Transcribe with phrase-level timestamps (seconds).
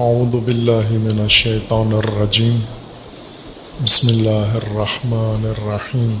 [0.00, 2.60] اعوذ باللہ من الشیطان الرجیم
[3.80, 6.12] بسم اللہ الرحمن الرحیم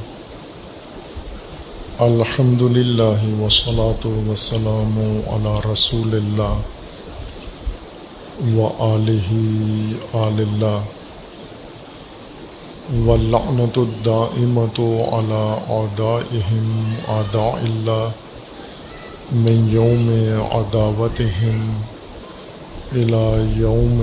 [2.06, 4.98] الحمد للہ وسلاۃ وسلام
[5.34, 6.58] علی رسول اللہ
[8.56, 9.38] و علیہ
[10.18, 10.90] آل اللہ
[13.04, 14.80] واللعنت الدائمت
[15.12, 16.68] على عدائهم
[17.14, 18.04] عداء اللہ
[19.40, 20.12] من یوم
[20.50, 21.98] عداوتهم
[22.92, 24.00] الى یوم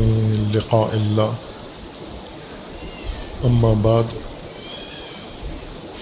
[0.53, 1.31] لقاء اللہ
[3.45, 4.13] اما بعد،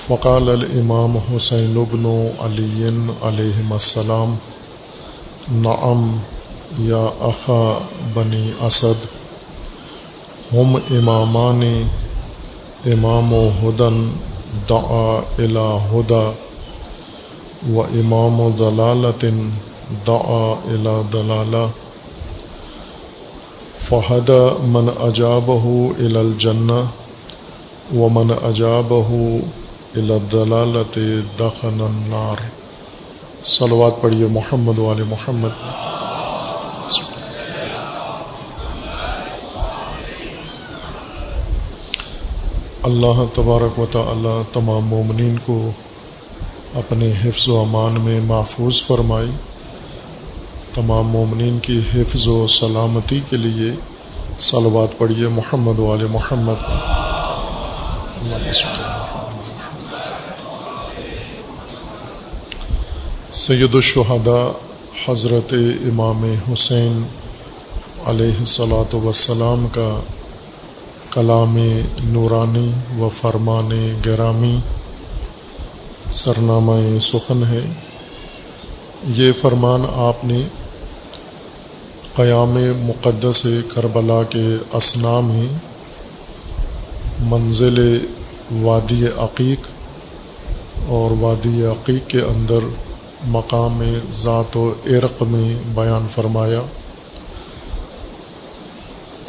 [0.07, 2.05] فقال الامام حسین بن
[2.39, 2.87] علی
[3.21, 4.35] علیہ السلام،
[5.51, 6.17] نعم
[6.79, 7.77] یا اخا
[8.13, 9.05] بنی اسد
[10.53, 11.63] ہم امامان
[12.93, 13.97] امام و ہدن
[14.69, 16.29] دعا الى ہدا
[17.73, 19.25] و امام و ضلالت
[20.07, 21.65] دعا الى دلالہ
[23.89, 24.29] فہد
[24.63, 25.65] من اجابہ
[25.99, 26.79] الا الجنہ
[27.95, 29.13] و من اجابہ
[29.95, 30.99] الدلالت
[31.39, 32.41] دخن النار۔
[33.43, 35.63] صلوات پڑھیے محمد وال محمد۔
[42.83, 45.69] اللہ تبارک و تعالی تمام مومنین کو
[46.75, 49.31] اپنے حفظ و امان میں محفوظ فرمائی۔
[50.75, 53.71] تمام مومنین کی حفظ و سلامتی کے لیے
[54.39, 56.63] صلوات پڑھیے محمد وال محمد۔
[63.31, 64.47] سید الشہداء
[65.05, 65.53] حضرت
[65.89, 67.03] امام حسین
[68.05, 69.89] علیہ الصلاۃ وسلام کا
[71.11, 71.57] کلام
[72.03, 73.71] نورانی و فرمان
[74.05, 74.55] گرامی
[76.11, 77.65] سرنامہ سخن ہے۔
[79.15, 80.43] یہ فرمان آپ نے
[82.15, 85.47] قیام مقدس کربلا کے اسنا میں
[87.19, 88.05] منزل
[88.61, 89.67] وادی عقیق
[90.87, 92.59] اور وادی عقیق کے اندر
[93.27, 96.61] مقام ذات و عرق میں بیان فرمایا۔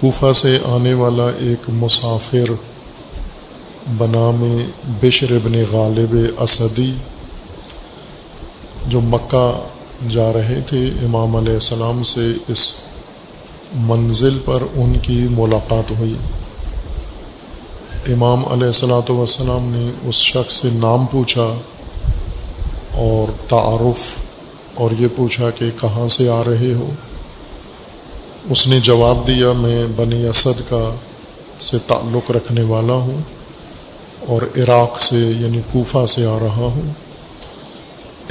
[0.00, 2.52] کوفہ سے آنے والا ایک مسافر
[3.98, 4.70] بنام
[5.02, 6.92] بشر ابن غالب اسدی،
[8.86, 9.68] جو مکہ
[10.10, 12.62] جا رہے تھے امام علیہ السلام سے، اس
[13.74, 16.14] منزل پر ان کی ملاقات ہوئی۔
[18.12, 21.46] امام علیہ السلاۃ والسلام نے اس شخص سے نام پوچھا
[22.94, 24.04] اور تعارف،
[24.74, 26.90] اور یہ پوچھا کہ کہاں سے آ رہے ہو؟
[28.50, 30.84] اس نے جواب دیا، میں بنی اسد کا
[31.60, 33.20] سے تعلق رکھنے والا ہوں
[34.28, 36.92] اور عراق سے یعنی کوفہ سے آ رہا ہوں۔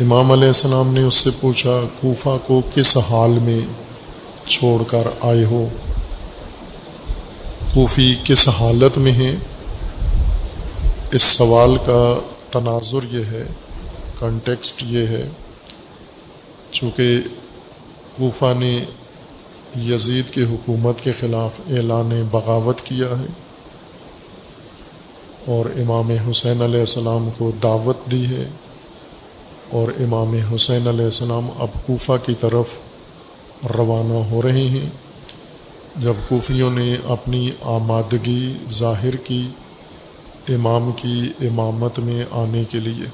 [0.01, 3.59] امام علیہ السلام نے اس سے پوچھا، کوفہ کو کس حال میں
[4.47, 5.66] چھوڑ کر آئے ہو؟
[7.73, 9.35] کوفی کس حالت میں ہے
[11.11, 12.01] اس سوال کا
[12.51, 13.45] تناظر یہ ہے
[14.19, 15.23] کنٹیکسٹ یہ ہے،
[16.72, 17.17] چونکہ
[18.17, 18.73] کوفہ نے
[19.85, 23.31] یزید کے حکومت کے خلاف اعلان بغاوت کیا ہے
[25.47, 28.45] اور امام حسین علیہ السلام کو دعوت دی ہے۔
[29.75, 32.67] اور امام حسین علیہ السلام اب کوفہ کی طرف
[33.77, 34.89] روانہ ہو رہے ہیں۔
[35.95, 39.47] جب کوفیوں نے اپنی آمادگی ظاہر کی
[40.49, 43.05] امام کی امامت میں آنے کے لیے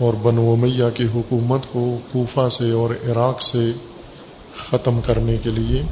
[0.00, 3.72] اور بنو میاں کی حکومت کو کوفہ سے اور عراق سے
[4.56, 5.82] ختم کرنے کے لیے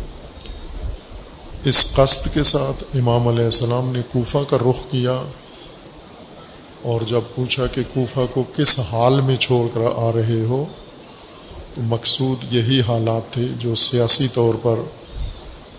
[1.65, 5.23] اس قصد کے ساتھ امام علیہ السلام نے کوفہ کا رخ کیا۔
[6.83, 10.65] اور جب پوچھا کہ کوفہ کو کس حال میں چھوڑ کر آ رہے ہو،
[11.75, 14.75] تو مقصود یہی حالات تھے جو سیاسی طور پر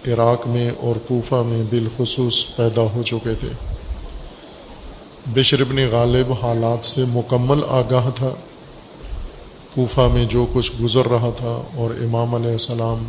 [0.08, 3.48] عراق میں اور کوفہ میں بالخصوص پیدا ہو چکے تھے۔
[5.26, 8.30] بشر بن غالب حالات سے مکمل آگاہ تھا۔
[9.76, 13.06] کوفہ میں جو کچھ گزر رہا تھا اور امام علیہ السلام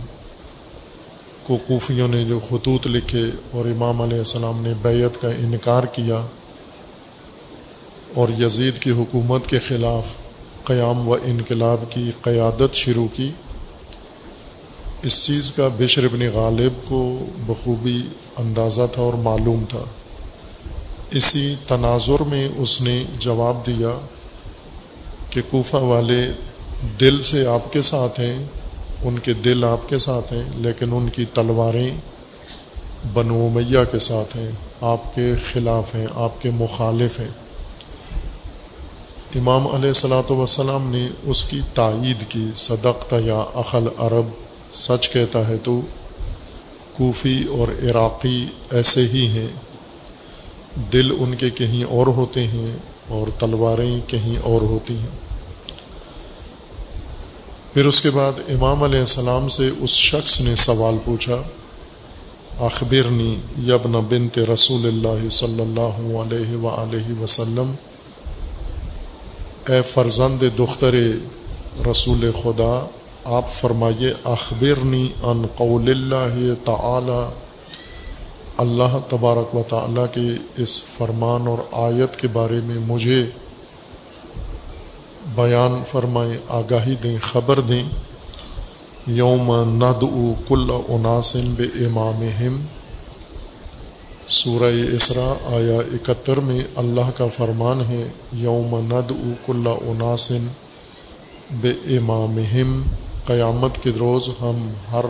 [1.42, 6.26] کو کوفیوں نے جو خطوط لکھے اور امام علیہ السلام نے بیت کا انکار کیا
[8.14, 10.02] اور یزید کی حکومت کے خلاف
[10.64, 13.30] قیام و انقلاب کی قیادت شروع کی۔
[15.02, 18.02] اس چیز کا بشر بن غالب کو بخوبی
[18.36, 19.84] اندازہ تھا اور معلوم تھا۔
[21.10, 24.06] اسی تناظر میں اس نے جواب دیا
[25.30, 26.28] کہ کوفہ والے
[27.00, 28.44] دل سے آپ کے ساتھ ہیں،
[29.02, 31.90] ان کے دل آپ کے ساتھ ہیں، لیکن ان کی تلواریں
[33.12, 34.50] بنو میاں کے ساتھ ہیں۔
[34.80, 37.43] آپ کے خلاف ہیں، آپ کے مخالف ہیں۔
[39.34, 44.26] امام علیہ السلاۃ وسلام نے اس کی تائید کی، صدقت یا عقل عرب
[44.70, 45.80] سچ کہتا ہے تو
[46.92, 49.48] کوفی اور عراقی ایسے ہی ہیں۔
[50.92, 52.76] دل ان کے کہیں اور ہوتے ہیں
[53.08, 55.16] اور تلواریں کہیں اور ہوتی ہیں۔
[57.74, 61.42] پھر اس کے بعد امام علیہ السلام سے اس شخص نے سوال پوچھا،
[62.60, 67.74] اخبرنی یبن بنت رسول اللہ صلی اللہ علیہ و وسلم
[69.68, 70.94] اے فرزند دختر
[71.90, 72.86] رسول خدا،
[73.24, 77.22] آپ فرمائیے، اخبرنی ان قول اللہ تعالی،
[78.56, 83.24] اللہ تبارک و تعالیٰ کے اس فرمان اور آیت کے بارے میں مجھے
[85.34, 87.84] بیان فرمائیں، آگاہی دیں، خبر دیں۔
[89.06, 90.04] یوم ند
[90.48, 92.22] کل عناسن بے امام
[94.28, 99.12] سورہ اسرا آیا اکہتر میں اللہ کا فرمان ہے، یوم ند
[99.46, 100.46] کل عناسن
[101.50, 102.38] بے امام
[103.26, 105.04] قیامت کے روز ہم ہر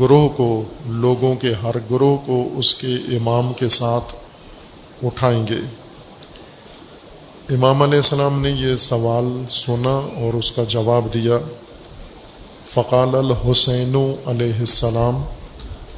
[0.00, 4.14] گروہ کو، لوگوں کے ہر گروہ کو اس کے امام کے ساتھ
[5.04, 5.60] اٹھائیں گے۔
[7.54, 11.38] امام علیہ السلام نے یہ سوال سنا اور اس کا جواب دیا۔
[12.64, 15.22] فقال الحسین علیہ السلام،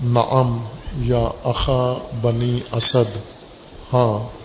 [0.05, 0.57] نعم
[0.99, 3.17] یا اخا بنی اسد۔
[3.93, 4.45] ہاں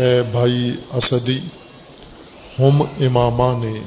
[0.00, 1.38] اے بھائی اسدی،
[2.58, 3.80] ہم امامہ نے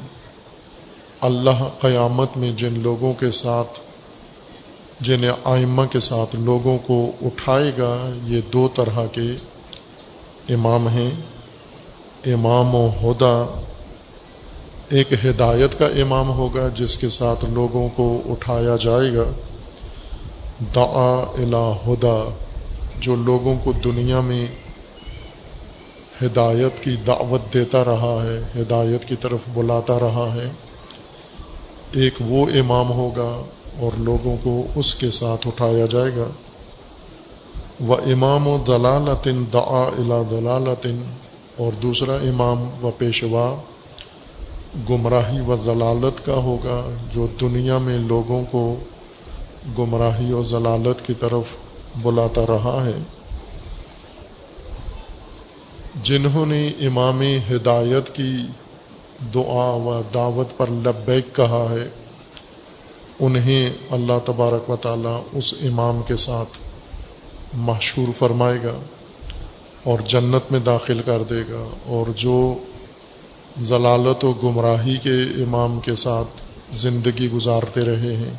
[1.20, 3.80] اللہ قیامت میں جن لوگوں کے ساتھ
[5.00, 9.26] جنہیں آئمہ کے ساتھ لوگوں کو اٹھائے گا، یہ دو طرح کے
[10.54, 11.10] امام ہیں۔
[12.26, 13.60] امام و ہدا،
[14.88, 19.24] ایک ہدایت کا امام ہوگا جس کے ساتھ لوگوں کو اٹھایا جائے گا۔
[20.60, 22.28] دعا الا ہدا،
[23.00, 24.46] جو لوگوں کو دنیا میں
[26.22, 30.50] ہدایت کی دعوت دیتا رہا ہے، ہدایت کی طرف بلاتا رہا ہے۔
[31.92, 33.42] ایک وہ امام ہوگا
[33.80, 36.28] اور لوگوں کو اس کے ساتھ اٹھایا جائے گا۔
[37.88, 41.02] و امام و دلالتن دعا الا دلالتن
[41.56, 43.54] اور دوسرا امام و پیشوا
[44.90, 48.76] گمراہی و ضلالت کا ہوگا، جو دنیا میں لوگوں کو
[49.78, 51.44] گمراہی و ضلالت کی طرف
[52.02, 53.02] بلاتا رہا ہے۔
[56.02, 58.32] جنہوں نے امام ہدایت کی
[59.34, 61.88] دعا و دعوت پر لبیک کہا ہے،
[63.20, 66.58] انہیں اللہ تبارک و تعالیٰ اس امام کے ساتھ
[67.54, 68.78] مشہور فرمائے گا
[69.82, 72.54] اور جنت میں داخل کر دے گا۔ اور جو
[73.58, 78.34] ضلالت و گمراہی کے امام کے ساتھ زندگی گزارتے رہے ہیں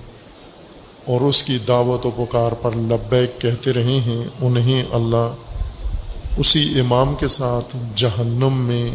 [1.05, 7.15] اور اس کی دعوت و پکار پر لبیک کہتے رہے ہیں، انہیں اللہ اسی امام
[7.15, 8.89] کے ساتھ جہنم میں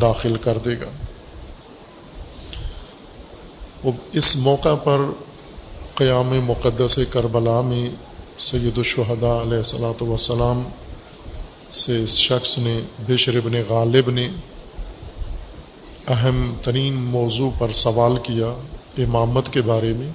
[0.00, 0.90] داخل کر دے گا۔
[4.12, 5.00] اس موقع پر
[5.94, 7.88] قیام مقدس کربلا میں
[8.38, 10.62] سید الشہداء علیہ السلاۃ وسلام
[11.70, 14.28] سے اس شخص نے، بشر ابن غالب نے
[16.06, 18.54] اہم ترین موضوع پر سوال کیا
[18.98, 20.10] امامت کے بارے میں۔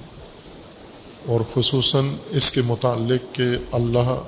[1.26, 4.22] اور خصوصاً اس کے متعلق کہ اللہ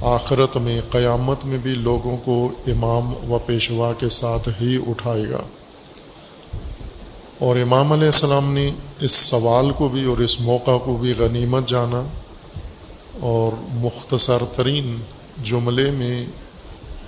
[0.00, 5.40] آخرت میں، قیامت میں بھی لوگوں کو امام و پیشوا کے ساتھ ہی اٹھائے گا۔
[7.38, 8.70] اور امام علیہ السلام نے
[9.00, 12.02] اس سوال کو بھی اور اس موقع کو بھی غنیمت جانا
[13.20, 15.00] اور مختصر ترین
[15.44, 16.24] جملے میں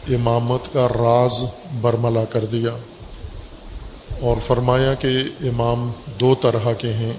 [0.08, 1.44] امامت کا راز
[1.80, 2.76] برملا کر دیا
[4.20, 5.08] اور فرمایا کہ
[5.40, 7.12] امام دو طرح کے ہیں۔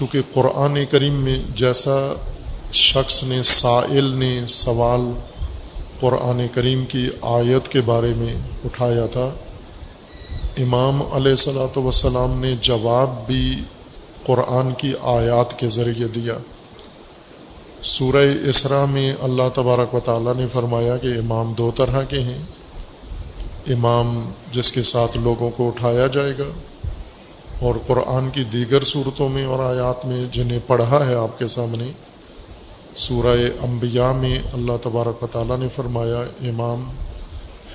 [0.00, 2.14] چونکہ قرآن کریم میں جیسا
[2.72, 5.00] شخص نے، سائل نے سوال
[6.00, 9.28] قرآن کریم کی آیت کے بارے میں اٹھایا تھا،
[10.56, 13.56] امام علیہ صلاۃ وسلام نے جواب بھی
[14.26, 16.34] قرآن کی آیات کے ذریعے دیا۔
[17.82, 22.38] سورہ اسرا میں اللہ تبارک و تعالیٰ نے فرمایا کہ امام دو طرح کے ہیں۔
[23.66, 26.48] امام جس کے ساتھ لوگوں کو اٹھایا جائے گا
[27.60, 31.90] اور قرآن کی دیگر صورتوں میں اور آیات میں جنہیں پڑھا ہے آپ کے سامنے،
[32.96, 36.90] سورہ انبیاء میں اللہ تبارک و تعالیٰ نے فرمایا، امام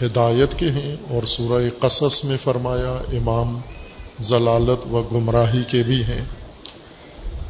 [0.02, 3.60] ہدایت کے ہیں، اور سورہ قصص میں فرمایا، امام
[4.20, 6.26] ضلالت و گمراہی کے بھی ہیں۔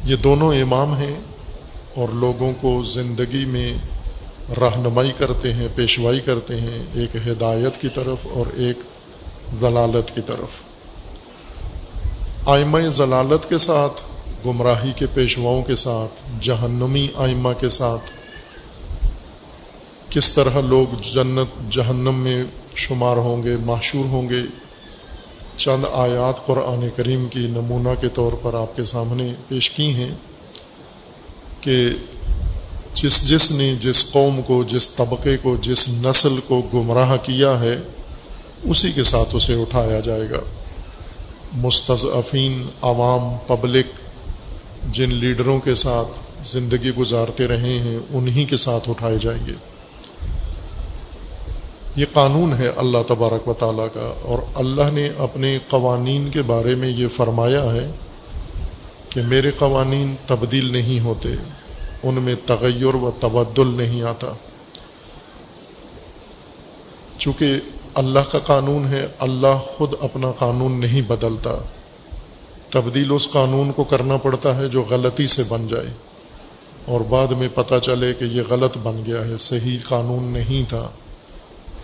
[0.04, 1.14] یہ دونوں امام ہیں
[1.94, 3.72] اور لوگوں کو زندگی میں
[4.60, 8.78] رہنمائی کرتے ہیں، پیشوائی کرتے ہیں، ایک ہدایت کی طرف اور ایک
[9.60, 10.65] ضلالت کی طرف۔
[12.46, 14.02] آئمہ ضلالت کے ساتھ،
[14.46, 18.10] گمراہی کے پیشواؤں کے ساتھ، جہنمی آئمہ کے ساتھ۔
[20.10, 24.42] کس طرح لوگ جنت، جہنم میں شمار ہوں گے معشور ہوں گے؟
[25.56, 30.14] چند آیات قرآن کریم کی نمونہ کے طور پر آپ کے سامنے پیش کی ہیں
[31.60, 31.88] کہ
[32.94, 37.76] جس جس نے جس قوم کو، جس طبقے کو، جس نسل کو گمراہ کیا ہے،
[38.62, 40.40] اسی کے ساتھ اسے اٹھایا جائے گا۔
[41.56, 43.86] مستضعفین عوام پبلک
[44.92, 49.52] جن لیڈروں کے ساتھ زندگی گزارتے رہے ہیں، انہی کے ساتھ اٹھائے جائیں گے۔
[51.96, 56.74] یہ قانون ہے اللہ تبارک و تعالیٰ کا، اور اللہ نے اپنے قوانین کے بارے
[56.74, 57.90] میں یہ فرمایا ہے
[59.10, 61.34] کہ میرے قوانین تبدیل نہیں ہوتے،
[62.02, 64.32] ان میں تغیر و تبدل نہیں آتا۔
[67.18, 67.58] چونکہ
[67.96, 71.58] اللہ کا قانون ہے، اللہ خود اپنا قانون نہیں بدلتا۔
[72.70, 75.86] تبدیل اس قانون کو کرنا پڑتا ہے جو غلطی سے بن جائے۔
[76.84, 80.88] اور بعد میں پتہ چلے کہ یہ غلط بن گیا ہے، صحیح قانون نہیں تھا۔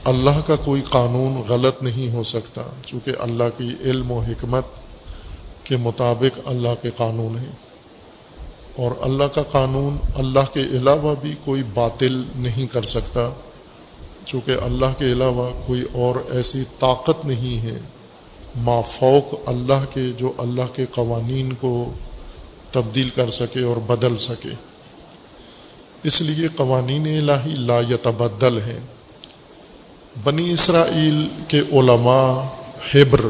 [0.04, 4.64] اللہ کا کوئی قانون غلط نہیں ہو سکتا، چونکہ اللہ کی علم و حکمت
[5.64, 7.52] کے مطابق اللہ کے قانون ہیں۔
[8.76, 13.30] اور اللہ کا قانون اللہ کے علاوہ بھی کوئی باطل نہیں کر سکتا۔
[14.24, 17.80] چونکہ اللہ کے علاوہ کوئی اور ایسی طاقت نہیں ہے۔
[18.56, 21.92] مافوق اللہ کے جو اللہ کے قوانین کو
[22.70, 24.48] تبدیل کر سکے اور بدل سکے۔
[26.02, 28.80] اس لیے قوانین الہی لا یتبدل ہیں۔
[30.24, 32.44] بنی اسرائیل کے علماء
[32.94, 33.20] حبر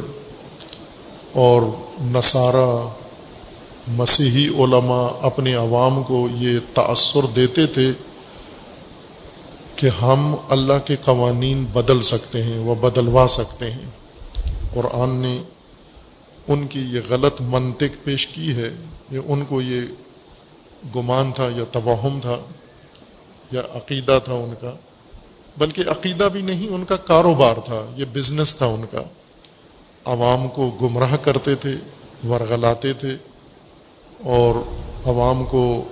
[1.33, 1.63] اور
[2.01, 2.89] نصارہ
[3.89, 7.93] مسیحی علماء اپنے عوام کو یہ تأثر دیتے تھے۔
[9.83, 13.91] کہ ہم اللہ کے قوانین بدل سکتے ہیں، وہ بدلوا سکتے ہیں۔
[14.75, 15.43] قرآن نے
[16.49, 18.71] ان کی یہ غلط منطق پیش کی ہے
[19.11, 19.81] کہ ان کو یہ
[20.97, 22.37] گمان تھا، یا توہم تھا،
[23.53, 24.75] یا عقیدہ تھا ان کا۔
[25.59, 29.03] بلکہ عقیدہ بھی نہیں، ان کا کاروبار تھا، یہ بزنس تھا ان کا۔
[30.05, 31.75] عوام کو گمراہ کرتے تھے،
[32.29, 33.17] ورغلاتے تھے،
[34.25, 34.55] اور
[35.09, 35.85] عوام کو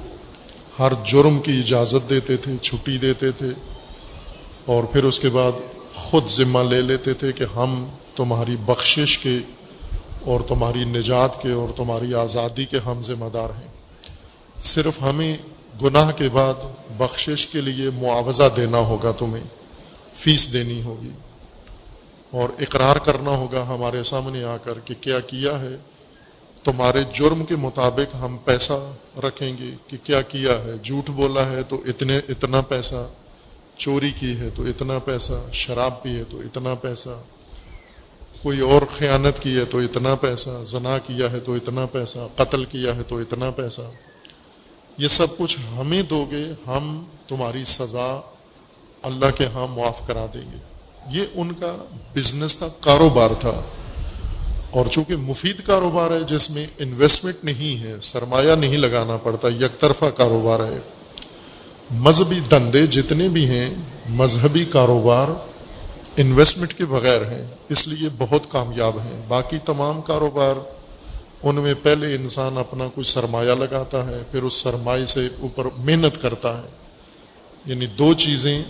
[0.79, 3.70] ہر جرم کی اجازت دیتے تھے، چھٹی دیتے تھے۔
[4.67, 5.53] اور پھر اس کے بعد
[5.95, 9.39] خود ذمہ لے لیتے تھے کہ ہم تمہاری بخشش کے
[10.21, 13.69] اور تمہاری نجات کے اور تمہاری آزادی کے ہم ذمہ دار ہیں۔
[14.63, 15.37] صرف ہمیں
[15.83, 16.55] گناہ کے بعد
[16.97, 19.45] بخشش کے لیے معاوضہ دینا ہوگا تمہیں،
[20.15, 21.11] فیس دینی ہوگی۔
[22.31, 25.77] اور اقرار کرنا ہوگا ہمارے سامنے آ کر کہ کیا کیا ہے۔
[26.65, 31.63] تمہارے جرم کے مطابق ہم پیسہ رکھیں گے کہ کیا کیا ہے۔ جھوٹ بولا ہے
[31.63, 33.09] تو اتنے، اتنا پیسہ
[33.81, 37.23] چوری کی ہے تو اتنا پیسہ، شراب پی ہے تو اتنا پیسہ،
[38.43, 42.65] کوئی اور خیانت کی ہے تو اتنا پیسہ، زنا کیا ہے تو اتنا پیسہ، قتل
[42.65, 43.81] کیا ہے تو اتنا پیسہ۔
[44.99, 48.21] یہ سب کچھ ہمیں دو گے، ہم تمہاری سزا
[49.03, 50.59] اللہ کے ہاں معاف کرا دیں گے۔
[51.11, 51.77] یہ ان کا
[52.15, 53.63] بزنس تھا، کاروبار تھا۔
[54.71, 59.81] اور چونکہ مفید کاروبار ہے، جس میں انویسٹمنٹ نہیں ہے، سرمایہ نہیں لگانا پڑتا، یک
[59.81, 60.79] طرفہ کاروبار ہے۔
[61.91, 63.75] مذہبی دندے جتنے بھی ہیں،
[64.09, 65.27] مذہبی کاروبار
[66.17, 70.55] انویسٹمنٹ کے بغیر ہیں، اس لیے بہت کامیاب ہیں۔ باقی تمام کاروبار،
[71.43, 76.23] ان میں پہلے انسان اپنا کوئی سرمایہ لگاتا ہے، پھر اس سرمایہ سے اوپر محنت
[76.23, 76.69] کرتا ہے۔
[77.65, 78.63] یعنی دو چیزیں،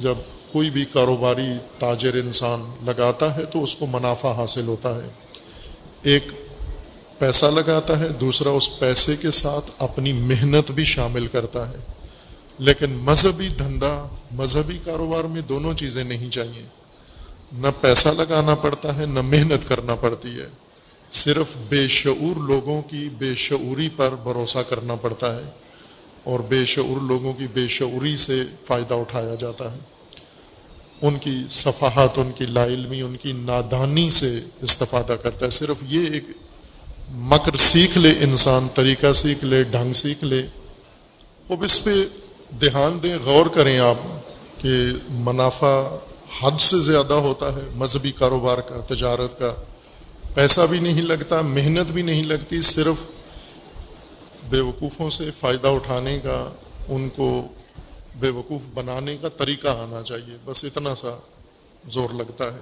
[0.00, 0.14] جب
[0.52, 5.08] کوئی بھی کاروباری تاجر انسان لگاتا ہے تو اس کو منافع حاصل ہوتا ہے۔
[6.02, 6.24] ایک
[7.18, 11.93] پیسہ لگاتا ہے، دوسرا اس پیسے کے ساتھ اپنی محنت بھی شامل کرتا ہے۔
[12.58, 16.62] لیکن مذہبی دھندا، مذہبی کاروبار میں دونوں چیزیں نہیں چاہیے۔
[17.52, 20.48] نہ پیسہ لگانا پڑتا ہے، نہ محنت کرنا پڑتی ہے۔
[21.10, 25.50] صرف بے شعور لوگوں کی بے شعوری پر بھروسہ کرنا پڑتا ہے
[26.24, 29.78] اور بے شعور لوگوں کی بے شعوری سے فائدہ اٹھایا جاتا ہے۔
[31.02, 35.76] ان کی صفحات، ان کی لا علمی، ان کی نادانی سے استفادہ کرتا ہے۔ صرف
[35.88, 36.24] یہ ایک
[37.10, 40.46] مکر سیکھ لے، انسان طریقہ سیکھ لے، ڈھنگ سیکھ لے
[41.50, 41.90] اب اس پہ
[42.60, 43.96] دھیان دیں، غور کریں آپ
[44.60, 44.72] کہ
[45.10, 45.82] منافع
[46.42, 49.54] حد سے زیادہ ہوتا ہے مذہبی کاروبار کا، تجارت کا۔
[50.34, 52.96] پیسہ بھی نہیں لگتا، محنت بھی نہیں لگتی، صرف
[54.48, 56.52] بے وقوفوں سے فائدہ اٹھانے کا،
[56.88, 57.46] ان کو
[58.16, 61.18] بے وقوف بنانے کا طریقہ آنا چاہیے۔ بس اتنا سا
[61.88, 62.60] زور لگتا ہے۔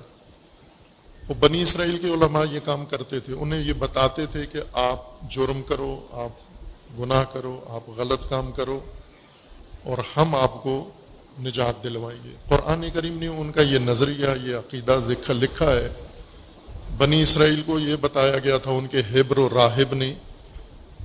[1.29, 5.31] وہ بنی اسرائیل کے علماء یہ کام کرتے تھے، انہیں یہ بتاتے تھے کہ آپ
[5.31, 6.29] جرم کرو، آپ
[7.01, 8.81] گناہ کرو، آپ غلط کام کرو۔
[9.85, 10.91] اور ہم آپ کو
[11.41, 15.93] نجات دلوائیں گے۔ قرآن کریم نے ان کا یہ نظریہ، یہ عقیدہ لکھا لکھا ہے۔
[16.97, 20.15] بنی اسرائیل کو یہ بتایا گیا تھا، ان کے حبر و راہب نے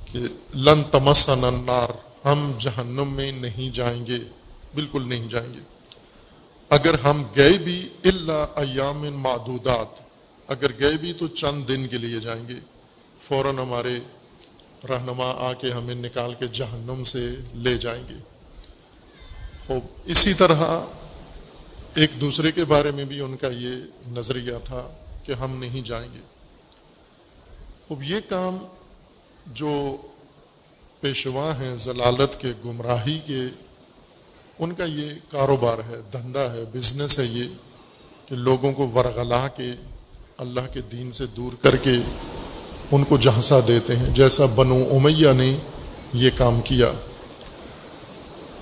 [0.05, 0.19] کہ
[0.55, 1.89] لن تمسن النار،
[2.27, 4.17] ہم جہنم میں نہیں جائیں گے،
[4.75, 5.60] بالکل نہیں جائیں گے۔
[6.69, 10.01] اگر ہم گئے بھی اللہ ایام معدودات،
[10.48, 12.55] اگر گئے بھی تو چند دن کے لیے جائیں گے۔
[13.24, 14.00] فوراً ہمارے
[14.89, 18.37] رہنما آ کے ہمیں نکال کے جہنم سے لے جائیں گے۔
[19.68, 20.80] خوب اسی طرح
[21.94, 23.72] ایک دوسرے کے بارے میں بھی ان کا یہ
[24.08, 24.90] نظریہ تھا
[25.24, 26.20] کہ ہم نہیں جائیں گے۔
[27.88, 28.58] خوب، یہ کام
[29.46, 29.98] جو
[31.02, 33.42] پیشوا ہیں ضلالت کے، گمراہی کے،
[34.60, 37.44] ان کا یہ کاروبار ہے، دھندا ہے، بزنس ہے یہ
[38.26, 39.72] کہ لوگوں کو ورغلا کے
[40.38, 41.94] اللہ کے دین سے دور کر کے
[42.92, 45.58] ان کو جھانسا دیتے ہیں۔ جیسا بنو امیہ نے
[46.14, 46.92] یہ کام کیا۔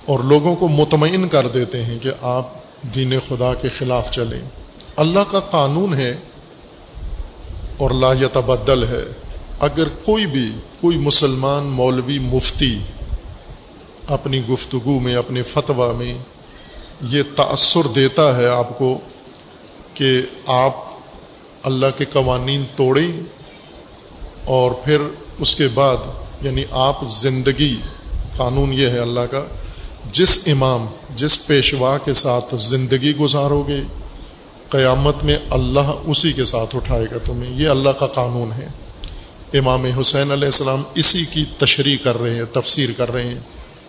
[0.06, 2.48] اور لوگوں کو مطمئن کر دیتے ہیں کہ آپ
[2.94, 4.40] دین خدا کے خلاف چلیں۔
[4.96, 6.16] اللہ کا قانون ہے
[7.76, 9.04] اور لا یتبدل ہے۔
[9.60, 12.78] اگر کوئی بھی، کوئی مسلمان مولوی مفتی
[14.08, 16.14] اپنی گفتگو میں، اپنے فتویٰ میں
[17.02, 18.98] یہ تأثر دیتا ہے آپ کو
[19.94, 20.72] کہ آپ
[21.62, 23.20] اللہ کے قوانین توڑیں
[24.44, 24.98] اور پھر
[25.38, 25.96] اس کے بعد
[26.42, 27.76] یعنی آپ زندگی،
[28.36, 29.46] قانون یہ ہے اللہ کا
[30.16, 33.80] جس امام، جس پیشوا کے ساتھ زندگی گزارو گے،
[34.68, 38.66] قیامت میں اللہ اسی کے ساتھ اٹھائے گا تمہیں۔ یہ اللہ کا قانون ہے۔
[39.58, 43.40] امام حسین علیہ السلام اسی کی تشریح کر رہے ہیں، تفسیر کر رہے ہیں۔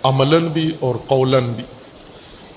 [0.03, 1.63] عملاً بھی اور قولاً بھی۔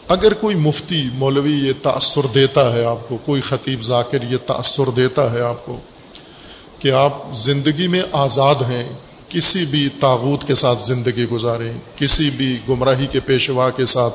[0.08, 4.90] اگر کوئی مفتی، مولوی یہ تأثر دیتا ہے آپ کو، کوئی خطیب ذاکر یہ تأثر
[4.96, 5.76] دیتا ہے آپ کو
[6.78, 8.88] کہ آپ زندگی میں آزاد ہیں
[9.30, 14.14] کسی بھی تاغوت کے ساتھ زندگی گزاریں، کسی بھی گمراہی کے پیشوا کے ساتھ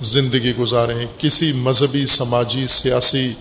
[0.00, 3.32] زندگی گزاریں، کسی مذہبی، سماجی، سیاسی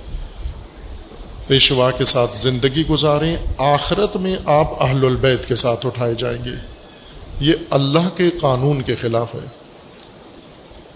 [1.48, 6.56] پیشوا کے ساتھ زندگی گزاریں، آخرت میں آپ اہل البیت کے ساتھ اٹھائے جائیں گے۔
[7.40, 9.48] یہ اللہ کے قانون کے خلاف ہے۔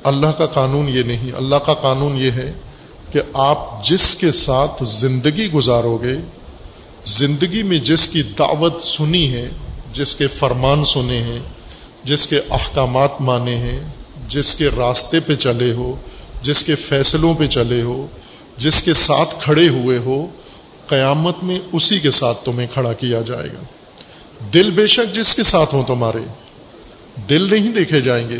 [0.03, 2.53] اللہ کا قانون یہ نہیں، اللہ کا قانون یہ ہے
[3.11, 6.15] کہ آپ جس کے ساتھ زندگی گزارو گے،
[7.05, 9.49] زندگی میں جس کی دعوت سنی ہے
[9.93, 11.39] جس کے فرمان سنے ہیں،
[12.03, 13.79] جس کے احکامات مانے ہیں،
[14.27, 15.95] جس کے راستے پہ چلے ہو،
[16.41, 18.07] جس کے فیصلوں پہ چلے ہو،
[18.57, 20.27] جس کے ساتھ کھڑے ہوئے ہو،
[20.87, 23.63] قیامت میں اسی کے ساتھ تمہیں کھڑا کیا جائے گا۔
[24.53, 26.19] دل بے شک جس کے ساتھ ہوں تمہارے،
[27.29, 28.37] دل نہیں دیکھے جائیں گے،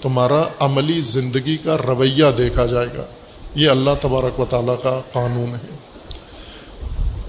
[0.00, 3.02] تمہارا عملی زندگی کا رویہ دیکھا جائے گا۔
[3.54, 5.76] یہ اللہ تبارک و تعالیٰ کا قانون ہے۔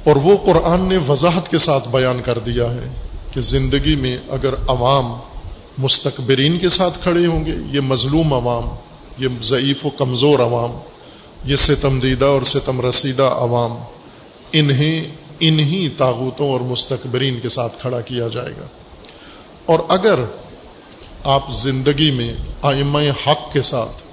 [0.03, 4.53] اور وہ قرآن نے وضاحت کے ساتھ بیان کر دیا ہے۔ کہ زندگی میں اگر
[4.67, 5.13] عوام
[5.77, 8.63] مستقبرین کے ساتھ کھڑے ہوں گے، یہ مظلوم عوام،
[9.17, 10.71] یہ ضعیف و کمزور عوام،
[11.45, 13.77] یہ ستم دیدہ اور ستم رسیدہ عوام،
[14.53, 18.65] انہیں، انہی تاغوتوں اور مستقبرین کے ساتھ کھڑا کیا جائے گا۔
[19.65, 20.19] اور اگر
[21.23, 24.03] آپ زندگی میں آئمہ حق کے ساتھ،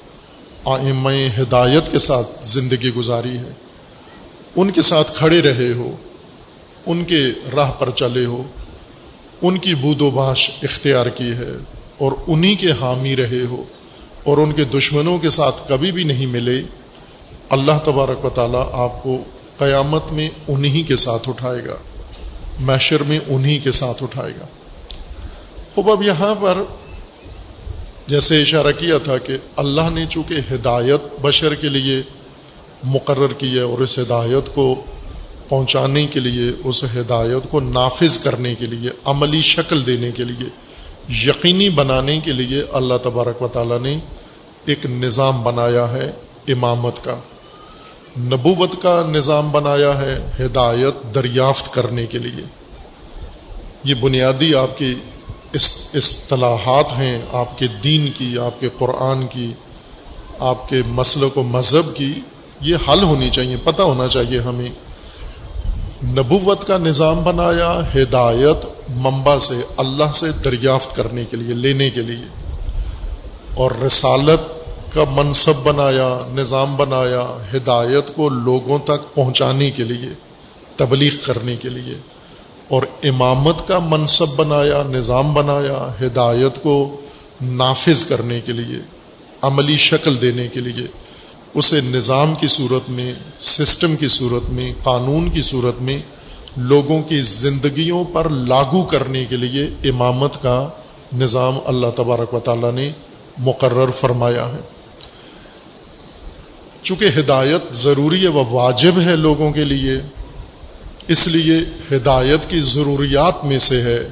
[0.65, 3.53] آئمہ ہدایت کے ساتھ زندگی گزاری ہے،
[4.57, 5.97] ان کے ساتھ کھڑے رہے ہو،
[6.87, 7.23] ان کے
[7.57, 8.43] راہ پر چلے ہو
[9.47, 11.53] ان کی بود و باش اختیار کی ہے
[11.99, 13.63] اور انہی کے حامی رہے ہو
[14.25, 16.63] اور ان کے دشمنوں کے ساتھ کبھی بھی نہیں ملے،
[17.49, 19.17] اللہ تبارک و تعالیٰ آپ کو
[19.59, 21.77] قیامت میں انہی کے ساتھ اٹھائے گا
[22.61, 24.47] میشر میں انہی کے ساتھ اٹھائے گا۔
[25.75, 26.63] خوب، اب یہاں پر
[28.07, 32.03] جیسے اشارہ کیا تھا کہ اللہ نے چونکہ ہدایت بشر کے لیے
[32.85, 34.75] مقرر کی ہے اور اس ہدایت کو
[35.49, 40.49] پہنچانے کے لیے، اس ہدایت کو نافذ کرنے کے لیے، عملی شکل دینے کے لیے،
[41.29, 43.99] یقینی بنانے کے لیے اللہ تبارک و تعالیٰ نے
[44.65, 46.13] ایک نظام بنایا ہے
[46.49, 47.17] امامت کا۔
[48.19, 52.45] نبوت کا نظام بنایا ہے ہدایت دریافت کرنے کے لیے۔
[53.85, 54.95] یہ بنیادی آپ کی
[55.55, 59.53] اصطلاحات ہیں، آپ کے دین کی، آپ کے قرآن کی،
[60.39, 62.13] آپ کے مسلک و مذہب کی،
[62.61, 64.84] یہ حل ہونی چاہیے، پتہ ہونا چاہیے ہمیں۔
[66.05, 72.03] نبوت کا نظام بنایا، ہدایت منبع سے اللہ سے دریافت کرنے کے لیے، لینے کے
[72.03, 72.27] لیے،
[73.55, 74.41] اور رسالت
[74.95, 77.23] کا منصب بنایا، نظام بنایا،
[77.55, 80.09] ہدایت کو لوگوں تک پہنچانے کے لیے،
[80.77, 81.95] تبلیغ کرنے کے لیے،
[82.69, 86.97] اور امامت کا منصب بنایا، نظام بنایا، ہدایت کو
[87.43, 88.79] نافذ کرنے کے لیے،
[89.43, 90.87] عملی شکل دینے کے لیے
[91.55, 95.99] اسے نظام کی صورت میں، سسٹم کی صورت میں، قانون کی صورت میں
[96.57, 100.69] لوگوں کی زندگیوں پر لاگو کرنے کے لیے امامت کا
[101.13, 102.91] نظام اللہ تبارک و تعالیٰ نے
[103.39, 104.61] مقرر فرمایا ہے۔
[106.83, 109.93] چونکہ ہدایت ضروری ہے وہ واجب ہے لوگوں کے لیے،
[111.09, 111.59] اس لیے
[111.97, 114.09] ہدایت کی ضروریات میں سے ہے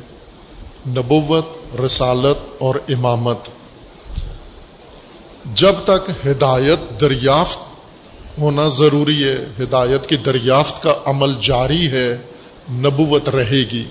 [0.87, 3.38] نبوت، رسالت اور امامت۔
[5.44, 7.59] جب تک ہدایت دریافت
[8.38, 12.16] ہونا ضروری ہے، ہدایت کی دریافت کا عمل جاری ہے،
[12.70, 13.85] نبوت رہے گی۔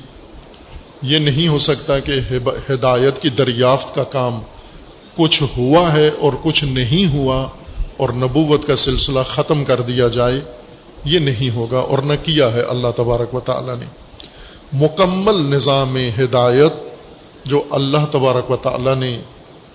[1.01, 2.11] یہ نہیں ہو سکتا کہ
[2.69, 4.41] ہدایت کی دریافت کا کام
[5.15, 7.47] کچھ ہوا ہے اور کچھ نہیں ہوا
[7.97, 10.41] اور نبوت کا سلسلہ ختم کر دیا جائے۔
[11.05, 13.85] یہ نہیں ہوگا اور نہ کیا ہے اللہ تبارک و تعالیٰ نے۔
[14.73, 16.73] مکمل نظام ہدایت
[17.45, 19.21] جو اللہ تبارک و تعالیٰ نے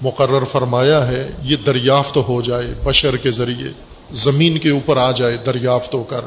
[0.00, 3.68] مقرر فرمایا ہے، یہ دریافت ہو جائے بشر کے ذریعے،
[4.10, 6.20] زمین کے اوپر آ جائے دریافت ہو کر۔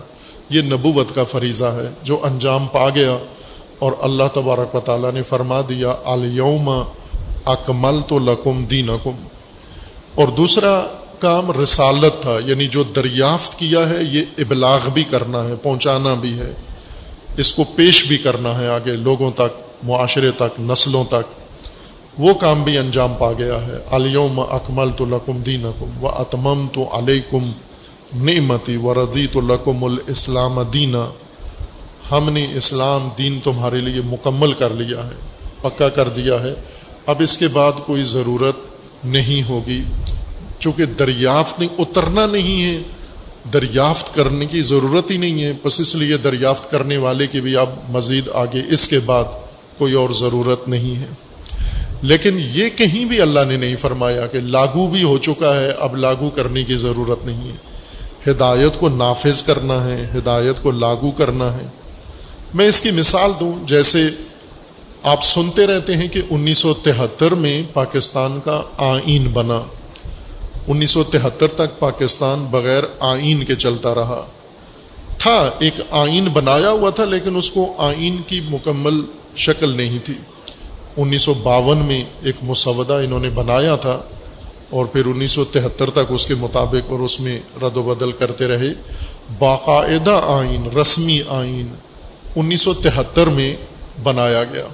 [0.49, 3.17] یہ نبوت کا فریضہ ہے جو انجام پا گیا۔
[3.79, 6.69] اور اللہ تبارک و تعالیٰ نے فرما دیا، الیوم
[7.45, 8.89] اکمل تو لکم دین
[10.15, 10.85] اور دوسرا
[11.19, 16.39] کام رسالت تھا یعنی جو دریافت کیا ہے، یہ ابلاغ بھی کرنا ہے، پہنچانا بھی
[16.39, 16.51] ہے۔
[17.37, 21.38] اس کو پیش بھی کرنا ہے آگے لوگوں تک، معاشرے تک، نسلوں تک۔
[22.19, 25.65] وہ کام بھی انجام پا گیا ہے۔ علیوم اکمل تو لکم دین
[26.01, 27.51] و اتمم تو علیکم
[28.13, 31.05] نعمتی و رضی تو لکم الاسلام دینا۔
[32.11, 35.11] ہم نے اسلام دین تمہارے لیے مکمل کر لیا ہے،
[35.61, 36.53] پکا کر دیا ہے۔
[37.05, 38.55] اب اس کے بعد کوئی ضرورت
[39.05, 39.83] نہیں ہوگی۔
[40.59, 42.81] چونکہ دریافت نہیں، اترنا نہیں ہے۔
[43.53, 47.57] دریافت کرنے کی ضرورت ہی نہیں ہے۔ بس اس لیے دریافت کرنے والے کی بھی
[47.57, 49.23] اب مزید آگے اس کے بعد
[49.77, 51.28] کوئی اور ضرورت نہیں ہے۔
[52.01, 55.95] لیکن یہ کہیں بھی اللہ نے نہیں فرمایا کہ لاگو بھی ہو چکا ہے، اب
[55.95, 57.55] لاگو کرنے کی ضرورت نہیں ہے۔
[58.31, 61.67] ہدایت کو نافذ کرنا ہے، ہدایت کو لاگو کرنا ہے۔
[62.53, 64.09] میں اس کی مثال دوں، جیسے
[65.03, 69.61] آپ سنتے رہتے ہیں کہ انیس سو تہتر میں پاکستان کا آئین بنا۔
[70.67, 74.25] انیس سو تہتر تک پاکستان بغیر آئین کے چلتا رہا۔
[75.17, 79.01] تھا، ایک آئین بنایا ہوا تھا، لیکن اس کو آئین کی مکمل
[79.35, 80.13] شکل نہیں تھی۔
[81.01, 84.01] انیس سو باون میں ایک مسودہ انہوں نے بنایا تھا
[84.69, 88.11] اور پھر انیس سو تہتر تک اس کے مطابق اور اس میں رد و بدل
[88.11, 88.73] کرتے رہے۔
[89.39, 91.67] باقاعدہ آئین، رسمی آئین
[92.35, 93.55] انیس سو تہتر میں
[94.03, 94.65] بنایا گیا۔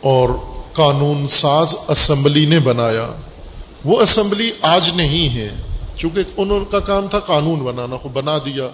[0.00, 0.28] اور
[0.72, 3.10] قانون ساز اسمبلی نے بنایا۔
[3.84, 5.50] وہ اسمبلی آج نہیں ہے،
[5.96, 8.68] چونکہ انہوں کا کام تھا قانون بنانا کو بنا دیا۔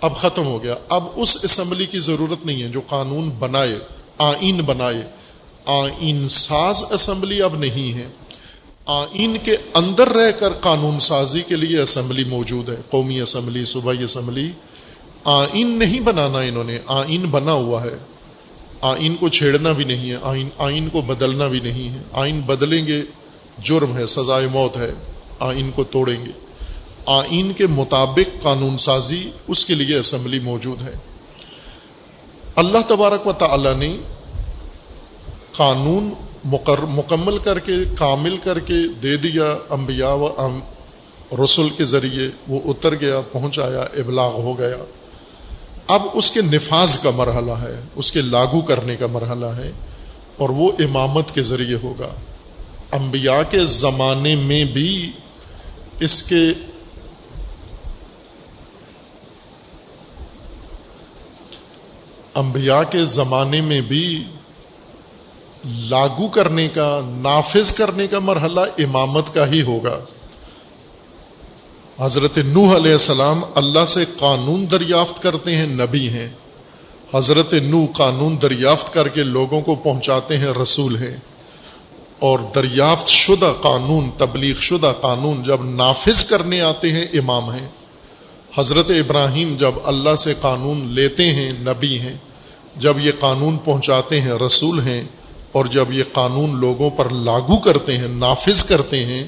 [0.00, 3.78] اب ختم ہو گیا۔ اب اس اسمبلی کی ضرورت نہیں ہے جو قانون بنائے،
[4.18, 5.25] آئین بنائے۔
[5.66, 8.06] آئین ساز اسمبلی اب نہیں ہے۔
[8.86, 14.02] آئین کے اندر رہ کر قانون سازی کے لیے اسمبلی موجود ہے، قومی اسمبلی، صوبائی
[14.02, 14.50] اسمبلی۔
[15.24, 17.98] آئین نہیں بنانا انہوں نے، آئین بنا ہوا ہے۔
[18.80, 22.86] آئین کو چھیڑنا بھی نہیں ہے، آئین آئین کو بدلنا بھی نہیں ہے۔ آئین بدلیں
[22.86, 23.02] گے،
[23.62, 24.94] جرم ہے، سزائے موت ہے۔
[25.40, 26.30] آئین کو توڑیں گے۔
[27.06, 30.92] آئین کے مطابق قانون سازی اس کے لیے اسمبلی موجود ہے۔
[32.56, 33.96] اللہ تبارک و تعالی نے
[35.56, 36.12] قانون
[36.44, 40.28] مکمل کر کے، کامل کر کے دے دیا انبیاء و
[41.44, 44.76] رسول کے ذریعے، وہ اتر گیا، پہنچایا، ابلاغ ہو گیا۔
[45.86, 49.70] اب اس کے نفاذ کا مرحلہ ہے، اس کے لاگو کرنے کا مرحلہ ہے،
[50.36, 52.12] اور وہ امامت کے ذریعے ہوگا۔
[52.92, 55.12] انبیاء کے زمانے میں بھی
[56.00, 56.42] اس کے
[62.34, 64.06] انبیاء کے زمانے میں بھی
[65.66, 70.00] لاگو کرنے کا، نافذ کرنے کا مرحلہ امامت کا ہی ہوگا۔
[72.00, 76.28] حضرت نوح علیہ السلام اللہ سے قانون دریافت کرتے ہیں، نبی ہیں۔
[77.14, 81.16] حضرت نو قانون دریافت کر کے لوگوں کو پہنچاتے ہیں، رسول ہیں۔
[82.18, 87.68] اور دریافت شدہ قانون، تبلیغ شدہ قانون جب نافذ کرنے آتے ہیں، امام ہیں۔
[88.58, 92.16] حضرت ابراہیم جب اللہ سے قانون لیتے ہیں، نبی ہیں۔
[92.76, 95.04] جب یہ قانون پہنچاتے ہیں، رسول ہیں
[95.56, 99.26] اور جب یہ قانون لوگوں پر لاگو کرتے ہیں، نافذ کرتے ہیں،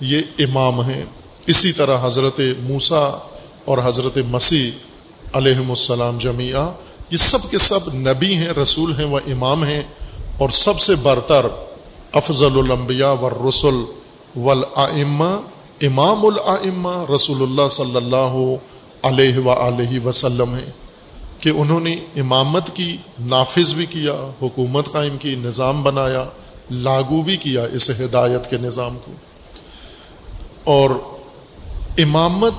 [0.00, 1.04] یہ امام ہیں۔
[1.46, 3.18] اسی طرح حضرت موسا
[3.64, 4.70] اور حضرت مسیح
[5.32, 6.70] علیہم السلام جمیعہ
[7.10, 9.82] یہ سب کے سب نبی ہیں، رسول ہیں و امام ہیں۔
[10.38, 11.46] اور سب سے برتر
[12.12, 13.84] افضل الانبیاء و رسول
[14.36, 15.40] ولامہ
[15.82, 18.54] امام العمہ رسول اللہ صلی اللہ
[19.02, 20.70] علیہ و علیہ وسلم ہیں۔
[21.46, 26.24] کہ انہوں نے امامت کی نافذ بھی کیا، حکومت قائم کی، نظام بنایا،
[26.70, 29.12] لاگو بھی کیا اس ہدایت کے نظام کو۔
[30.64, 30.90] اور
[31.98, 32.52] امامت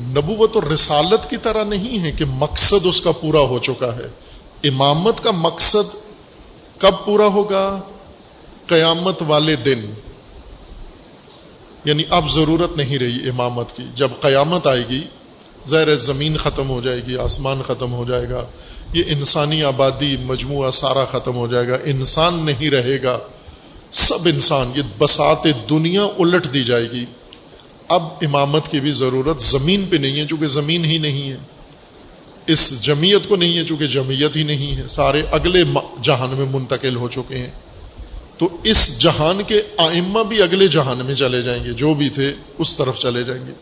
[0.00, 4.08] نبوت اور رسالت کی طرح نہیں ہے کہ مقصد اس کا پورا ہو چکا ہے۔
[4.68, 5.96] امامت کا مقصد
[6.78, 7.80] کب پورا ہوگا؟
[8.66, 9.94] قیامت والے دن۔
[11.84, 15.04] یعنی اب ضرورت نہیں رہی امامت کی۔ جب قیامت آئے گی
[15.66, 18.46] زیر زمین ختم ہو جائے گی، آسمان ختم ہو جائے گا،
[18.92, 23.18] یہ انسانی آبادی مجموعہ سارا ختم ہو جائے گا، انسان نہیں رہے گا،
[23.90, 27.04] سب انسان، یہ بسات دنیا الٹ دی جائے گی۔
[27.88, 31.36] اب امامت کی بھی ضرورت زمین پہ نہیں ہے، چونکہ زمین ہی نہیں ہے۔
[32.46, 35.62] اس جمعیت کو نہیں ہے، چونکہ جمعیت ہی نہیں ہے۔ سارے اگلے
[36.02, 37.50] جہان میں منتقل ہو چکے ہیں۔
[38.38, 42.32] تو اس جہان کے آئمہ بھی اگلے جہان میں چلے جائیں گے، جو بھی تھے
[42.58, 43.52] اس طرف چلے جائیں گے۔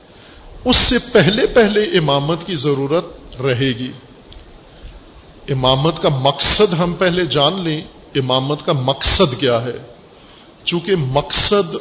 [0.64, 3.04] اس سے پہلے پہلے امامت کی ضرورت
[3.42, 3.92] رہے گی۔
[5.48, 7.80] امامت کا مقصد ہم پہلے جان لیں،
[8.14, 9.76] امامت کا مقصد کیا ہے۔
[10.64, 11.76] چونکہ مقصد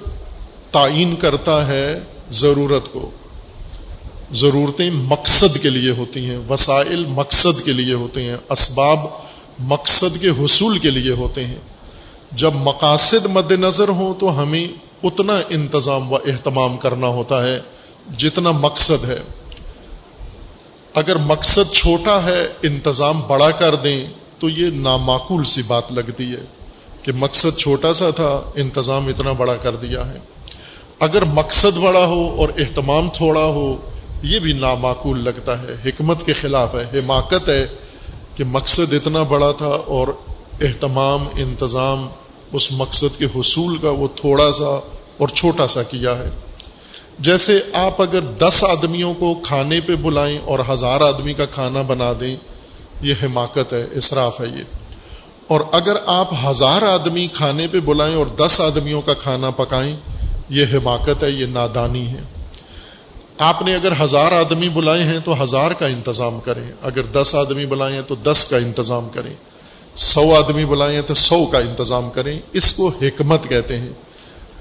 [0.71, 1.99] تعین کرتا ہے
[2.31, 3.09] ضرورت کو۔
[4.31, 8.99] ضرورتیں مقصد کے لیے ہوتی ہیں، وسائل مقصد کے لیے ہوتے ہیں، اسباب
[9.59, 11.59] مقصد کے حصول کے لیے ہوتے ہیں۔
[12.31, 14.67] جب مقاصد مد نظر ہوں تو ہمیں
[15.03, 17.59] اتنا انتظام و اہتمام کرنا ہوتا ہے۔
[18.11, 19.19] جتنا مقصد ہے۔
[20.93, 24.07] اگر مقصد چھوٹا ہے، انتظام بڑا کر دیں،
[24.39, 26.41] تو یہ نامعقول سی بات لگتی ہے
[27.03, 30.19] کہ مقصد چھوٹا سا تھا، انتظام اتنا بڑا کر دیا ہے۔
[30.99, 33.75] اگر مقصد بڑا ہو اور اہتمام تھوڑا ہو،
[34.23, 37.67] یہ بھی نامعقول لگتا ہے۔ حکمت کے خلاف ہے، حماقت ہے
[38.35, 40.07] کہ مقصد اتنا بڑا تھا اور
[40.61, 42.07] اہتمام، انتظام
[42.53, 44.79] اس مقصد کے حصول کا وہ تھوڑا سا
[45.17, 46.29] اور چھوٹا سا کیا ہے۔
[47.19, 52.13] جیسے آپ اگر دس آدمیوں کو کھانے پہ بلائیں اور ہزار آدمی کا کھانا بنا
[52.19, 52.35] دیں،
[53.01, 54.63] یہ حماقت ہے، اسراف ہے یہ۔
[55.47, 59.95] اور اگر آپ ہزار آدمی کھانے پہ بلائیں اور دس آدمیوں کا کھانا پکائیں،
[60.49, 62.21] یہ حماقت ہے، یہ نادانی ہے۔
[63.37, 67.65] آپ نے اگر ہزار آدمی بلائے ہیں تو ہزار کا انتظام کریں۔ اگر دس آدمی
[67.65, 69.33] بلائے ہیں تو دس کا انتظام کریں۔
[69.95, 73.89] سو آدمی بلائیں تو سو کا انتظام کریں۔ اس کو حکمت کہتے ہیں۔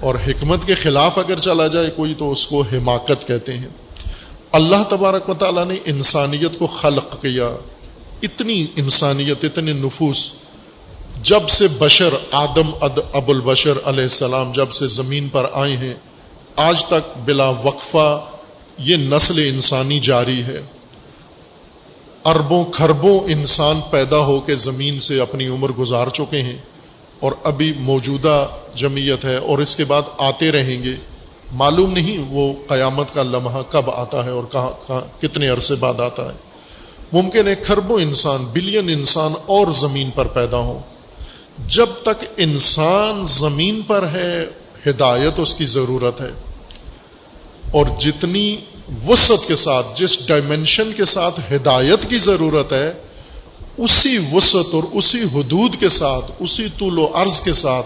[0.03, 3.67] اور حکمت کے خلاف اگر چلا جائے کوئی تو اس کو حماقت کہتے ہیں۔
[4.51, 7.49] اللہ تبارک و تعالیٰ نے انسانیت کو خلق کیا۔
[8.21, 10.31] اتنی انسانیت اتنے نفوس۔
[11.23, 15.93] جب سے بشر آدم اد ابو البشر علیہ السلام جب سے زمین پر آئے ہیں،
[16.55, 18.21] آج تک بلا وقفہ
[18.77, 20.61] یہ نسل انسانی جاری ہے۔
[22.25, 26.57] اربوں کھربوں انسان پیدا ہو کے زمین سے اپنی عمر گزار چکے ہیں۔
[27.23, 30.93] اور ابھی موجودہ جمعیت ہے اور اس کے بعد آتے رہیں گے۔
[31.51, 35.99] معلوم نہیں وہ قیامت کا لمحہ کب آتا ہے اور کہاں کہاں کتنے عرصے بعد
[35.99, 36.37] آتا ہے۔
[37.13, 40.79] ممکن ہے کھربوں انسان، بلین انسان اور زمین پر پیدا ہوں۔
[41.67, 44.45] جب تک انسان زمین پر ہے،
[44.87, 46.31] ہدایت اس کی ضرورت ہے۔
[47.71, 48.57] اور جتنی
[49.07, 52.93] وسعت کے ساتھ، جس ڈائمنشن کے ساتھ ہدایت کی ضرورت ہے
[53.77, 57.85] اسی وسعت اور اسی حدود کے ساتھ، اسی طول و عرض کے ساتھ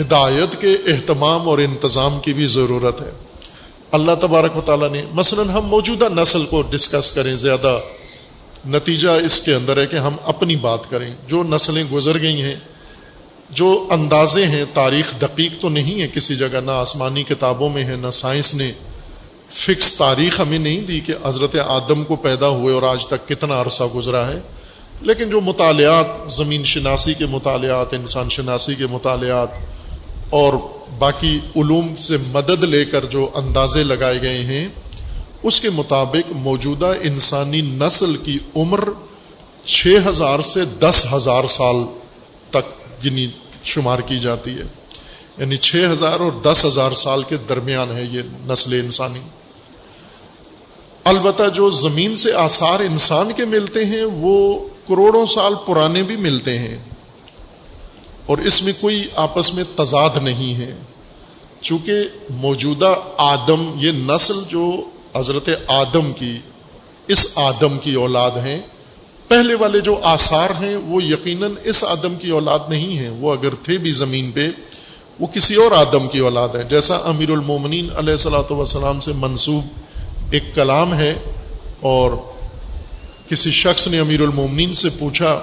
[0.00, 3.10] ہدایت کے اہتمام اور انتظام کی بھی ضرورت ہے۔
[3.92, 7.80] اللہ تبارک و تعالیٰ نے، مثلا ہم موجودہ نسل کو ڈسکس کریں، زیادہ
[8.66, 12.54] نتیجہ اس کے اندر ہے کہ ہم اپنی بات کریں۔ جو نسلیں گزر گئی ہیں،
[13.50, 17.96] جو اندازے ہیں، تاریخ دقیق تو نہیں ہے کسی جگہ، نہ آسمانی کتابوں میں ہے،
[17.96, 18.72] نہ سائنس نے۔
[19.50, 23.60] فکس تاریخ ہمیں نہیں دی کہ حضرت آدم کو پیدا ہوئے اور آج تک کتنا
[23.60, 24.40] عرصہ گزرا ہے۔
[25.02, 29.48] لیکن جو مطالعات، زمین شناسی کے مطالعات، انسان شناسی کے مطالعات
[30.30, 30.54] اور
[30.98, 34.68] باقی علوم سے مدد لے کر جو اندازے لگائے گئے ہیں،
[35.42, 38.88] اس کے مطابق موجودہ انسانی نسل کی عمر
[39.64, 41.76] چھ ہزار سے دس ہزار سال
[42.50, 42.64] تک
[43.04, 43.26] گنی
[43.64, 44.62] شمار کی جاتی ہے۔
[45.38, 49.20] یعنی چھ ہزار اور دس ہزار سال کے درمیان ہے یہ نسل انسانی۔
[51.04, 56.58] البتہ جو زمین سے آثار انسان کے ملتے ہیں، وہ کروڑوں سال پرانے بھی ملتے
[56.58, 56.78] ہیں
[58.26, 60.74] اور اس میں کوئی آپس میں تضاد نہیں ہے۔
[61.60, 61.92] چونکہ
[62.30, 66.38] موجودہ آدم، یہ نسل جو حضرت آدم کی،
[67.08, 68.60] اس آدم کی اولاد ہیں۔
[69.28, 73.54] پہلے والے جو آثار ہیں، وہ یقیناً اس آدم کی اولاد نہیں ہیں۔ وہ اگر
[73.62, 74.50] تھے بھی زمین پہ،
[75.20, 79.64] وہ کسی اور آدم کی اولاد ہے جیسا امیر المومنین علیہ السلاۃ وسلام سے منسوب
[80.30, 81.14] ایک کلام ہے
[81.80, 82.10] اور
[83.32, 85.40] کسی شخص نے امیر المومنین سے پوچھا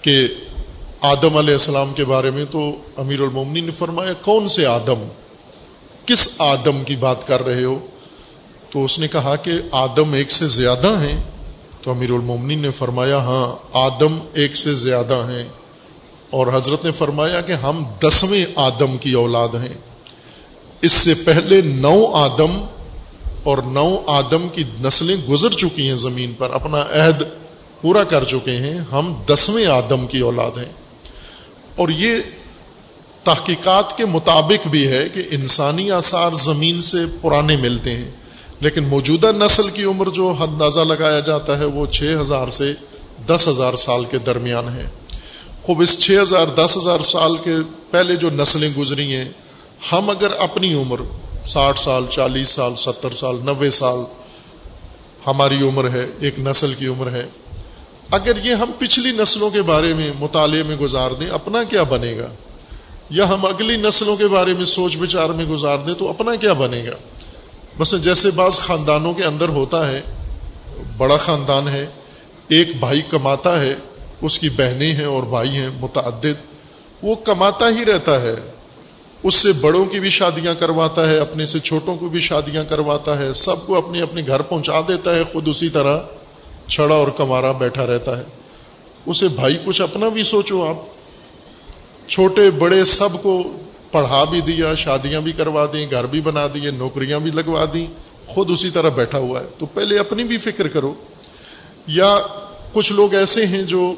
[0.00, 0.26] کہ
[1.00, 5.08] آدم علیہ السلام کے بارے میں تو امیر المومنین نے فرمایا، کون سے آدم؟
[6.06, 7.86] کس آدم کی بات کر رہے ہو؟
[8.70, 11.22] تو اس نے کہا کہ آدم ایک سے زیادہ ہیں۔
[11.82, 15.44] تو امیر المومنین نے فرمایا ہاں آدم ایک سے زیادہ ہیں۔
[16.30, 19.74] اور حضرت نے فرمایا کہ ہم دسویں آدم کی اولاد ہیں۔
[20.82, 22.64] اس سے پہلے نو آدم
[23.44, 27.22] اور نو آدم کی نسلیں گزر چکی ہیں زمین پر، اپنا عہد
[27.80, 30.72] پورا کر چکے ہیں۔ ہم دسویں آدم کی اولاد ہیں۔
[31.76, 32.18] اور یہ
[33.24, 38.10] تحقیقات کے مطابق بھی ہے کہ انسانی آثار زمین سے پرانے ملتے ہیں۔
[38.60, 42.72] لیکن موجودہ نسل کی عمر جو اندازہ لگایا جاتا ہے وہ چھ ہزار سے
[43.26, 44.84] دس ہزار سال کے درمیان ہے۔
[45.62, 47.54] خوب، اس چھ ہزار دس ہزار سال کے
[47.90, 49.28] پہلے جو نسلیں گزری ہیں،
[49.92, 50.96] ہم اگر اپنی عمر
[51.44, 53.98] ساٹھ سال، چالیس سال، ستر سال، نوے سال
[55.26, 57.26] ہماری عمر ہے، ایک نسل کی عمر ہے۔
[58.10, 62.16] اگر یہ ہم پچھلی نسلوں کے بارے میں مطالعے میں گزار دیں، اپنا کیا بنے
[62.18, 62.28] گا؟
[63.10, 66.52] یا ہم اگلی نسلوں کے بارے میں سوچ بچار میں گزار دیں، تو اپنا کیا
[66.52, 66.94] بنے گا؟
[67.78, 70.00] بس جیسے بعض خاندانوں کے اندر ہوتا ہے،
[70.96, 71.86] بڑا خاندان ہے،
[72.48, 73.74] ایک بھائی کماتا ہے،
[74.20, 76.56] اس کی بہنیں ہیں اور بھائی ہیں، متعدد،
[77.02, 78.34] وہ کماتا ہی رہتا ہے۔
[79.24, 83.18] اس سے بڑوں کی بھی شادیاں کرواتا ہے، اپنے سے چھوٹوں کو بھی شادیاں کرواتا
[83.18, 85.98] ہے، سب کو اپنے اپنے گھر پہنچا دیتا ہے، خود اسی طرح
[86.68, 88.22] چھڑا اور کمارا بیٹھا رہتا ہے۔
[89.06, 90.76] اسے بھائی کچھ اپنا بھی سوچو آپ۔
[92.08, 93.42] چھوٹے بڑے سب کو
[93.92, 97.86] پڑھا بھی دیا، شادیاں بھی کروا دیں، گھر بھی بنا دیے، نوکریاں بھی لگوا دیں،
[98.26, 100.94] خود اسی طرح بیٹھا ہوا ہے۔ تو پہلے اپنی بھی فکر کرو۔
[101.86, 102.18] یا
[102.72, 103.94] کچھ لوگ ایسے ہیں جو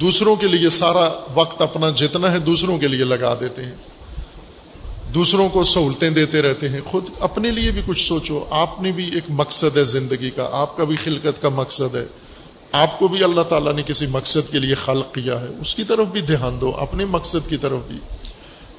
[0.00, 3.74] دوسروں کے لیے سارا وقت اپنا جتنا ہے دوسروں کے لیے لگا دیتے ہیں۔
[5.14, 9.04] دوسروں کو سہولتیں دیتے رہتے ہیں۔ خود اپنے لیے بھی کچھ سوچو۔ آپ نے بھی
[9.14, 12.06] ایک مقصد ہے زندگی کا۔ آپ کا بھی خلقت کا مقصد ہے۔
[12.72, 15.84] آپ کو بھی اللہ تعالیٰ نے کسی مقصد کے لیے خلق کیا ہے۔ اس کی
[15.84, 17.98] طرف بھی دھیان دو۔ اپنے مقصد کی طرف بھی۔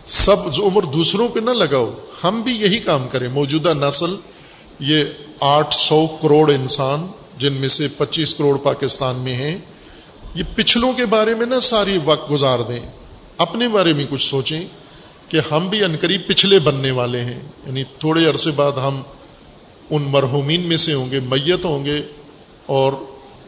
[0.06, 4.16] سب عمر دوسروں پہ نہ لگاؤ۔ ہم بھی یہی کام کریں۔ موجودہ نسل،
[4.80, 5.04] یہ
[5.40, 9.58] آٹھ سو کروڑ انسان، جن میں سے پچیس کروڑ پاکستان میں ہیں۔
[10.38, 12.80] یہ پچھلوں کے بارے میں نہ ساری وقت گزار دیں۔
[13.38, 14.66] اپنے بارے میں کچھ سوچیں
[15.30, 19.02] کہ ہم بھی عنقریب پچھلے بننے والے ہیں۔ یعنی تھوڑے عرصے بعد ہم
[19.90, 22.02] ان مرحومین میں سے ہوں گے، میت ہوں گے
[22.66, 22.94] اور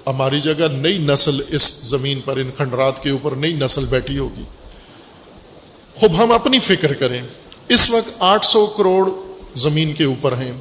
[0.07, 4.43] ہماری جگہ نئی نسل اس زمین پر، ان کھنڈرات کے اوپر نئی نسل بیٹھی ہوگی۔
[5.95, 7.21] خوب ہم اپنی فکر کریں۔
[7.69, 9.09] اس وقت آٹھ سو کروڑ
[9.55, 10.53] زمین کے اوپر ہیں۔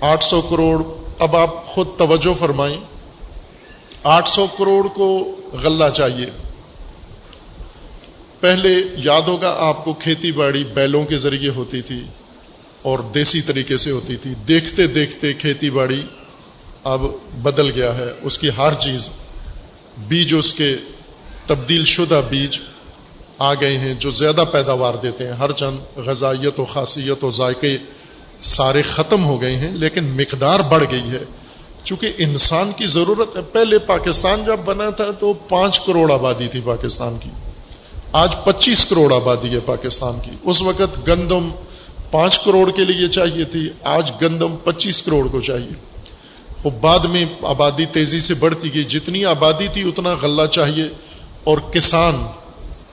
[0.00, 0.82] آٹھ سو کروڑ،
[1.18, 2.95] اب آپ خود توجہ فرمائیں۔
[4.02, 6.26] آٹھ سو کروڑ کو غلہ چاہیے۔
[8.40, 12.04] پہلے یاد ہوگا آپ کو کھیتی باڑی بیلوں کے ذریعے ہوتی تھی
[12.82, 16.02] اور دیسی طریقے سے ہوتی تھی۔ دیکھتے دیکھتے کھیتی باڑی
[16.84, 17.00] اب
[17.42, 19.10] بدل گیا ہے۔ اس کی ہر چیز،
[20.08, 20.76] بیج اس کے
[21.46, 22.58] تبدیل شدہ بیج
[23.38, 27.78] آ گئے ہیں جو زیادہ پیداوار دیتے ہیں۔ ہر چند غذائیت و خاصیت و ذائقے
[28.40, 31.24] سارے ختم ہو گئے ہیں، لیکن مقدار بڑھ گئی ہے۔
[31.86, 36.60] چونکہ انسان کی ضرورت ہے۔ پہلے پاکستان جب بنا تھا تو پانچ کروڑ آبادی تھی
[36.64, 37.30] پاکستان کی۔
[38.12, 41.48] آج پچیس کروڑ آبادی ہے پاکستان کی۔ اس وقت گندم
[42.10, 45.74] پانچ کروڑ کے لیے چاہیے تھی، آج گندم پچیس کروڑ کو چاہیے۔
[46.64, 50.84] وہ بعد میں آبادی تیزی سے بڑھتی گئی۔ جتنی آبادی تھی، اتنا غلہ چاہیے۔
[51.44, 52.26] اور کسان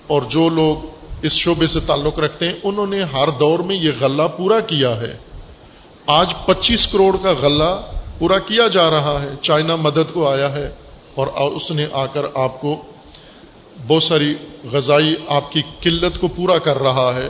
[0.07, 0.85] اور جو لوگ
[1.21, 5.01] اس شعبے سے تعلق رکھتے ہیں، انہوں نے ہر دور میں یہ غلہ پورا کیا
[5.01, 5.17] ہے۔
[6.07, 10.69] آج پچیس کروڑ کا غلہ پورا کیا جا رہا ہے۔ چائنا مدد کو آیا ہے
[11.15, 12.81] اور اس نے آ کر آپ کو
[13.87, 14.35] بہت ساری
[14.71, 17.29] غذائی آپ کی قلت کو پورا کر رہا ہے۔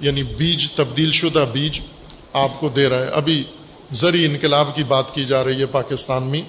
[0.00, 1.80] یعنی بیج، تبدیل شدہ بیج
[2.32, 3.42] آپ کو دے رہا ہے۔ ابھی
[3.90, 6.42] زرعی انقلاب کی بات کی جا رہی ہے پاکستان میں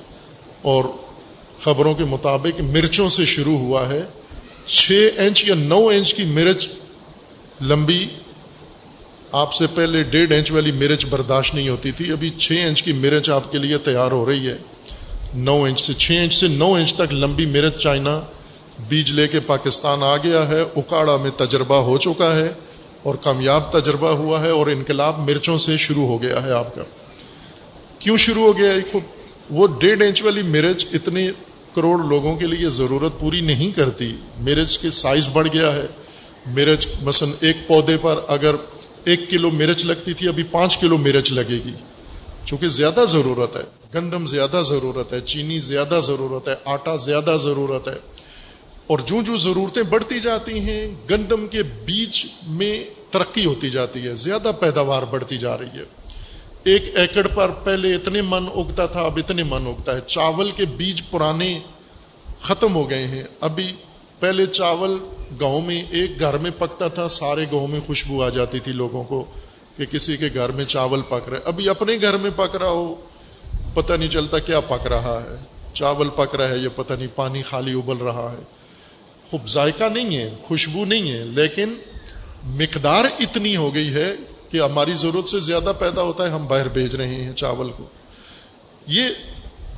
[0.62, 0.86] اور
[1.64, 4.04] خبروں کے مطابق مرچوں سے شروع ہوا ہے۔
[4.66, 6.68] چھ انچ یا نو انچ کی مرچ
[7.62, 8.08] لمبی
[9.36, 12.94] آپ سے پہلے ڈیڑھ انچ والی مرچ برداشت نہیں ہوتی تھی، ابھی چھ انچ کی
[12.94, 14.58] مرچ آپ کے لیے تیار ہو رہی ہے۔
[15.34, 18.22] نو انچ سے چھ انچ سے نو انچ تک لمبی مرچ چائنا
[18.90, 22.54] بیج لے کے پاکستان آ گیا ہے۔ اکاڑا میں تجربہ ہو چکا ہے
[23.04, 26.84] اور کامیاب تجربہ ہوا ہے اور انقلاب مرچوں سے شروع ہو گیا ہے آپ کا۔
[28.00, 28.98] کیوں شروع ہو گیا ہے؟
[29.50, 31.32] وہ ڈیڑھ انچ والی مرچ اتنے
[31.76, 35.86] کروڑ لوگوں کے لیے ضرورت پوری نہیں کرتی۔ مرچ کے سائز بڑھ گیا ہے۔
[36.46, 38.56] مرچ مثلا ایک پودے پر اگر
[39.06, 41.74] ایک کلو مرچ لگتی تھی، ابھی پانچ کلو مرچ لگے گی۔
[42.46, 43.62] چونکہ زیادہ ضرورت ہے،
[43.94, 47.96] گندم زیادہ ضرورت ہے، چینی زیادہ ضرورت ہے، آٹا زیادہ ضرورت ہے۔
[48.88, 54.16] اور جو جو ضرورتیں بڑھتی جاتی ہیں، گندم کے بیچ میں ترقی ہوتی جاتی ہے،
[54.16, 55.84] زیادہ پیداوار بڑھتی جا رہی ہے۔
[56.64, 60.66] ایک ایکڑ پر پہلے اتنے من اگتا تھا، اب اتنے من اگتا ہے۔ چاول کے
[60.66, 61.60] بیج پرانے
[62.42, 63.72] ختم ہو گئے ہیں، ابھی
[64.20, 64.98] پہلے چاول
[65.42, 69.04] گاؤں میں ایک گھر میں پکتا تھا، سارے گاؤں میں خوشبو آ جاتی تھی لوگوں
[69.04, 69.26] کو
[69.78, 72.96] کہ کسی کے گھر میں چاول پک رہے ابھی اپنے گھر میں پک رہا ہو،
[73.74, 75.36] پتہ نہیں چلتا کیا پک رہا ہے۔
[75.74, 78.44] چاول پک رہا ہے یہ پتہ نہیں پانی خالی ابل رہا ہے۔
[79.32, 81.74] خوب ذائقہ نہیں ہے، خوشبو نہیں ہے، لیکن
[82.44, 84.14] مقدار اتنی ہو گئی ہے
[84.50, 87.84] کہ ہماری ضرورت سے زیادہ پیدا ہوتا ہے، ہم باہر بھیج رہے ہیں چاول کو۔
[88.88, 89.04] یہ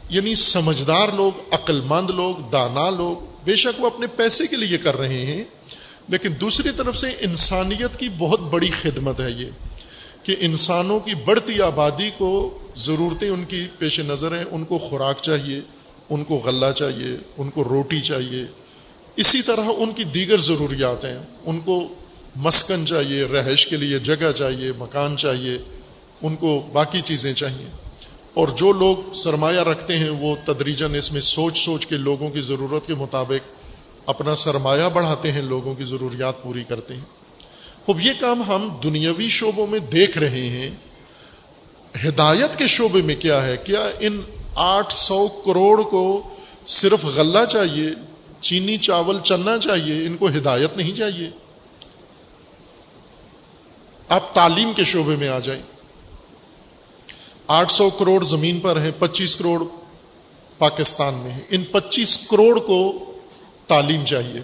[0.10, 4.78] یعنی سمجھدار لوگ عقل مند لوگ، دانا لوگ بے شک وہ اپنے پیسے کے لیے
[4.78, 5.44] کر رہے ہیں،
[6.10, 9.50] لیکن دوسری طرف سے انسانیت کی بہت بڑی خدمت ہے یہ،
[10.24, 12.30] کہ انسانوں کی بڑھتی آبادی کو
[12.76, 15.60] ضرورتیں ان کی پیش نظر ہیں، ان کو خوراک چاہیے،
[16.10, 18.44] ان کو غلہ چاہیے، ان کو روٹی چاہیے،
[19.16, 21.80] اسی طرح ان کی دیگر ضروریات ہیں، ان کو
[22.36, 25.58] مسکن چاہیے، رہائش کے لیے جگہ چاہیے، مکان چاہیے،
[26.22, 27.70] ان کو باقی چیزیں چاہیے۔
[28.38, 32.42] اور جو لوگ سرمایہ رکھتے ہیں وہ تدریجن اس میں سوچ سوچ کے لوگوں کی
[32.42, 33.58] ضرورت کے مطابق
[34.06, 37.02] اپنا سرمایہ بڑھاتے ہیں، لوگوں کی ضروریات پوری کرتے ہیں۔
[37.86, 40.70] خوب، یہ کام ہم دنیاوی شعبوں میں دیکھ رہے ہیں۔
[42.08, 44.22] ہدایت کے شعبے میں کیا ہے؟ کیا ان
[44.56, 46.22] آٹھ سو کروڑ کو
[46.68, 47.90] صرف غلہ چاہیے،
[48.40, 51.30] چینی چاول چنا چاہیے؟ ان کو ہدایت نہیں چاہیے۔
[54.10, 55.62] آپ تعلیم کے شعبے میں آ جائیں۔
[57.48, 59.64] آٹھ سو کروڑ زمین پر ہیں، پچیس کروڑ
[60.58, 63.06] پاکستان میں ہیں۔ ان پچیس کروڑ کو
[63.68, 64.42] تعلیم چاہیے۔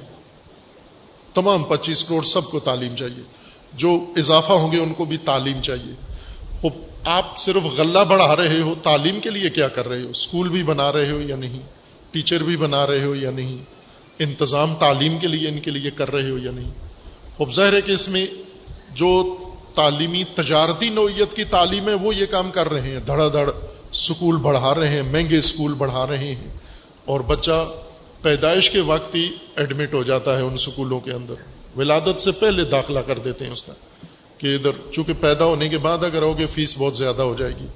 [1.33, 3.23] تمام پچیس کروڑ سب کو تعلیم چاہیے۔
[3.73, 5.93] جو اضافہ ہوں گے ان کو بھی تعلیم چاہیے۔
[7.05, 10.63] آپ صرف غلہ بڑھا رہے ہو، تعلیم کے لیے کیا کر رہے ہو؟ اسکول بھی
[10.63, 11.59] بنا رہے ہو یا نہیں؟
[12.11, 13.57] ٹیچر بھی بنا رہے ہو یا نہیں؟
[14.19, 16.71] انتظام تعلیم کے لیے، ان کے لیے کر رہے ہو یا نہیں؟
[17.37, 18.25] خوب ظاہر ہے کہ اس میں
[18.91, 19.37] جو
[19.75, 23.49] تعلیمی تجارتی نوعیت کی تعلیم ہے وہ یہ کام کر رہے ہیں دھڑا دھڑ
[23.91, 26.49] سکول بڑھا رہے ہیں، مہنگے اسکول بڑھا رہے ہیں،
[27.05, 27.65] اور بچہ
[28.21, 31.35] پیدائش کے وقت ہی ایڈمٹ ہو جاتا ہے ان سکولوں کے اندر۔
[31.75, 33.73] ولادت سے پہلے داخلہ کر دیتے ہیں اس کا
[34.37, 37.67] کہ ادھر، چونکہ پیدا ہونے کے بعد اگر ہوگے فیس بہت زیادہ ہو جائے گی۔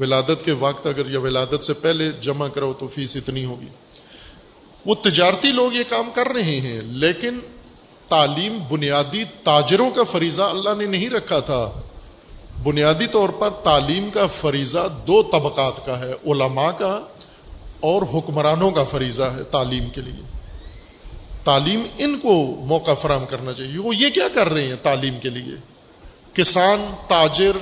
[0.00, 3.68] ولادت کے وقت اگر یا ولادت سے پہلے جمع کرو تو فیس اتنی ہوگی۔
[4.86, 7.38] وہ تجارتی لوگ یہ کام کر رہے ہیں، لیکن
[8.08, 11.80] تعلیم بنیادی تاجروں کا فریضہ اللہ نے نہیں رکھا تھا۔
[12.62, 17.00] بنیادی طور پر تعلیم کا فریضہ دو طبقات کا ہے، علماء کا
[17.80, 20.22] اور حکمرانوں کا فریضہ ہے تعلیم کے لیے۔
[21.44, 25.28] تعلیم ان کو موقع فراہم کرنا چاہیے۔ وہ یہ کیا کر رہے ہیں تعلیم کے
[25.28, 25.54] لیے؟
[26.32, 27.52] کسان، تاجر،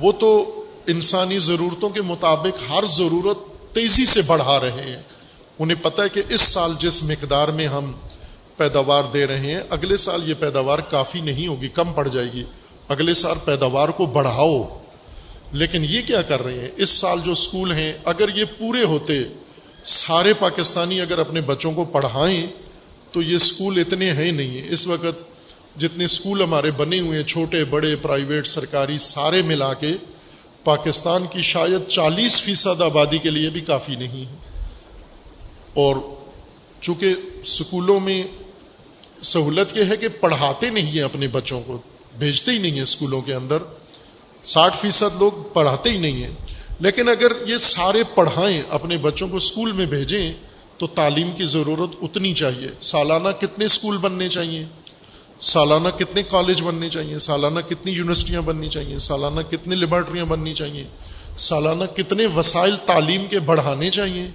[0.00, 3.38] وہ تو انسانی ضرورتوں کے مطابق ہر ضرورت
[3.74, 5.02] تیزی سے بڑھا رہے ہیں۔
[5.58, 7.92] انہیں پتہ ہے کہ اس سال جس مقدار میں ہم
[8.56, 12.44] پیداوار دے رہے ہیں، اگلے سال یہ پیداوار کافی نہیں ہوگی، کم پڑ جائے گی۔
[12.88, 14.80] اگلے سال پیداوار کو بڑھاؤ۔
[15.52, 19.22] لیکن یہ کیا کر رہے ہیں؟ اس سال جو اسکول ہیں، اگر یہ پورے ہوتے،
[19.82, 22.46] سارے پاکستانی اگر اپنے بچوں کو پڑھائیں،
[23.12, 25.34] تو یہ اسکول اتنے ہیں نہیں ہیں۔ اس وقت
[25.80, 29.92] جتنے اسکول ہمارے بنے ہوئے ہیں، چھوٹے، بڑے، پرائیویٹ، سرکاری، سارے ملا کے
[30.64, 34.36] پاکستان کی شاید چالیس فیصد آبادی کے لیے بھی کافی نہیں ہے۔
[35.74, 35.96] اور
[36.80, 38.22] چونکہ اسکولوں میں
[39.24, 41.78] سہولت یہ ہے کہ پڑھاتے نہیں ہیں اپنے بچوں کو،
[42.18, 43.58] بھیجتے ہی نہیں ہیں اسکولوں کے اندر۔
[44.42, 46.30] ساٹھ فیصد لوگ پڑھاتے ہی نہیں ہیں۔
[46.80, 50.32] لیکن اگر یہ سارے پڑھائیں، اپنے بچوں کو اسکول میں بھیجیں،
[50.78, 54.64] تو تعلیم کی ضرورت اتنی چاہیے۔ سالانہ کتنے اسکول بننے چاہیے؟
[55.38, 60.84] سالانہ کتنے کالج بننے چاہیے؟ سالانہ کتنی یونیورسٹیاں بننی چاہیے؟ سالانہ کتنی لیبارٹریاں بننی چاہیے؟
[61.36, 64.26] سالانہ کتنے وسائل تعلیم کے بڑھانے چاہیے؟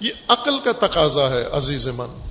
[0.00, 2.25] یہ عقل کا تقاضا ہے عزیز من۔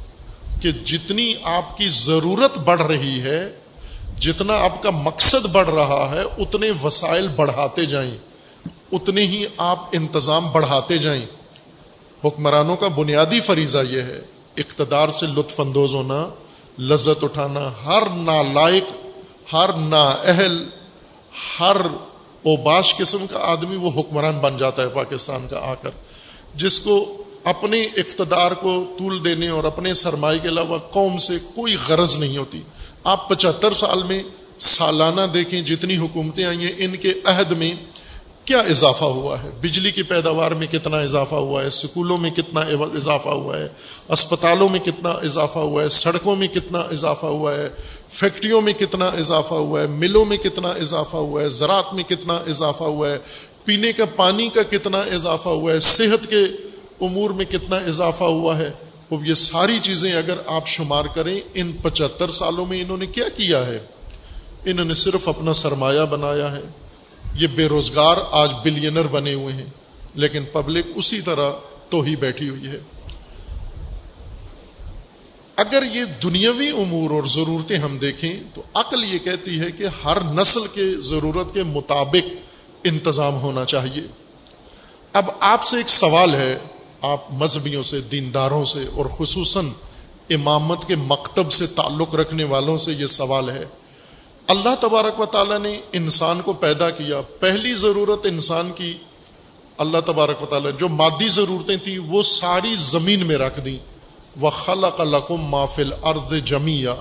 [0.62, 3.56] کہ جتنی آپ کی ضرورت بڑھ رہی ہے،
[4.20, 8.18] جتنا آپ کا مقصد بڑھ رہا ہے، اتنے وسائل بڑھاتے جائیں۔
[8.92, 11.26] اتنے ہی آپ انتظام بڑھاتے جائیں۔
[12.24, 14.22] حکمرانوں کا بنیادی فریضہ یہ ہے،
[14.58, 16.30] اقتدار سے لطف اندوز ہونا،
[16.80, 19.06] لذت اٹھانا، ہر نالائق،
[19.54, 20.70] ہر نا اہل
[21.60, 21.78] ہر
[22.46, 25.90] اوباش قسم کا آدمی وہ حکمران بن جاتا ہے پاکستان کا آ کر،
[26.56, 31.76] جس کو اپنے اقتدار کو طول دینے اور اپنے سرمایہ کے علاوہ قوم سے کوئی
[31.88, 32.62] غرض نہیں ہوتی۔
[33.04, 34.24] آپ پچہتر سال میں
[34.58, 37.74] سالانہ دیکھیں جتنی حکومتیں آئی ہیں، ان کے عہد میں
[38.46, 42.62] کیا اضافہ ہوا ہے؟ بجلی کی پیداوار میں کتنا اضافہ ہوا ہے؟ اسکولوں میں کتنا
[42.94, 43.68] اضافہ ہوا ہے؟
[44.10, 47.70] اسپتالوں میں کتنا اضافہ ہوا ہے؟ سڑکوں میں کتنا اضافہ ہوا ہے؟
[48.10, 52.34] فیکٹریوں میں کتنا اضافہ ہوا ہے؟ ملوں میں کتنا اضافہ ہوا ہے؟ زراعت میں کتنا
[52.34, 53.18] اضافہ ہوا ہے؟
[53.66, 56.44] پینے کا پانی کا کتنا اضافہ ہوا ہے؟ صحت کے
[57.02, 58.72] امور میں کتنا اضافہ ہوا ہے؟
[59.10, 63.30] وہ یہ ساری چیزیں اگر آپ شمار کریں، ان پچہتر سالوں میں انہوں نے کیا
[63.30, 63.80] کیا ہے؟
[64.66, 66.62] انہوں نے صرف اپنا سرمایہ بنایا ہے۔
[67.34, 69.66] یہ بے روزگار آج بلینر بنے ہوئے ہیں،
[70.16, 71.52] لیکن پبلک اسی طرح
[71.90, 72.80] تو ہی بیٹھی ہوئی ہے۔
[75.56, 80.18] اگر یہ دنیاوی امور اور ضرورتیں ہم دیکھیں، تو عقل یہ کہتی ہے کہ ہر
[80.22, 82.34] نسل کے ضرورت کے مطابق
[82.84, 84.04] انتظام ہونا چاہیے۔
[85.14, 86.58] اب آپ سے ایک سوال ہے
[87.12, 89.66] آپ مذہبیوں سے، دینداروں سے اور خصوصاً
[90.30, 93.66] امامت کے مکتب سے تعلق رکھنے والوں سے یہ سوال ہے۔
[94.48, 98.98] اللہ تبارک و تعالیٰ نے انسان کو پیدا کیا۔ پہلی ضرورت انسان کی
[99.78, 103.78] اللہ تبارک و تعالیٰ، جو مادی ضرورتیں تھیں، وہ ساری زمین میں رکھ دیں۔
[104.40, 106.96] وہ خلق القم مافل ارد جمیا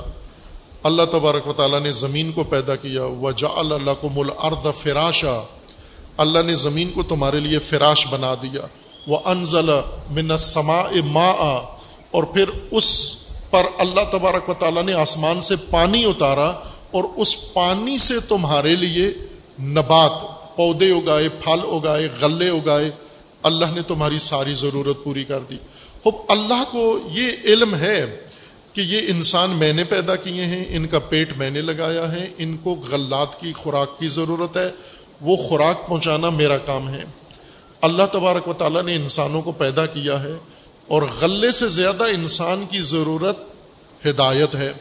[0.83, 5.47] اللہ تبارک و تعالیٰ نے زمین کو پیدا کیا۔ وہ جا القم الرد فراشا۔
[6.17, 8.67] اللہ نے زمین کو تمہارے لیے فراش بنا دیا۔
[9.07, 9.71] وہ انزل
[10.11, 11.31] من سما ما
[12.11, 13.15] اور پھر اس
[13.51, 16.51] پر اللہ تبارک و تعالیٰ نے آسمان سے پانی اتارا
[16.91, 19.11] اور اس پانی سے تمہارے لیے
[19.63, 20.11] نبات،
[20.57, 22.91] پودے اگائے، پھل اگائے، غلے اگائے۔
[23.43, 25.57] اللہ نے تمہاری ساری ضرورت پوری کر دی۔
[26.03, 28.17] خوب، اللہ کو یہ علم ہے
[28.73, 32.29] کہ یہ انسان میں نے پیدا کیے ہیں، ان کا پیٹ میں نے لگایا ہے،
[32.39, 34.71] ان کو غلات کی خوراک کی ضرورت ہے۔
[35.21, 37.05] وہ خوراک پہنچانا میرا کام ہے۔
[37.85, 40.33] اللہ تبارک و تعالیٰ نے انسانوں کو پیدا کیا ہے
[40.89, 43.39] اور غلے سے زیادہ انسان کی ضرورت
[44.07, 44.73] ہدایت ہے۔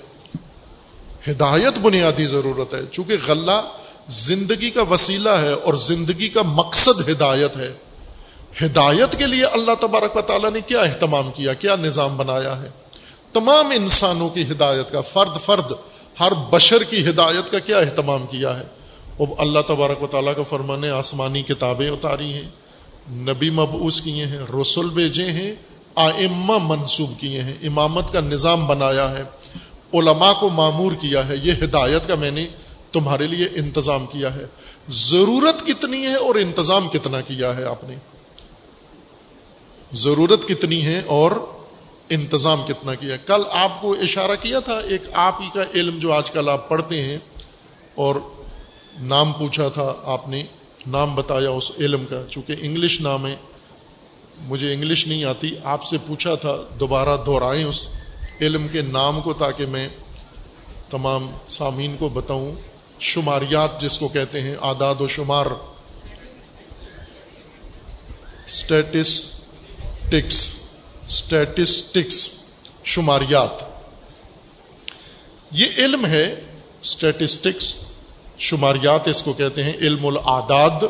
[1.29, 3.61] ہدایت بنیادی ضرورت ہے۔ چونکہ غلہ
[4.07, 7.73] زندگی کا وسیلہ ہے اور زندگی کا مقصد ہدایت ہے۔
[8.65, 12.69] ہدایت کے لیے اللہ تبارک و تعالیٰ نے کیا اہتمام کیا کیا نظام بنایا ہے؟
[13.33, 15.71] تمام انسانوں کی ہدایت کا، فرد فرد،
[16.19, 18.63] ہر بشر کی ہدایت کا کیا اہتمام کیا ہے؟
[19.19, 22.62] وہ اللہ تبارک و تعالیٰ کا فرمان آسمانی کتابیں اتاری ہیں۔
[23.11, 25.55] نبی مبعوث کیے ہیں، رسول بھیجے ہیں،
[25.95, 29.23] آئمہ منسوب کیے ہیں، امامت کا نظام بنایا ہے،
[29.93, 32.47] علماء کو معمور کیا ہے، یہ ہدایت کا میں نے
[32.91, 34.45] تمہارے لیے انتظام کیا ہے۔
[34.89, 37.95] ضرورت کتنی ہے اور انتظام کتنا کیا ہے آپ نے؟
[39.93, 41.31] ضرورت کتنی ہے اور
[42.09, 46.13] انتظام کتنا کیا کل آپ کو اشارہ کیا تھا، ایک آپ ہی کا علم جو
[46.13, 47.17] آج کل آپ پڑھتے ہیں
[47.95, 48.15] اور
[49.01, 50.43] نام پوچھا تھا آپ نے
[50.87, 53.35] نام بتایا اس علم کا، چونکہ انگلش نام ہے
[54.37, 57.87] مجھے انگلش نہیں آتی، آپ سے پوچھا تھا، دوبارہ دہرائیں اس
[58.41, 59.89] علم کے نام کو تاکہ میں
[60.89, 62.55] تمام سامعین کو بتاؤں۔
[62.99, 65.45] شماریات جس کو کہتے ہیں، آداد و شمار
[68.47, 70.69] اسٹیٹسٹکس
[71.07, 72.29] اسٹیٹسٹکس
[72.83, 73.49] شماریات۔
[75.51, 76.41] یہ علم ہے
[76.81, 77.92] اسٹیٹسٹکس
[78.43, 80.83] شماریات اس کو کہتے ہیں علم العداد،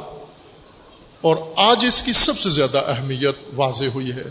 [1.21, 4.23] اور آج اس کی سب سے زیادہ اہمیت واضح ہوئی ہے۔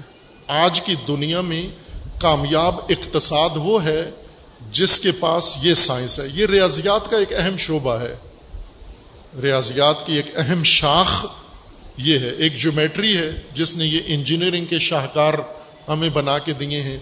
[0.46, 1.68] آج کی دنیا میں
[2.20, 4.10] کامیاب اقتصاد وہ ہے
[4.72, 8.16] جس کے پاس یہ سائنس ہے۔ یہ ریاضیات کا ایک اہم شعبہ ہے۔
[9.42, 11.26] ریاضیات کی ایک اہم شاخ
[11.96, 15.34] یہ ہے۔ ایک جومیٹری ہے جس نے یہ انجینئرنگ کے شاہکار
[15.88, 16.98] ہمیں بنا کے دیے ہیں۔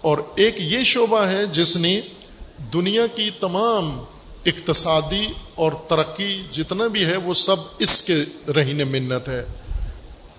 [0.00, 2.00] اور ایک یہ شعبہ ہے جس نے
[2.72, 4.04] دنیا کی تمام
[4.48, 8.24] اقتصادی اور ترقی جتنا بھی ہے وہ سب اس کے
[8.56, 9.44] رہین منت ہے۔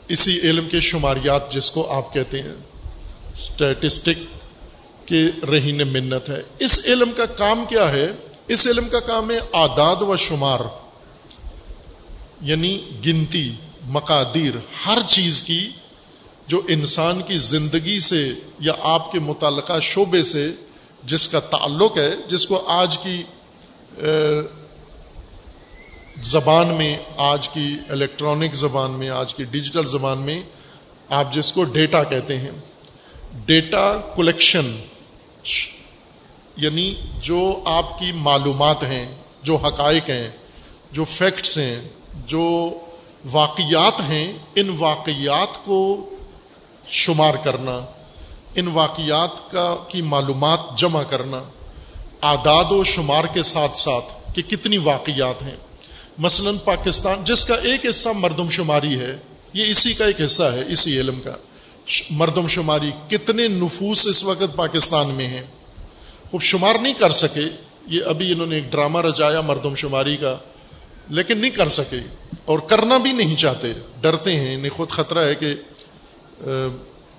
[0.07, 2.55] اسی علم کے شماریات جس کو آپ کہتے ہیں
[3.33, 4.19] اسٹیٹسٹک
[5.07, 8.11] کے رہین منت ہے۔ اس علم کا کام کیا ہے؟
[8.47, 10.59] اس علم کا کام ہے آداد و شمار
[12.41, 13.51] یعنی گنتی،
[13.83, 15.69] مقادیر، ہر چیز کی
[16.47, 20.51] جو انسان کی زندگی سے یا آپ کے متعلقہ شعبے سے
[21.03, 23.23] جس کا تعلق ہے، جس کو آج کی
[26.21, 30.41] زبان میں آج کی الیکٹرانک زبان میں، آج کی ڈیجیٹل زبان میں
[31.09, 32.51] آپ جس کو ڈیٹا کہتے ہیں
[33.45, 34.79] ڈیٹا کلیکشن
[36.55, 40.29] یعنی جو آپ کی معلومات ہیں، جو حقائق ہیں،
[40.91, 41.79] جو فیکٹس ہیں،
[42.25, 42.79] جو
[43.31, 46.09] واقعات ہیں، ان واقعات کو
[46.87, 47.79] شمار کرنا،
[48.55, 51.43] ان واقعات کا، کی معلومات جمع کرنا
[52.21, 55.55] اعداد و شمار کے ساتھ ساتھ کہ کتنی واقعات ہیں۔
[56.17, 59.15] مثلا پاکستان، جس کا ایک حصہ مردم شماری ہے،
[59.53, 61.35] یہ اسی کا ایک حصہ ہے، اسی علم کا۔
[62.09, 65.41] مردم شماری کتنے نفوس اس وقت پاکستان میں ہیں۔
[66.31, 67.41] خوب شمار نہیں کر سکے،
[67.87, 70.37] یہ ابھی انہوں نے ایک ڈرامہ رچایا مردم شماری کا،
[71.09, 71.97] لیکن نہیں کر سکے۔
[72.45, 75.55] اور کرنا بھی نہیں چاہتے، ڈرتے ہیں۔ انہیں خود خطرہ ہے کہ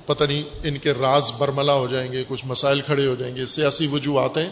[0.07, 3.47] پتہ نہیں ان کے راز برملا ہو جائیں گے، کچھ مسائل کھڑے ہو جائیں گے،
[3.47, 4.51] سیاسی وجوہات ہیں۔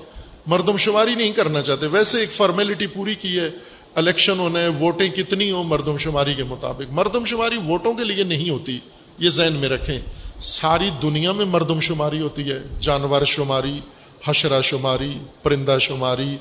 [0.48, 3.50] مردم شماری نہیں کرنا چاہتے۔ ویسے ایک فارمیلٹی پوری کی ہے۔
[3.94, 8.24] الیکشن ہونا ہے ووٹیں کتنی ہوں مردم شماری کے مطابق۔ مردم شماری ووٹوں کے لیے
[8.24, 8.78] نہیں ہوتی،
[9.18, 10.00] یہ ذہن میں رکھیں۔
[10.38, 13.80] ساری دنیا میں مردم شماری ہوتی ہے۔ جانور شماری،
[14.24, 16.36] حشرہ شماری، پرندہ شماری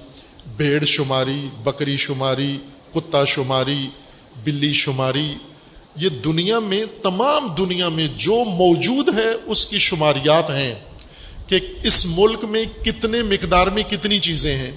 [0.57, 2.57] بھیڑ شماری، بکری شماری،
[2.93, 3.87] کتا شماری،
[4.43, 5.33] بلی شماری۔
[5.95, 10.75] یہ دنیا میں، تمام دنیا میں جو موجود ہے، اس کی شماریات ہیں۔
[11.47, 14.71] کہ اس ملک میں کتنے مقدار میں کتنی چیزیں ہیں،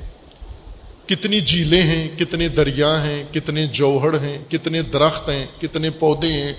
[1.07, 6.53] کتنی جھیلیں ہیں، کتنے دریا ہیں، کتنے جوہر ہیں، کتنے درخت ہیں، کتنے پودے ہیں،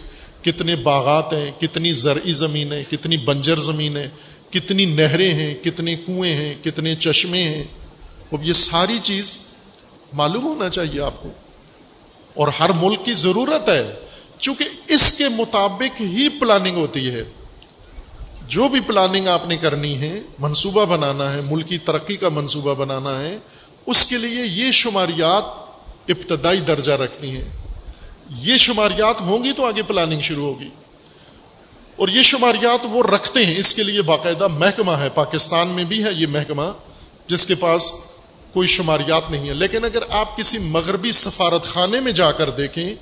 [0.43, 4.09] کتنے باغات ہیں، کتنی زرعی زمین ہے کتنی بنجر زمین ہے
[4.49, 7.64] کتنی نہریں ہیں، کتنے کنویں ہیں، کتنے چشمے ہیں۔
[8.32, 9.38] اب یہ ساری چیز
[10.14, 11.30] معلوم ہونا چاہیے آپ کو۔
[12.34, 13.93] اور ہر ملک کی ضرورت ہے،
[14.39, 17.24] چونکہ اس کے مطابق ہی پلاننگ ہوتی ہے۔
[18.52, 23.20] جو بھی پلاننگ آپ نے کرنی ہے، منصوبہ بنانا ہے ملکی ترقی کا منصوبہ بنانا
[23.20, 23.38] ہے،
[23.86, 25.43] اس کے لیے یہ شماریات
[26.10, 27.58] ابتدائی درجہ رکھتی ہیں
[28.30, 30.70] یہ شماریات ہوں گی تو آگے پلاننگ شروع ہوگی۔
[31.95, 36.04] اور یہ شماریات وہ رکھتے ہیں، اس کے لیے باقاعدہ محکمہ ہے۔ پاکستان میں بھی
[36.04, 36.72] ہے یہ محکمہ،
[37.28, 37.91] جس کے پاس
[38.54, 42.95] کوئی شماریات نہیں ہے۔ لیکن اگر آپ کسی مغربی سفارت خانے میں جا کر دیکھیں،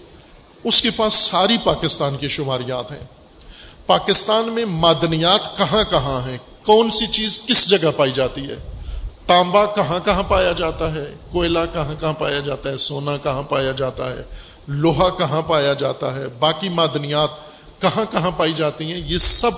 [0.63, 3.18] اس کے پاس ساری پاکستان کی شماریات ہیں۔
[3.89, 8.55] پاکستان میں معدنیات کہاں کہاں ہیں؟ کون سی چیز کس جگہ پائی جاتی ہے؟
[9.27, 13.71] تانبا کہاں کہاں پایا جاتا ہے؟ کوئلہ کہاں کہاں پایا جاتا ہے؟ سونا کہاں پایا
[13.71, 14.23] جاتا ہے؟
[14.67, 17.29] لوہا کہاں پایا جاتا ہے؟ باقی معدنیات
[17.81, 19.51] کہاں کہاں پائی جاتی ہیں؟ یہ سب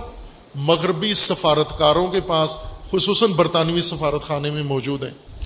[0.55, 2.57] مغربی سفارتکاروں کے پاس،
[2.91, 5.45] خصوصاً برطانوی سفارت خانے میں موجود ہیں۔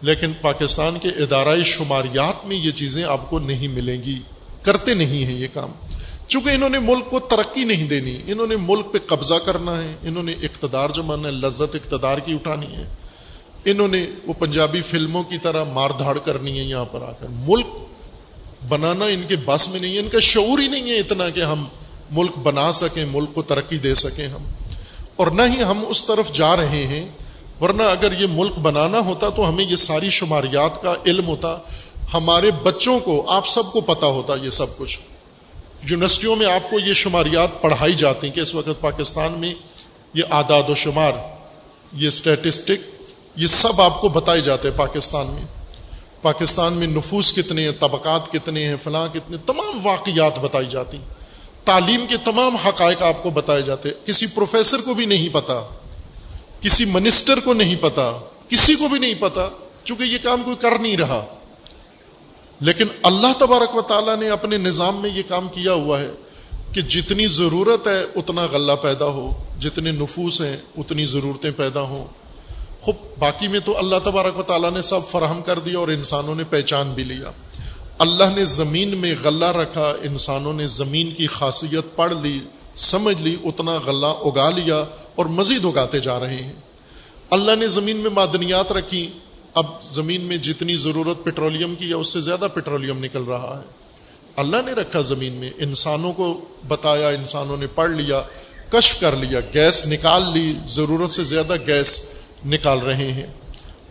[0.00, 4.18] لیکن پاکستان کے ادارہ شماریات میں یہ چیزیں آپ کو نہیں ملیں گی۔
[4.62, 5.70] کرتے نہیں ہیں یہ کام۔
[6.32, 9.94] چونکہ انہوں نے ملک کو ترقی نہیں دینی، انہوں نے ملک پہ قبضہ کرنا ہے،
[10.02, 12.84] انہوں نے اقتدار جمانا ہے، لذت اقتدار کی اٹھانی ہے۔
[13.64, 17.26] انہوں نے وہ پنجابی فلموں کی طرح مار دھاڑ کرنی ہے یہاں پر آ کر۔
[17.30, 17.66] ملک
[18.68, 21.40] بنانا ان کے بس میں نہیں ہے، ان کا شعور ہی نہیں ہے اتنا کہ
[21.40, 21.64] ہم
[22.10, 24.44] ملک بنا سکیں، ملک کو ترقی دے سکیں ہم۔
[25.16, 27.08] اور نہ ہی ہم اس طرف جا رہے ہیں،
[27.60, 31.58] ورنہ اگر یہ ملک بنانا ہوتا تو ہمیں یہ ساری شماریات کا علم ہوتا،
[32.14, 34.98] ہمارے بچوں کو، آپ سب کو پتا ہوتا یہ سب کچھ۔
[35.90, 39.54] یونیورسٹیوں میں آپ کو یہ شماریات پڑھائی جاتی ہیں کہ اس وقت پاکستان میں
[40.14, 41.12] یہ اعداد و شمار،
[41.92, 43.02] یہ اسٹیٹسٹک
[43.36, 45.42] یہ سب آپ کو بتائے جاتے ہیں پاکستان میں۔
[46.22, 50.98] پاکستان میں نفوس کتنے ہیں، طبقات کتنے ہیں، فلاں کتنے، تمام واقعات بتائی جاتی
[51.64, 55.60] تعلیم کے تمام حقائق آپ کو بتائے جاتے ہیں۔ کسی پروفیسر کو بھی نہیں پتا،
[56.60, 58.12] کسی منسٹر کو نہیں پتا،
[58.48, 59.48] کسی کو بھی نہیں پتا،
[59.84, 61.24] چونکہ یہ کام کوئی کر نہیں رہا۔
[62.62, 66.10] لیکن اللہ تبارک و تعالیٰ نے اپنے نظام میں یہ کام کیا ہوا ہے
[66.72, 72.04] کہ جتنی ضرورت ہے اتنا غلہ پیدا ہو، جتنے نفوس ہیں اتنی ضرورتیں پیدا ہوں۔
[72.80, 76.34] خوب باقی میں تو اللہ تبارک و تعالیٰ نے سب فراہم کر دیا اور انسانوں
[76.34, 77.30] نے پہچان بھی لیا۔
[77.98, 82.40] اللہ نے زمین میں غلہ رکھا، انسانوں نے زمین کی خاصیت پڑھ لی،
[82.74, 84.84] سمجھ لی، اتنا غلہ اگا لیا
[85.14, 86.52] اور مزید اگاتے جا رہے ہیں۔
[87.30, 89.10] اللہ نے زمین میں معدنیات رکھی
[89.54, 93.70] اب زمین میں جتنی ضرورت پیٹرولیم کی ہے، اس سے زیادہ پیٹرولیم نکل رہا ہے۔
[94.36, 98.22] اللہ نے رکھا زمین میں، انسانوں کو بتایا، انسانوں نے پڑھ لیا،
[98.70, 103.26] کشف کر لیا، گیس نکال لی، ضرورت سے زیادہ گیس نکال رہے ہیں۔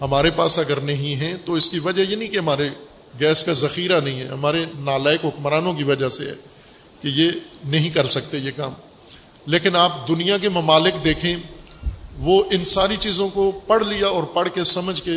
[0.01, 2.70] ہمارے پاس اگر نہیں ہے تو اس کی وجہ یہ نہیں کہ ہمارے
[3.20, 6.34] گیس کا ذخیرہ نہیں ہے، ہمارے نالائق حکمرانوں کی وجہ سے ہے
[7.01, 7.32] کہ یہ
[7.66, 8.74] نہیں کر سکتے یہ کام۔
[9.45, 11.36] لیکن آپ دنیا کے ممالک دیکھیں،
[12.18, 15.12] وہ ان ساری چیزوں کو پڑھ لیا اور پڑھ کے سمجھ کے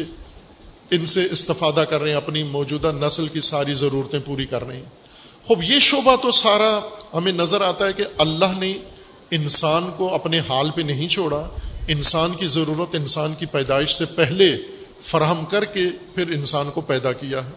[0.94, 4.76] ان سے استفادہ کر رہے ہیں، اپنی موجودہ نسل کی ساری ضرورتیں پوری کر رہے
[4.76, 4.84] ہیں۔
[5.44, 6.80] خوب، یہ شعبہ تو سارا
[7.14, 8.78] ہمیں نظر آتا ہے کہ اللہ نے
[9.30, 11.48] انسان کو اپنے حال پہ نہیں چھوڑا۔
[11.88, 14.56] انسان کی ضرورت، انسان کی پیدائش سے پہلے
[15.00, 15.84] فراہم کر کے
[16.14, 17.50] پھر انسان کو پیدا کیا ہے۔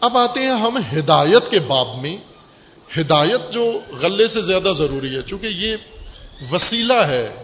[0.00, 2.16] اب آتے ہیں ہم ہدایت کے باب میں۔
[3.00, 5.76] ہدایت جو غلے سے زیادہ ضروری ہے، چونکہ یہ
[6.52, 7.34] وسیلہ ہے،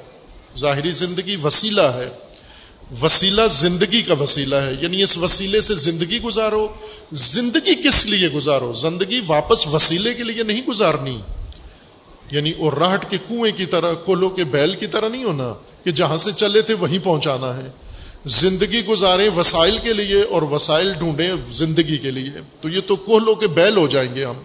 [0.59, 2.09] ظاہری زندگی وسیلہ ہے۔
[3.03, 6.69] وسیلہ زندگی کا وسیلہ ہے۔ یعنی اس وسیلے سے زندگی گزارو۔
[7.13, 11.19] زندگی کس لیے گزارو؟ زندگی واپس وسیلے کے لیے نہیں گزارنی۔
[12.31, 15.91] یعنی اور راہٹ کے کنویں کی طرح کولو کے بیل کی طرح نہیں ہونا کہ
[15.91, 17.71] جہاں سے چلے تھے وہیں پہنچانا ہے۔
[18.27, 23.35] زندگی گزاریں وسائل کے لیے اور وسائل ڈھونڈیں زندگی کے لیے۔ تو یہ تو کوہلو
[23.35, 24.37] کے بیل ہو جائیں گے ہم۔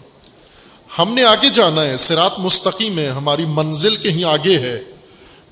[0.99, 4.83] ہم نے آگے جانا ہے سرات مستقیم ہے، ہماری منزل کہیں آگے ہے۔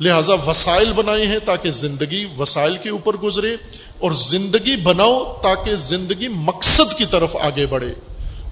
[0.02, 3.56] لہذا وسائل بنائے ہیں تاکہ زندگی وسائل کے اوپر گزرے
[4.00, 7.94] اور زندگی بناؤ تاکہ زندگی مقصد کی طرف آگے بڑھے۔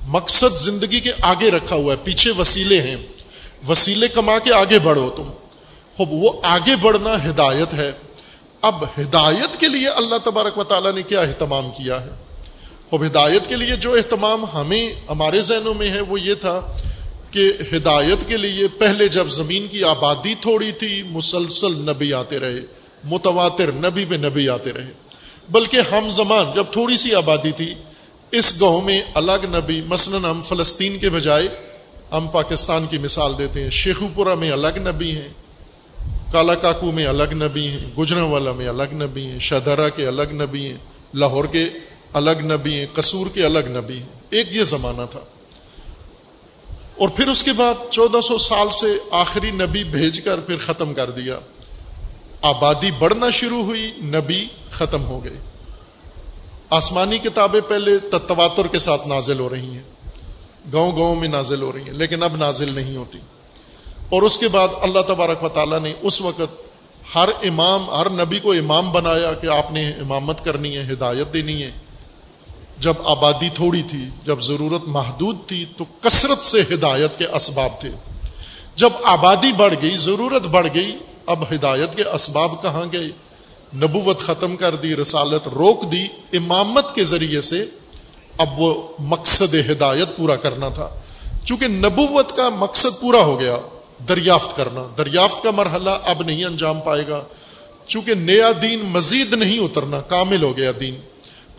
[0.08, 2.96] مقصد زندگی کے آگے رکھا ہوا ہے، پیچھے وسیلے ہیں۔
[3.68, 5.32] وسیلے کما کے آگے بڑھو تم۔
[5.98, 7.92] خوب، وہ آگے بڑھنا ہدایت ہے۔
[8.62, 12.10] اب ہدایت کے لیے اللہ تبارک و تعالیٰ نے کیا اہتمام کیا ہے؟
[12.90, 16.78] خوب، ہدایت کے لیے جو اہتمام ہمیں، ہمارے ذہنوں میں ہے وہ یہ تھا
[17.32, 22.60] کہ ہدایت کے لیے پہلے جب زمین کی آبادی تھوڑی تھی، مسلسل نبی آتے رہے،
[23.04, 24.92] متواتر نبی پہ نبی آتے رہے۔
[25.50, 27.74] بلکہ ہم زمان جب تھوڑی سی آبادی تھی،
[28.32, 31.48] اس گاؤں میں الگ نبی، مثلاً ہم فلسطین کے بجائے
[32.12, 35.30] ہم پاکستان کی مثال دیتے ہیں، شیخو پورہ میں الگ نبی ہیں،
[36.32, 40.32] کالا کاکو میں الگ نبی ہیں گجرا والا میں الگ نبی ہیں، شہدرہ کے الگ
[40.32, 40.78] نبی ہیں،
[41.14, 41.66] لاہور کے
[42.14, 45.20] الگ نبی ہیں، قصور کے الگ نبی ہیں۔ ایک یہ زمانہ تھا۔
[47.00, 50.94] اور پھر اس کے بعد چودہ سو سال سے آخری نبی بھیج کر پھر ختم
[50.94, 51.40] کر دیا۔
[52.42, 55.38] آبادی بڑھنا شروع ہوئی، نبی ختم ہو گئے۔
[56.70, 59.84] آسمانی کتابیں پہلے تتواتر کے ساتھ نازل ہو رہی ہیں۔
[60.74, 63.20] گاؤں گاؤں میں نازل ہو رہی ہیں، لیکن اب نازل نہیں ہوتی۔
[64.10, 66.62] اور اس کے بعد اللہ تبارک و تعالیٰ نے اس وقت
[67.16, 71.64] ہر امام، ہر نبی کو امام بنایا کہ آپ نے امامت کرنی ہے، ہدایت دینی
[71.64, 71.72] ہے۔
[72.80, 77.90] جب آبادی تھوڑی تھی، جب ضرورت محدود تھی، تو کثرت سے ہدایت کے اسباب تھے۔
[78.76, 83.08] جب آبادی بڑھ گئی، ضرورت بڑھ گئی، اب ہدایت کے اسباب کہاں گئے؟
[83.76, 87.66] نبوت ختم کر دی، رسالت روک دی، امامت کے ذریعے سے
[88.38, 90.90] اب وہ مقصد ہدایت پورا کرنا تھا۔
[91.46, 93.58] چونکہ نبوت کا مقصد پورا ہو گیا،
[94.10, 97.24] دریافت کرنا۔ دریافت کا مرحلہ اب نہیں انجام پائے گا۔
[97.88, 100.96] چونکہ نیا دین مزید نہیں اترنا، کامل ہو گیا دین۔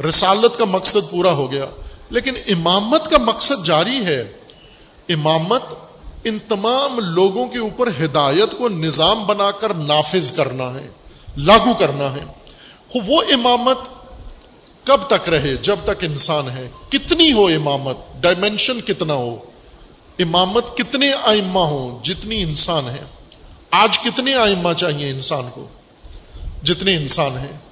[0.09, 1.67] رسالت کا مقصد پورا ہو گیا۔
[2.11, 4.33] لیکن امامت کا مقصد جاری ہے۔
[5.09, 5.63] امامت
[6.25, 10.89] ان تمام لوگوں کے اوپر ہدایت کو نظام بنا کر نافذ کرنا ہے،
[11.37, 12.25] لاگو کرنا ہے۔
[13.09, 13.79] وہ امامت
[14.85, 19.37] کب تک رہے؟ جب تک انسان ہے۔ کتنی ہو امامت؟ ڈائمینشن کتنا ہو؟
[20.19, 23.05] امامت کتنے آئمہ ہوں؟ جتنی انسان ہے۔
[23.71, 25.67] آج کتنے آئمہ چاہیے انسان کو؟
[26.63, 27.70] جتنے انسان ہیں۔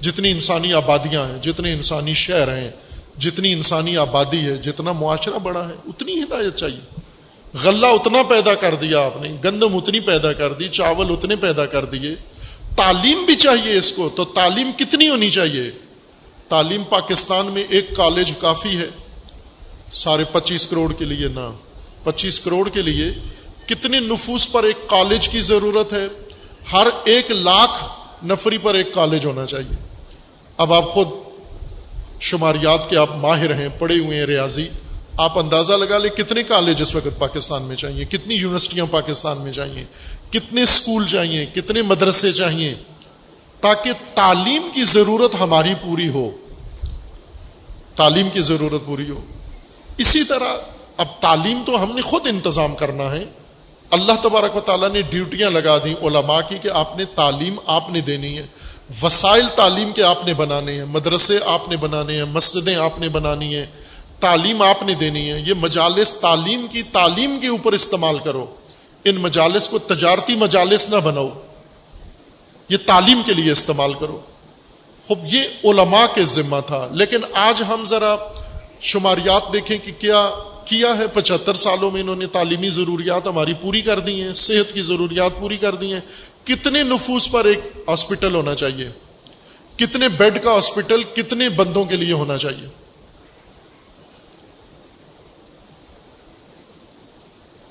[0.00, 2.70] جتنی انسانی آبادیاں ہیں، جتنے انسانی شہر ہیں،
[3.18, 7.00] جتنی انسانی آبادی ہے، جتنا معاشرہ بڑا ہے، اتنی ہدایت چاہیے۔
[7.62, 11.66] غلہ اتنا پیدا کر دیا آپ نے، گندم اتنی پیدا کر دی، چاول اتنے پیدا
[11.66, 12.14] کر دیے۔
[12.76, 15.70] تعلیم بھی چاہیے اس کو، تو تعلیم کتنی ہونی چاہیے؟
[16.48, 18.88] تعلیم پاکستان میں ایک کالج کافی ہے۔
[19.92, 21.52] سارے پچیس کروڑ کے لیے نہ
[22.04, 23.12] پچیس کروڑ کے لیے
[23.66, 26.06] کتنے نفوس پر ایک کالج کی ضرورت ہے؟
[26.72, 27.84] ہر ایک لاکھ
[28.24, 29.89] نفری پر ایک کالج ہونا چاہیے۔
[30.60, 31.08] اب آپ خود
[32.20, 34.68] شماریات کے آپ ماہر ہیں، پڑھے ہوئے ہیں، ریاضی۔
[35.16, 39.52] آپ اندازہ لگا لیں کتنے کالج اس وقت پاکستان میں چاہیے کتنی یونیورسٹیاں پاکستان میں
[39.52, 39.84] چاہیے
[40.30, 42.74] کتنے اسکول چاہیے کتنے مدرسے چاہیے
[43.60, 46.30] تاکہ تعلیم کی ضرورت ہماری پوری ہو۔
[47.96, 49.20] تعلیم کی ضرورت پوری ہو۔
[49.96, 50.54] اسی طرح
[50.96, 53.24] اب تعلیم تو ہم نے خود انتظام کرنا ہے۔
[53.90, 57.90] اللہ تبارک و تعالیٰ نے ڈیوٹیاں لگا دی علماء کی کہ آپ نے تعلیم آپ
[57.90, 58.46] نے دینی ہے۔
[59.02, 63.08] وسائل تعلیم کے آپ نے بنانے ہیں، مدرسے آپ نے بنانے ہیں، مسجدیں آپ نے
[63.08, 63.66] بنانی ہیں،
[64.20, 68.46] تعلیم آپ نے دینی ہے، یہ مجالس تعلیم کی تعلیم کے اوپر استعمال کرو۔
[69.04, 71.28] ان مجالس کو تجارتی مجالس نہ بناؤ،
[72.68, 74.20] یہ تعلیم کے لیے استعمال کرو۔
[75.06, 78.16] خوب، یہ علماء کے ذمہ تھا۔ لیکن آج ہم ذرا
[78.80, 80.30] شماریات دیکھیں کہ کیا
[80.64, 84.74] کیا ہے۔ پچہتر سالوں میں انہوں نے تعلیمی ضروریات ہماری پوری کر دی ہیں، صحت
[84.74, 86.00] کی ضروریات پوری کر دی ہیں۔
[86.44, 88.88] کتنے نفوس پر ایک ہاسپٹل ہونا چاہیے؟
[89.76, 92.66] کتنے بیڈ کا ہاسپٹل کتنے بندوں کے لیے ہونا چاہیے؟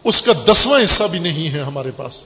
[0.03, 2.25] اس کا دسواں حصہ بھی نہیں ہے ہمارے پاس۔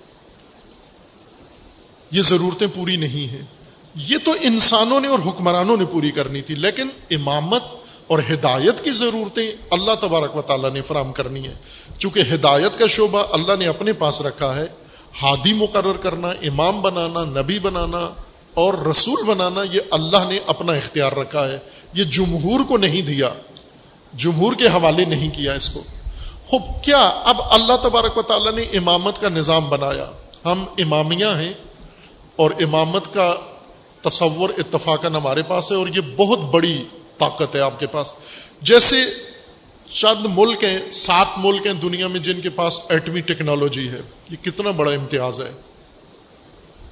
[2.11, 3.41] یہ ضرورتیں پوری نہیں ہیں۔
[3.95, 7.63] یہ تو انسانوں نے اور حکمرانوں نے پوری کرنی تھی، لیکن امامت
[8.07, 11.53] اور ہدایت کی ضرورتیں اللہ تبارک و تعالیٰ نے فراہم کرنی ہے
[11.97, 14.65] چونکہ ہدایت کا شعبہ اللہ نے اپنے پاس رکھا ہے
[15.21, 18.09] ہادی مقرر کرنا، امام بنانا، نبی بنانا
[18.53, 21.59] اور رسول بنانا، یہ اللہ نے اپنا اختیار رکھا ہے۔
[21.93, 23.29] یہ جمہور کو نہیں دیا۔
[24.13, 25.83] جمہور کے حوالے نہیں کیا اس کو۔
[26.47, 30.11] خوب، کیا اب اللہ تبارک و تعالیٰ نے امامت کا نظام بنایا؟
[30.45, 31.53] ہم امامیہ ہیں
[32.35, 33.35] اور امامت کا
[34.01, 36.83] تصور اتفاقاً ہمارے پاس ہے اور یہ بہت بڑی
[37.17, 38.13] طاقت ہے آپ کے پاس۔
[38.61, 38.95] جیسے
[39.93, 44.43] چند ملک ہیں سات ملک ہیں دنیا میں جن کے پاس ایٹمی ٹیکنالوجی ہے، یہ
[44.43, 45.51] کتنا بڑا امتیاز ہے۔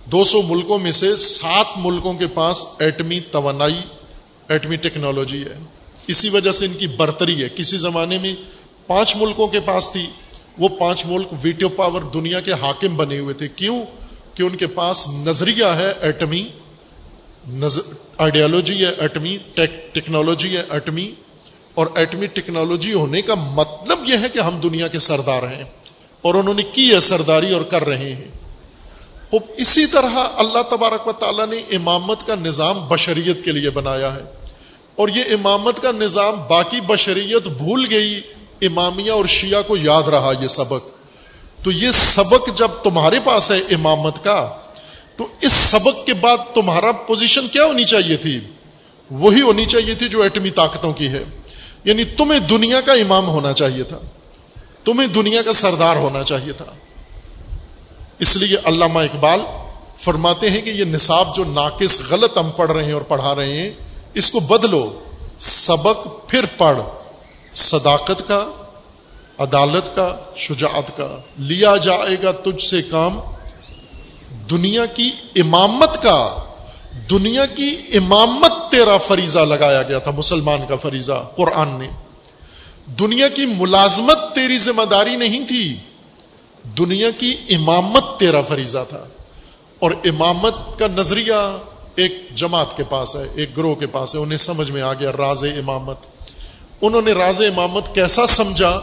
[0.05, 3.79] دو سو ملکوں میں سے سات ملکوں کے پاس ایٹمی توانائی،
[4.47, 5.57] ایٹمی ٹیکنالوجی ہے۔
[6.07, 8.35] اسی وجہ سے ان کی برتری ہے۔ کسی زمانے میں
[8.87, 10.07] پانچ ملکوں کے پاس تھی،
[10.57, 13.85] وہ پانچ ملک ویٹو پاور دنیا کے حاکم بنے ہوئے تھے۔ کیوں؟
[14.33, 16.47] کہ ان کے پاس نظریہ ہے ایٹمی
[18.17, 19.37] آئیڈیالوجی ہے ایٹمی
[19.93, 21.11] ٹیکنالوجی ہے ایٹمی۔
[21.75, 25.63] اور ایٹمی ٹیکنالوجی ہونے کا مطلب یہ ہے کہ ہم دنیا کے سردار ہیں
[26.21, 28.27] اور انہوں نے کی ہے سرداری اور کر رہے ہیں۔
[29.29, 34.15] خوب اسی طرح اللہ تبارک و تعالیٰ نے امامت کا نظام بشریت کے لیے بنایا
[34.15, 34.21] ہے۔
[34.95, 38.21] اور یہ امامت کا نظام باقی بشریت بھول گئی،
[38.61, 40.89] امامیہ اور شیعہ کو یاد رہا یہ سبق۔
[41.63, 44.49] تو یہ سبق جب تمہارے پاس ہے امامت کا،
[45.17, 48.39] تو اس سبق کے بعد تمہارا پوزیشن کیا ہونی چاہیے تھی؟
[49.11, 51.23] وہی ہونی چاہیے تھی جو ایٹمی طاقتوں کی ہے۔
[51.83, 53.99] یعنی تمہیں دنیا کا امام ہونا چاہیے تھا،
[54.83, 56.65] تمہیں دنیا کا سردار ہونا چاہیے تھا۔
[58.19, 59.39] اس لیے علامہ اقبال
[59.97, 63.59] فرماتے ہیں کہ یہ نصاب جو ناقص غلط ہم پڑھ رہے ہیں اور پڑھا رہے
[63.59, 63.71] ہیں،
[64.13, 64.99] اس کو بدلو۔
[65.37, 66.81] سبق پھر پڑھ۔
[67.53, 68.45] صداقت کا،
[69.37, 73.19] عدالت کا، شجاعت کا۔ لیا جائے گا تجھ سے کام۔
[74.49, 76.37] دنیا کی امامت کا۔
[77.09, 81.87] دنیا کی امامت تیرا فریضہ لگایا گیا تھا، مسلمان کا فریضہ، قرآن نے۔
[82.99, 85.75] دنیا کی ملازمت تیری ذمہ داری نہیں تھی،
[86.77, 89.05] دنیا کی امامت تیرا فریضہ تھا۔
[89.79, 91.57] اور امامت کا نظریہ
[91.95, 95.11] ایک جماعت کے پاس ہے، ایک گروہ کے پاس ہے، انہیں سمجھ میں آ گیا
[95.17, 95.97] راز امامت۔
[96.81, 98.81] انہوں نے راز امامت کیسا سمجھا؟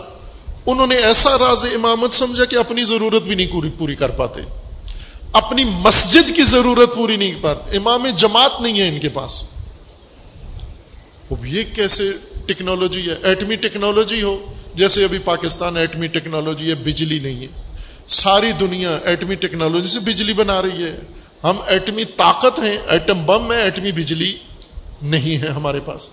[0.66, 4.40] انہوں نے ایسا راز امامت سمجھا کہ اپنی ضرورت بھی نہیں پوری پوری کر پاتے۔
[5.32, 9.57] اپنی مسجد کی ضرورت پوری نہیں کر پاتے، امام جماعت نہیں ہے ان کے پاس۔
[11.30, 12.12] اب یہ کیسے
[12.46, 17.46] ٹیکنالوجی ہے؟ ایٹمی ٹیکنالوجی ہو، جیسے ابھی پاکستان ایٹمی ٹیکنالوجی ہے، بجلی نہیں ہے۔
[18.06, 21.00] ساری دنیا ایٹمی ٹیکنالوجی سے بجلی بنا رہی ہے۔
[21.44, 24.36] ہم ایٹمی طاقت ہیں، ایٹم بم ہے، ایٹمی بجلی
[25.02, 26.08] نہیں ہے ہمارے پاس۔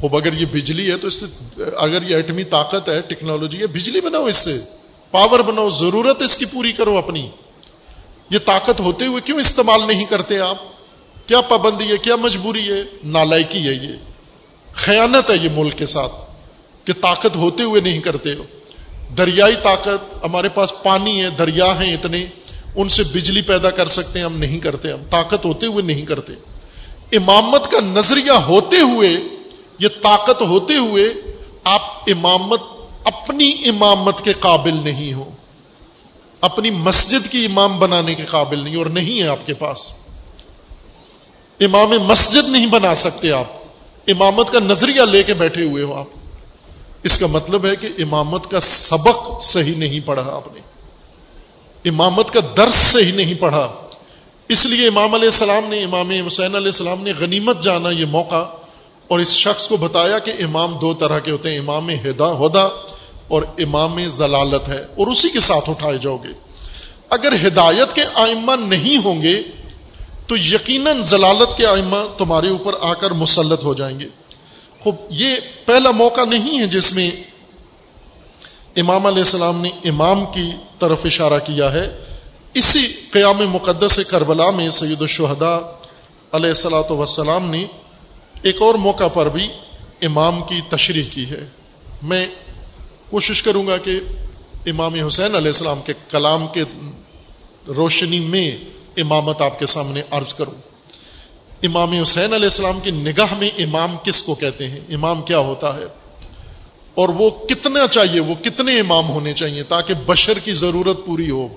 [0.00, 3.66] خوب، اگر یہ بجلی ہے تو اس سے، اگر یہ ایٹمی طاقت ہے، ٹیکنالوجی ہے،
[3.66, 4.58] بجلی بناؤ اس سے۔
[5.10, 7.30] پاور بناؤ، ضرورت اس کی پوری کرو اپنی۔
[8.30, 10.73] یہ طاقت ہوتے ہوئے کیوں استعمال نہیں کرتے آپ؟
[11.26, 13.92] کیا پابندی ہے، کیا مجبوری ہے؟ نالائکی ہے یہ۔
[14.72, 16.12] خیانت ہے یہ ملک کے ساتھ
[16.84, 18.44] کہ طاقت ہوتے ہوئے نہیں کرتے ہو۔
[19.18, 22.26] دریائی طاقت، ہمارے پاس پانی ہے، دریا ہیں اتنے،
[22.76, 26.06] ان سے بجلی پیدا کر سکتے ہیں، ہم نہیں کرتے، ہم طاقت ہوتے ہوئے نہیں
[26.06, 26.32] کرتے۔
[27.12, 29.16] امامت کا نظریہ ہوتے ہوئے،
[29.78, 31.04] یہ طاقت ہوتے ہوئے،
[31.64, 32.60] آپ امامت،
[33.04, 35.30] اپنی امامت کے قابل نہیں ہو۔
[36.40, 40.03] اپنی مسجد کی امام بنانے کے قابل نہیں، اور نہیں ہے آپ کے پاس۔
[41.60, 43.44] امام مسجد نہیں بنا سکتے آپ۔
[44.06, 46.06] امامت کا نظریہ لے کے بیٹھے ہوئے ہو آپ۔
[47.02, 50.60] اس کا مطلب ہے کہ امامت کا سبق صحیح نہیں پڑھا آپ نے۔
[51.88, 53.72] امامت کا درس صحیح نہیں پڑھا۔
[54.48, 58.44] اس لیے امام علیہ السلام نے، امام حسین علیہ السلام نے غنیمت جانا یہ موقع
[59.08, 62.62] اور اس شخص کو بتایا کہ امام دو طرح کے ہوتے ہیں، امام ہدا ہدا
[63.28, 66.32] اور امام ضلالت ہے اور اسی کے ساتھ اٹھائے جاؤ گے۔
[67.10, 69.42] اگر ہدایت کے آئمہ نہیں ہوں گے
[70.26, 74.08] تو یقیناً ضلالت کے آئمہ تمہارے اوپر آ کر مسلط ہو جائیں گے۔
[74.80, 77.10] خوب، یہ پہلا موقع نہیں ہے جس میں
[78.76, 82.04] امام علیہ السلام نے امام کی طرف اشارہ کیا ہے۔
[82.54, 85.58] اسی قیام مقدس کربلا میں سید الشہداء
[86.32, 87.64] علیہ السلاۃ وسلام نے
[88.42, 89.48] ایک اور موقع پر بھی
[90.02, 91.46] امام کی تشریح کی ہے۔
[92.02, 92.26] میں
[93.10, 94.00] کوشش کروں گا کہ
[94.66, 96.62] امام حسین علیہ السلام کے کلام کے
[97.66, 98.56] روشنی میں
[98.96, 100.74] امامت آپ کے سامنے عرض کروں۔
[101.62, 105.76] امام حسین علیہ السلام کی نگاہ میں امام کس کو کہتے ہیں؟ امام کیا ہوتا
[105.76, 105.84] ہے؟
[106.94, 111.48] اور وہ کتنا چاہیے، وہ کتنے امام ہونے چاہیے تاکہ بشر کی ضرورت پوری ہو۔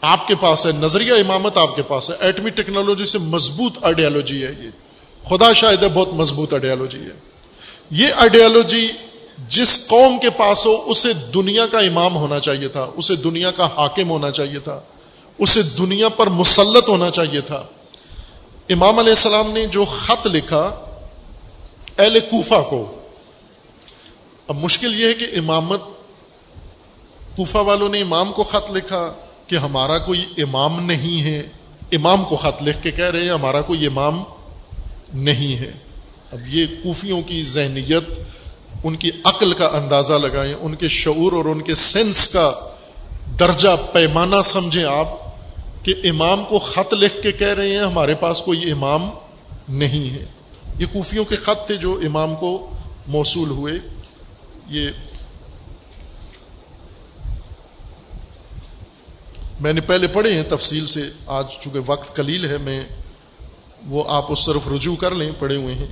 [0.00, 4.46] آپ کے پاس ہے، نظریہ امامت آپ کے پاس ہے۔ ایٹمی ٹیکنالوجی سے مضبوط آئیڈیالوجی
[4.46, 4.70] ہے یہ۔
[5.28, 7.18] خدا شاید ہے، بہت مضبوط آئیڈیالوجی ہے۔
[7.90, 8.88] یہ آئیڈیالوجی
[9.48, 13.66] جس قوم کے پاس ہو، اسے دنیا کا امام ہونا چاہیے تھا، اسے دنیا کا
[13.66, 14.80] حاکم ہونا چاہیے تھا۔
[15.38, 17.66] اسے دنیا پر مسلط ہونا چاہیے تھا۔
[18.68, 20.86] امام علیہ السلام نے جو خط لکھا،
[21.98, 22.94] اہل کوفہ کو۔
[24.48, 25.82] اب مشکل یہ ہے کہ امامت،
[27.36, 29.12] کوفہ والوں نے امام کو خط لکھا
[29.46, 31.48] کہ ہمارا کوئی امام نہیں ہے۔
[31.92, 34.22] امام کو خط لکھ کے کہہ رہے ہیں، ہمارا کوئی امام
[35.14, 35.72] نہیں ہے۔
[36.32, 38.04] اب یہ کوفیوں کی ذہنیت،
[38.84, 42.52] ان کی عقل کا اندازہ لگائیں، ان کے شعور اور ان کے سینس کا
[43.40, 45.27] درجہ پیمانہ سمجھیں آپ۔
[45.88, 49.10] کہ امام کو خط لکھ کے کہہ رہے ہیں، ہمارے پاس کوئی امام
[49.68, 50.24] نہیں ہے۔
[50.78, 52.70] یہ کوفیوں کے خط تھے جو امام کو
[53.06, 53.72] موصول ہوئے۔
[54.68, 54.90] یہ
[59.60, 62.84] میں نے پہلے پڑھے ہیں، تفصیل سے آج چونکہ وقت کلیل ہے، میں
[63.86, 65.88] وہ آپ اس طرف رجوع کر لیں، پڑھے ہوئے ہیں۔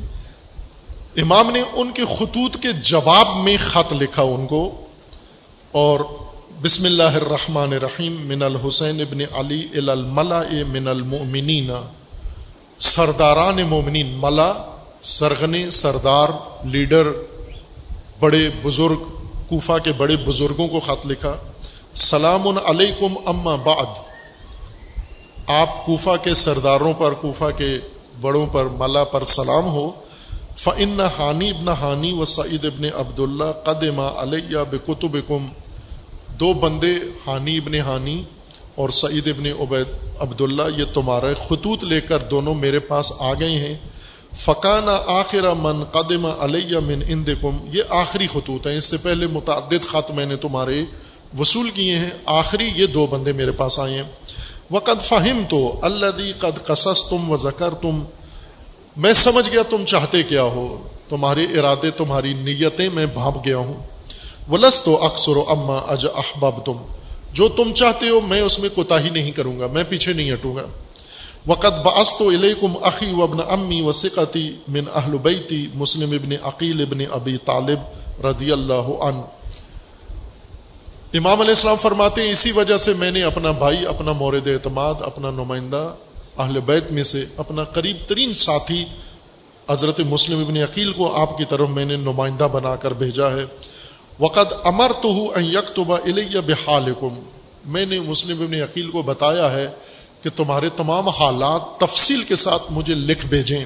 [1.17, 4.87] امام نے ان کے خطوط کے جواب میں خط لکھا ان کو
[5.73, 6.01] اور
[6.63, 11.71] بسم اللہ الرحمن الرحیم من الحسین ابن علی الملا من المؤمنین
[12.79, 14.47] سرداران مومنین ملا
[15.09, 16.29] سرغن سردار
[16.65, 17.11] لیڈر
[18.21, 19.03] بڑے بزرگ،
[19.49, 21.35] کوفہ کے بڑے بزرگوں کو خط لکھا.
[22.05, 24.01] سلام علیکم اما بعد.
[25.59, 27.71] آپ کوفہ کے سرداروں پر، کوفہ کے
[28.21, 29.91] بڑوں پر، ملا پر سلام ہو.
[30.57, 35.47] فن حانی ابن حانی و سعید ابن عبداللہ قدمہ علیہ بکتب کم
[36.41, 36.95] دو بندے،
[37.27, 38.25] حانی ابن حانی
[38.75, 39.87] اور سعید ابن عبید
[40.19, 43.77] عبداللہ، یہ تمہارے خطوط لے کر دونوں میرے پاس آ گئے ہیں۔
[44.35, 49.89] فقانہ آخر من قدم علیہ من اندکم یہ آخری خطوط ہیں۔ اس سے پہلے متعدد
[49.89, 50.83] خط میں نے تمہارے
[51.39, 54.03] وصول کیے ہیں۔ آخری یہ دو بندے میرے پاس آئے ہیں۔
[54.71, 56.07] وقت فہم تو اللہ
[56.39, 58.05] قد قصص تم و ذکر تم
[58.97, 63.96] میں سمجھ گیا تم چاہتے کیا ہو۔ تمہارے ارادے، تمہاری نیتیں میں بھاپ گیا ہوں۔
[64.49, 66.77] ولس تو اکثر و اما اج احباب تم
[67.33, 70.33] جو تم چاہتے ہو میں اس میں کوتا ہی نہیں کروں گا، میں پیچھے نہیں
[70.33, 70.67] ہٹوں گا۔
[71.47, 76.33] وقت باس تو علیکم عقی و ابن امی و سقتی من اہل بیتی مسلم ابن
[76.43, 77.79] عقیل ابن ابی طالب
[78.27, 79.21] رضی اللہ عنہ۔
[81.13, 84.95] امام علیہ السلام فرماتے ہیں، اسی وجہ سے میں نے اپنا بھائی، اپنا مورد اعتماد،
[85.01, 85.95] اپنا نمائندہ
[86.39, 88.85] اہل بیت میں سے اپنا قریب ترین ساتھی
[89.71, 93.45] حضرت مسلم ابن عقیل کو آپ کی طرف میں نے نمائندہ بنا کر بھیجا ہے۔
[94.21, 96.93] وقت امر تو یک تو الیہ بحال
[97.65, 99.67] میں نے مسلم ابن عقیل کو بتایا ہے
[100.23, 103.65] کہ تمہارے تمام حالات تفصیل کے ساتھ مجھے لکھ بھیجیں۔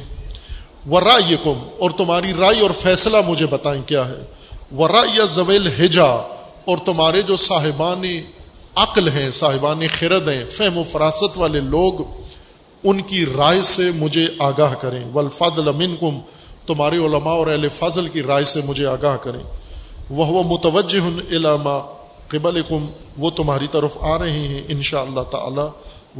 [0.86, 4.24] وہ رائے کم اور تمہاری رائے اور فیصلہ مجھے بتائیں کیا ہے۔
[4.72, 6.10] وہ رائے زویل ہجا
[6.64, 8.02] اور تمہارے جو صاحبان
[8.74, 11.92] عقل ہیں، صاحبان خرد ہیں، فہم و فراست والے لوگ،
[12.84, 15.58] ان کی رائے سے مجھے آگاہ کریں۔ ولفاظ
[16.00, 16.20] کم
[16.66, 19.59] تمہارے علماء اور اہل فضل کی رائے سے مجھے آگاہ کریں۔
[20.10, 21.78] وہ متوجہ علامہ
[22.28, 22.86] قبل کم
[23.18, 25.66] وہ تمہاری طرف آ رہے ہیں ان شاء اللہ تعالی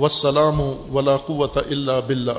[0.01, 0.61] وسلام
[0.95, 2.39] ولا قوت اللہ بلّہ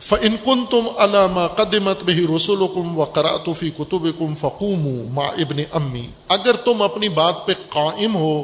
[0.00, 5.62] فن کن تم علامہ قدمت بہی رسول کم و کراتوفی کتب کم فقوم ما ابن
[5.72, 8.42] امی اگر تم اپنی بات پہ قائم ہو،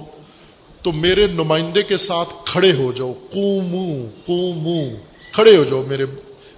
[0.83, 4.97] تو میرے نمائندے کے ساتھ کھڑے ہو جاؤ۔ کومو کومو
[5.33, 6.07] کھڑے ہو جاؤ میرے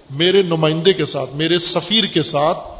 [0.09, 2.74] میرے نمائندے کے ساتھ، میرے سفیر کے ساتھ۔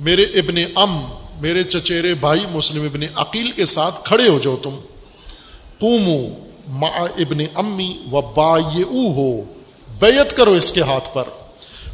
[0.00, 1.00] میرے ابن ام،
[1.40, 4.76] میرے چچیرے بھائی مسلم ابن عقیل کے ساتھ کھڑے ہو جاؤ تم۔
[5.80, 6.28] کومو
[6.68, 9.42] ما ابن امی و با ہو
[9.98, 11.24] بیت کرو اس کے ہاتھ پر۔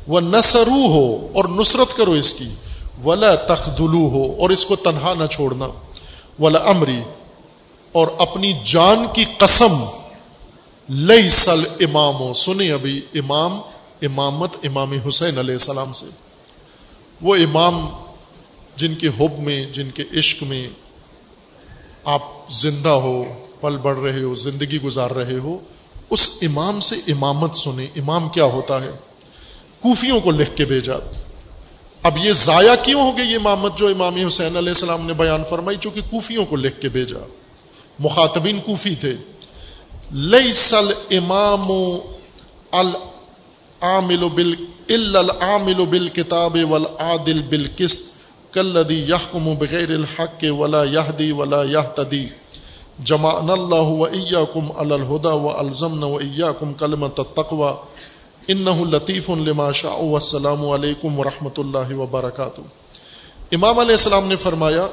[0.07, 2.49] وہ نسرو ہو اور نصرت کرو اس کی۔
[3.05, 5.69] ولا تخدلو ہو اور اس کو تنہا نہ چھوڑنا۔
[6.39, 7.01] ولا امری،
[7.93, 9.85] اور اپنی جان کی قسم۔
[10.89, 13.61] لئی سل امام ہو سنیں ابھی امام،
[14.03, 16.24] امامت امام حسین علیہ السلام سے۔
[17.25, 17.89] وہ امام
[18.77, 20.69] جن کے حب میں، جن کے عشق میں
[22.05, 23.25] آپ زندہ ہو،
[23.61, 25.59] پل بڑھ رہے ہو، زندگی گزار رہے ہو،
[26.11, 28.91] اس امام سے امامت سنیں۔ امام کیا ہوتا ہے؟
[29.83, 30.95] کوفیوں کو لکھ کے بھیجا۔
[32.03, 35.43] اب یہ ضائع کیوں ہو گئی یہ امامت جو امام حسین علیہ السلام نے بیان
[35.51, 37.27] فرمائی، چونکہ کوفیوں کو لکھ کے بھیجا۔
[37.99, 39.15] مخاطبین کوفی تھے۔
[40.13, 41.73] لئی سل امام
[42.73, 44.55] العامل بل
[44.89, 52.27] العامل بل کتاب ولادل بل قسط کلدی یحکم بغیر الحق ولا یہدی ولا یہ تدی
[53.05, 57.75] جمع اللہ و کم الہدا و الزمن و ایا کم کلمت تقوا
[58.49, 60.15] ان لطیف الما شاء.
[60.15, 62.61] السلام علیکم و رحمۃ اللہ وبرکاتہ
[63.53, 64.87] امام علیہ السلام نے فرمایا،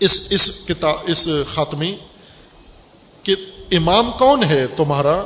[0.00, 1.96] اس اس کتاب اس خاتمی،
[3.22, 3.34] کہ
[3.70, 5.22] امام کون ہے تمہارا؟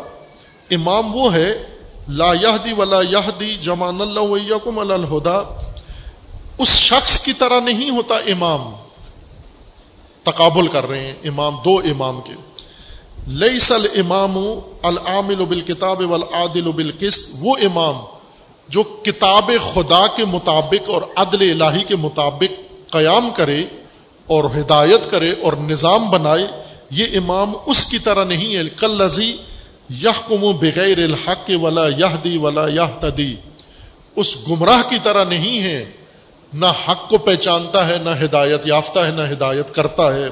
[0.71, 1.72] امام وہ ہے
[2.19, 5.39] لا یہدی ولا یہدی جمان اللہ ویکم الہدا.
[6.59, 8.71] اس شخص کی طرح نہیں ہوتا امام.
[10.27, 12.35] تقابل کر رہے ہیں، امام دو امام کے.
[13.29, 14.37] لئی سل امام
[14.83, 18.01] العامل بالکتاب والعادل بالقسط، وہ امام
[18.69, 22.61] جو کتاب خدا کے مطابق اور عدل الہی کے مطابق
[22.93, 23.63] قیام کرے
[24.29, 26.47] اور ہدایت کرے اور نظام بنائے،
[26.91, 28.63] یہ امام اس کی طرح نہیں ہے.
[28.77, 29.33] کل لذی
[30.01, 33.37] یہ کم بغیر الحق ولا یہ دی ولا یہ تدی
[34.17, 35.85] اس گمراہ کی طرح نہیں ہے،
[36.55, 40.29] نہ حق کو پہچانتا ہے، نہ ہدایت یافتہ ہے، نہ ہدایت کرتا ہے۔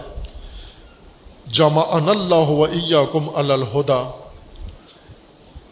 [1.47, 4.21] جمع اللہ و کم الہدا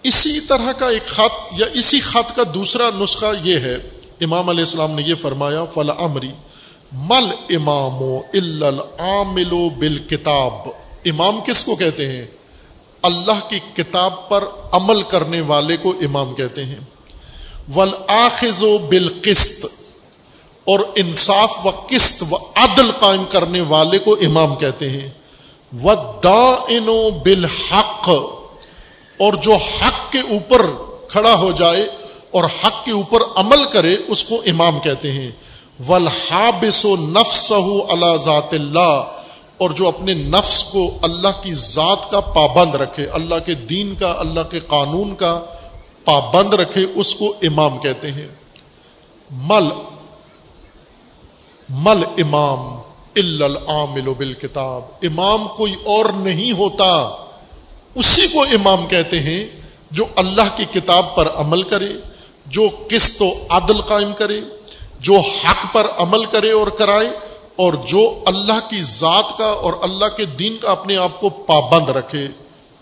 [0.03, 3.75] اسی طرح کا ایک خط یا اسی خط کا دوسرا نسخہ یہ ہے۔
[4.21, 6.33] امام علیہ السلام نے یہ فرمایا فلا امری
[6.93, 8.03] مل امام
[8.99, 9.99] عامل بال
[11.05, 12.27] امام کس کو کہتے ہیں؟
[13.03, 16.79] اللہ کی کتاب پر عمل کرنے والے کو امام کہتے ہیں۔
[17.75, 19.65] ول آخذ و بالقسط،
[20.67, 25.09] اور انصاف و قسط و عدل قائم کرنے والے کو امام کہتے ہیں۔
[25.73, 26.45] و دا
[27.25, 28.09] بالحق،
[29.19, 30.67] اور جو حق کے اوپر
[31.09, 31.87] کھڑا ہو جائے
[32.31, 35.31] اور حق کے اوپر عمل کرے، اس کو امام کہتے ہیں۔
[35.89, 39.18] ولحابس و نفس اللہ ذات اللہ
[39.59, 44.15] اور جو اپنے نفس کو اللہ کی ذات کا پابند رکھے، اللہ کے دین کا،
[44.19, 45.45] اللہ کے قانون کا
[46.05, 48.29] پابند رکھے، اس کو امام کہتے ہیں۔
[49.31, 49.65] مل
[51.69, 52.81] مل امام
[53.17, 57.17] العامل بالکتاب۔ امام کوئی اور نہیں ہوتا،
[57.95, 61.93] اسی کو امام کہتے ہیں جو اللہ کی کتاب پر عمل کرے،
[62.47, 64.41] جو قسط و عدل قائم کرے،
[65.01, 67.28] جو حق پر عمل کرے اور کرائے۔
[67.59, 71.89] اور جو اللہ کی ذات کا اور اللہ کے دین کا اپنے آپ کو پابند
[71.89, 72.29] رکھے،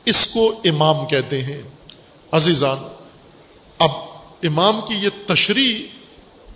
[0.04, 1.62] اس کو امام کہتے ہیں۔
[2.32, 2.78] عزیزان،
[3.78, 3.90] اب
[4.42, 5.86] امام کی یہ تشریح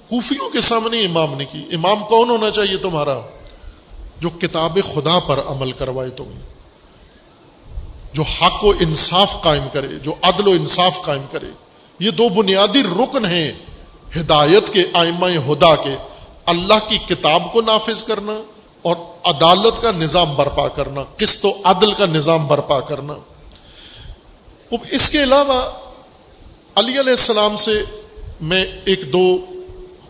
[0.08, 3.20] کوفیوں کے سامنے امام نے کی۔ امام کون ہونا چاہیے تمہارا؟
[4.20, 6.54] جو کتاب خدا پر عمل کروائے تمہیں۔
[8.12, 11.50] جو حق و انصاف قائم کرے، جو عدل و انصاف قائم کرے۔
[11.98, 13.52] یہ دو بنیادی رکن ہیں
[14.16, 16.09] ہدایت کے آئمہ ہدا کے۔
[16.50, 18.32] اللہ کی کتاب کو نافذ کرنا
[18.82, 23.14] اور عدالت کا نظام برپا کرنا، قسط و عدل کا نظام برپا کرنا۔
[24.90, 25.60] اس کے علاوہ
[26.74, 27.82] علی علیہ السلام سے
[28.40, 29.24] میں ایک دو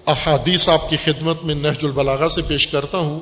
[0.07, 3.21] احادیث آپ کی خدمت میں نہج البلاغا سے پیش کرتا ہوں۔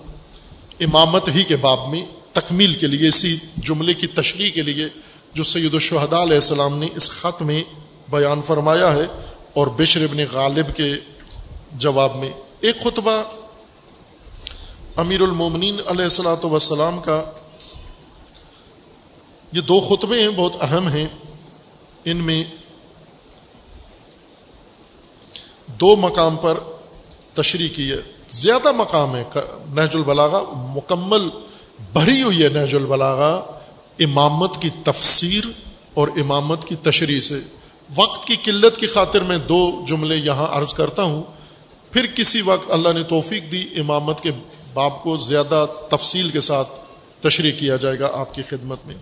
[0.81, 2.03] امامت ہی کے باب میں
[2.33, 4.87] تکمیل کے لیے، اسی جملے کی تشریح کے لیے
[5.35, 7.63] جو سید الشہداء علیہ السلام نے اس خط میں
[8.09, 9.07] بیان فرمایا ہے
[9.53, 10.93] اور بشر ابن غالب کے
[11.73, 12.31] جواب میں
[12.61, 13.23] ایک خطبہ
[14.97, 17.25] امیر المومنین علیہ السلاۃ وسلام کا۔
[19.53, 21.07] یہ دو خطبے ہیں، بہت اہم ہیں۔
[22.05, 22.45] ان میں
[25.67, 26.59] دو مقام پر
[27.35, 27.97] تشریح کی ہے۔
[28.29, 29.25] زیادہ مقام ہے،
[29.69, 31.29] نہج البلاغا مکمل
[31.93, 33.41] بھری ہوئی ہے نہج البلاغا
[33.99, 35.45] امامت کی تفسیر
[35.95, 37.41] اور امامت کی تشریح سے۔
[37.95, 41.23] وقت کی قلت کی خاطر میں دو جملے یہاں عرض کرتا ہوں۔
[41.91, 44.31] پھر کسی وقت اللہ نے توفیق دی، امامت کے
[44.75, 46.69] باپ کو زیادہ تفصیل کے ساتھ
[47.21, 48.95] تشریح کیا جائے گا آپ کی خدمت میں۔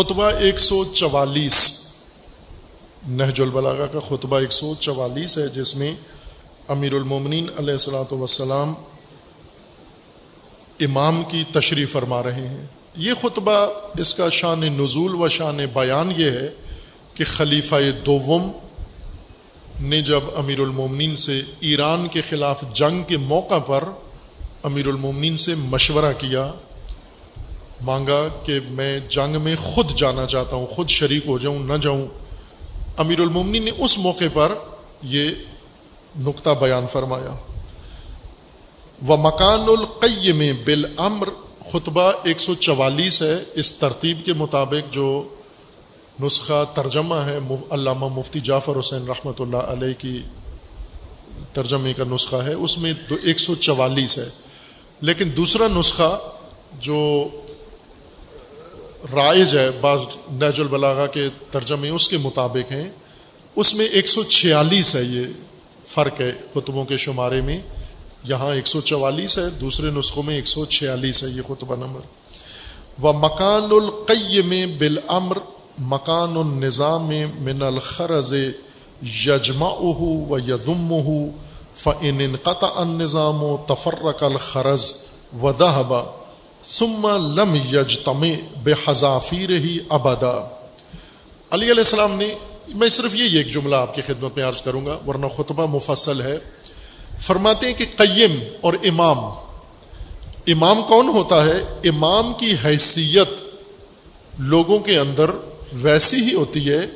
[0.00, 1.56] خطبہ ایک سو چوالیس۔
[3.08, 5.94] نہج البلاغا کا خطبہ ایک سو چوالیس ہے، جس میں
[6.68, 8.74] امیر المومنین علیہ السلاۃ وسلام
[10.80, 13.66] امام کی تشریح فرما رہے ہیں۔ یہ خطبہ
[13.98, 16.48] اس کا شان نزول و شان بیان یہ ہے
[17.14, 17.74] کہ خلیفہ
[18.06, 18.52] دوم
[19.80, 23.84] نے جب امیر المومنین سے ایران کے خلاف جنگ کے موقع پر
[24.62, 26.52] امیر المومنین سے مشورہ کیا
[27.80, 32.06] مانگا کہ میں جنگ میں خود جانا چاہتا ہوں، خود شریک ہو جاؤں، نہ جاؤں۔
[32.96, 34.52] امیر المومنی نے اس موقع پر
[35.02, 35.30] یہ
[36.18, 37.34] نقطہ بیان فرمایا۔
[39.08, 41.28] و مکان القی میں بالامر،
[41.72, 45.28] خطبہ ایک سو چوالیس ہے۔ اس ترتیب کے مطابق جو
[46.22, 47.38] نسخہ ترجمہ ہے
[47.70, 50.22] علامہ مفتی جعفر حسین رحمۃ اللہ علیہ کی
[51.52, 54.28] ترجمے کا نسخہ ہے، اس میں ایک سو چوالیس ہے۔
[55.00, 56.18] لیکن دوسرا نسخہ
[56.80, 57.28] جو
[59.14, 60.00] رائج ہے بعض
[60.32, 62.90] نیج البلاغا کے ترجمے اس کے مطابق ہیں۔
[63.56, 65.22] اس میں ایک سو چھیالیس ہے یہ
[65.86, 67.58] فرق ہے خطبوں کے شمارے میں۔
[68.24, 72.00] یہاں ایک سو چوالیس ہے، دوسرے نسخوں میں ایک سو چھیالیس ہے یہ خطبہ نمبر۔
[73.02, 75.36] و مکان القی میں بالامر
[75.78, 78.34] مکان النظام میں من الخرز
[79.02, 81.30] یجما و یدم ہو
[81.74, 84.92] فن قطع النظام و تفرق الخرز
[85.42, 86.19] و دہبا
[86.62, 87.06] ثم
[87.40, 88.24] لم یج تم
[88.62, 90.48] بے حضافیر ہی ابدا۔
[91.50, 92.34] علی علیہ السلام نے،
[92.68, 96.20] میں صرف یہ ایک جملہ آپ کی خدمت میں عرض کروں گا، ورنہ خطبہ مفصل
[96.20, 96.38] ہے۔
[97.20, 99.18] فرماتے ہیں کہ قیم اور امام۔
[100.46, 103.28] امام کون ہوتا ہے؟ امام کی حیثیت
[104.38, 105.30] لوگوں کے اندر
[105.72, 106.86] ویسی ہی ہوتی ہے،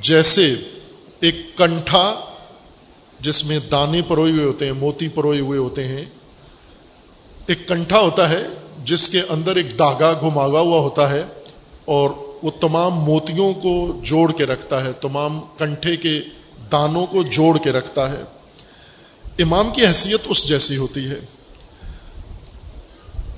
[0.00, 0.54] جیسے
[1.20, 2.20] ایک کنٹھا
[3.20, 6.04] جس میں دانے پروئے ہوئے ہوتے ہیں، موتی پروئے ہوئے ہوتے ہیں۔
[7.46, 8.46] ایک کنٹھا ہوتا ہے
[8.84, 11.24] جس کے اندر ایک داغا گھماوا ہوا ہوتا ہے
[11.84, 12.10] اور
[12.42, 16.20] وہ تمام موتیوں کو جوڑ کے رکھتا ہے، تمام کنٹھے کے
[16.72, 18.22] دانوں کو جوڑ کے رکھتا ہے۔
[19.38, 21.20] امام کی حیثیت اس جیسی ہوتی ہے۔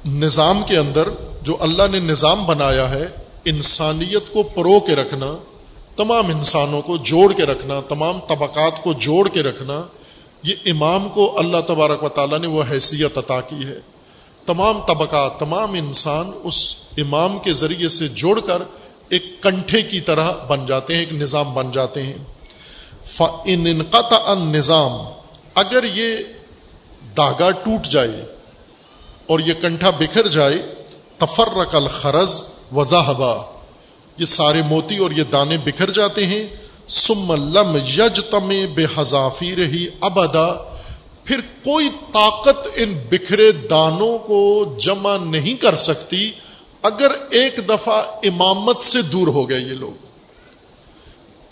[0.07, 1.09] نظام کے اندر
[1.43, 3.09] جو اللہ نے نظام بنایا ہے،
[3.45, 5.37] انسانیت کو پرو کے رکھنا،
[5.97, 9.83] تمام انسانوں کو جوڑ کے رکھنا، تمام طبقات کو جوڑ کے رکھنا،
[10.43, 13.92] یہ امام کو اللہ تبارک و تعالیٰ نے وہ حیثیت عطا کی ہے۔
[14.47, 18.63] تمام طبقات تمام انسان اس امام کے ذریعے سے جوڑ کر
[19.09, 22.19] ایک کنٹھے کی طرح بن جاتے ہیں، ایک نظام بن جاتے ہیں۔
[23.45, 23.65] ان
[24.53, 24.93] نظام
[25.55, 26.17] اگر یہ
[27.17, 28.25] داغا ٹوٹ جائے
[29.27, 30.59] اور یہ کنٹھا بکھر جائے،
[31.19, 32.43] تفرق الخرز
[32.77, 33.37] وضاحبا
[34.19, 36.45] یہ سارے موتی اور یہ دانے بکھر جاتے ہیں۔
[36.89, 40.72] سم لم یج تم بے حضافی رہی ابدا
[41.25, 44.41] پھر کوئی طاقت ان بکھرے دانوں کو
[44.81, 46.31] جمع نہیں کر سکتی
[46.83, 50.07] اگر ایک دفعہ امامت سے دور ہو گئے یہ لوگ۔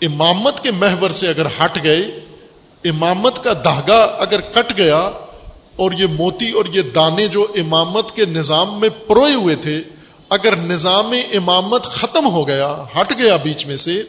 [0.01, 2.01] امامت کے محور سے اگر ہٹ گئے،
[2.83, 4.99] امامت کا دھاگا اگر کٹ گیا
[5.75, 9.81] اور یہ موتی اور یہ دانے جو امامت کے نظام میں پروئے ہوئے تھے،
[10.29, 14.03] اگر نظام امامت ختم ہو گیا، ہٹ گیا بیچ میں سے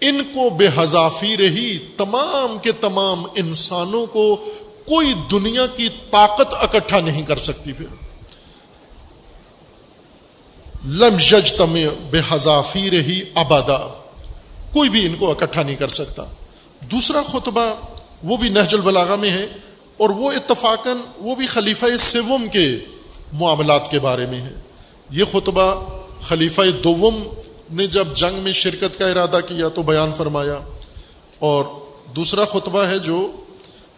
[0.00, 4.36] ان کو بے حضافی رہی تمام کے تمام انسانوں کو
[4.84, 7.86] کوئی دنیا کی طاقت اکٹھا نہیں کر سکتی پھر۔
[10.86, 11.76] لم یج تم
[12.10, 13.78] بے حضافی رہی آبادا
[14.72, 16.24] کوئی بھی ان کو اکٹھا نہیں کر سکتا۔
[16.82, 17.74] دوسرا خطبہ
[18.22, 19.46] وہ بھی نہج البلاغا میں ہے
[19.96, 22.78] اور وہ اتفاقاً وہ بھی خلیفہ سوم کے
[23.32, 24.52] معاملات کے بارے میں ہے۔
[25.10, 25.74] یہ خطبہ
[26.22, 27.22] خلیفہ دوم
[27.70, 30.58] نے جب جنگ میں شرکت کا ارادہ کیا تو بیان فرمایا،
[31.38, 31.64] اور
[32.16, 33.18] دوسرا خطبہ ہے جو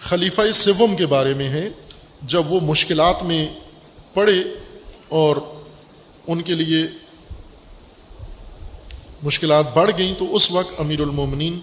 [0.00, 1.68] خلیفہ سوم کے بارے میں ہے،
[2.22, 3.46] جب وہ مشکلات میں
[4.14, 4.38] پڑے
[5.18, 5.36] اور
[6.26, 6.86] ان کے لیے
[9.22, 11.58] مشکلات بڑھ گئیں تو اس وقت امیر المومنین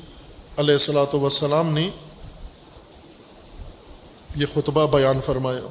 [0.57, 1.89] علیہ السلاۃ وسلام نے
[4.35, 5.67] یہ خطبہ بیان فرمایا۔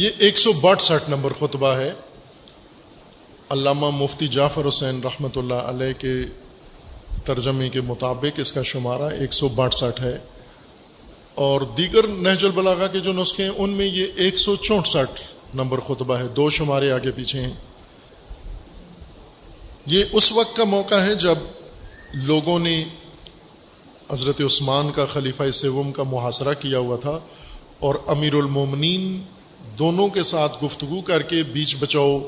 [0.00, 1.92] یہ ایک سو باٹھ نمبر خطبہ ہے۔
[3.48, 6.14] علامہ مفتی جعفر حسین رحمۃ اللہ علیہ کے
[7.24, 10.18] ترجمے کے مطابق اس کا شمارہ ایک سو باٹھ ہے۔
[11.34, 15.20] اور دیگر نہج البلاغا کے جو نسخے ہیں، ان میں یہ ایک سو چونسٹھ
[15.54, 17.54] نمبر خطبہ ہے۔ دو شمارے آگے پیچھے ہیں۔
[19.86, 21.38] یہ اس وقت کا موقع ہے جب
[22.14, 22.84] لوگوں نے
[24.12, 27.18] حضرت عثمان کا خلیفہ سیوم کا محاصرہ کیا ہوا تھا
[27.78, 29.22] اور امیر المومنین
[29.78, 32.18] دونوں کے ساتھ گفتگو کر کے بیچ بچاؤ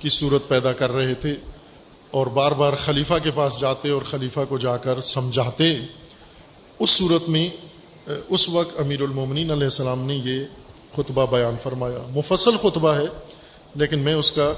[0.00, 1.34] کی صورت پیدا کر رہے تھے
[2.10, 5.76] اور بار بار خلیفہ کے پاس جاتے اور خلیفہ کو جا کر سمجھاتے۔
[6.78, 7.48] اس صورت میں
[8.28, 10.44] اس وقت امیر المومنین علیہ السلام نے یہ
[10.96, 13.06] خطبہ بیان فرمایا۔ مفصل خطبہ ہے،
[13.74, 14.52] لیکن میں اس کا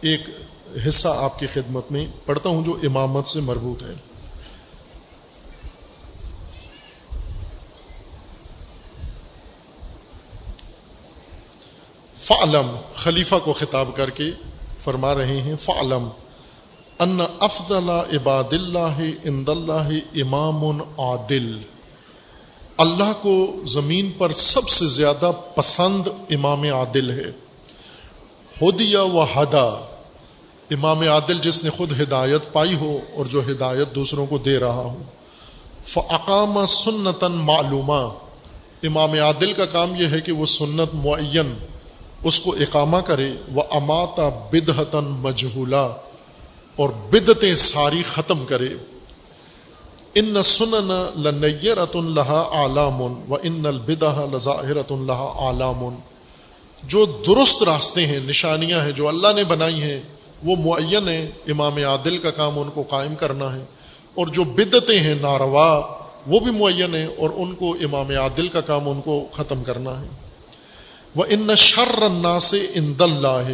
[0.00, 0.20] ایک
[0.88, 3.94] حصہ آپ کی خدمت میں پڑھتا ہوں جو امامت سے مربوط ہے۔
[12.22, 14.24] فعلم، خلیفہ کو خطاب کر کے
[14.78, 16.08] فرما رہے ہیں، فعلم
[16.98, 21.58] ان افضل عباد اللہ اند اللہ امام عادل۔
[22.76, 27.30] اللہ کو زمین پر سب سے زیادہ پسند امام عادل ہے۔
[28.62, 29.88] ہدیہ و ہدا
[30.70, 34.84] امام عادل جس نے خود ہدایت پائی ہو اور جو ہدایت دوسروں کو دے رہا
[34.84, 35.02] ہو
[35.82, 38.08] فعقام سنتاً معلومہ
[38.82, 41.54] امام عادل کا کام یہ ہے کہ وہ سنت معین
[42.24, 45.82] اس کو اقامہ کرے وہ اماتا بدہتن مجہولا
[46.76, 48.68] اور بدتیں ساری ختم کرے۔
[50.14, 55.94] ان سنن لنیرت اللہ عالام و ان البدہ لظاہرت اللہ عالام
[56.82, 60.00] جو درست راستے ہیں، نشانیاں ہیں، جو اللہ نے بنائی ہیں،
[60.44, 63.64] وہ معین ہیں، امام عادل کا کام ان کو قائم کرنا ہے۔
[64.14, 65.96] اور جو بدتیں ہیں، ناروا،
[66.26, 70.00] وہ بھی معین ہیں، اور ان کو امام عادل کا کام ان کو ختم کرنا
[70.00, 70.21] ہے۔
[71.16, 73.48] وہ ان شر سے ان دلہ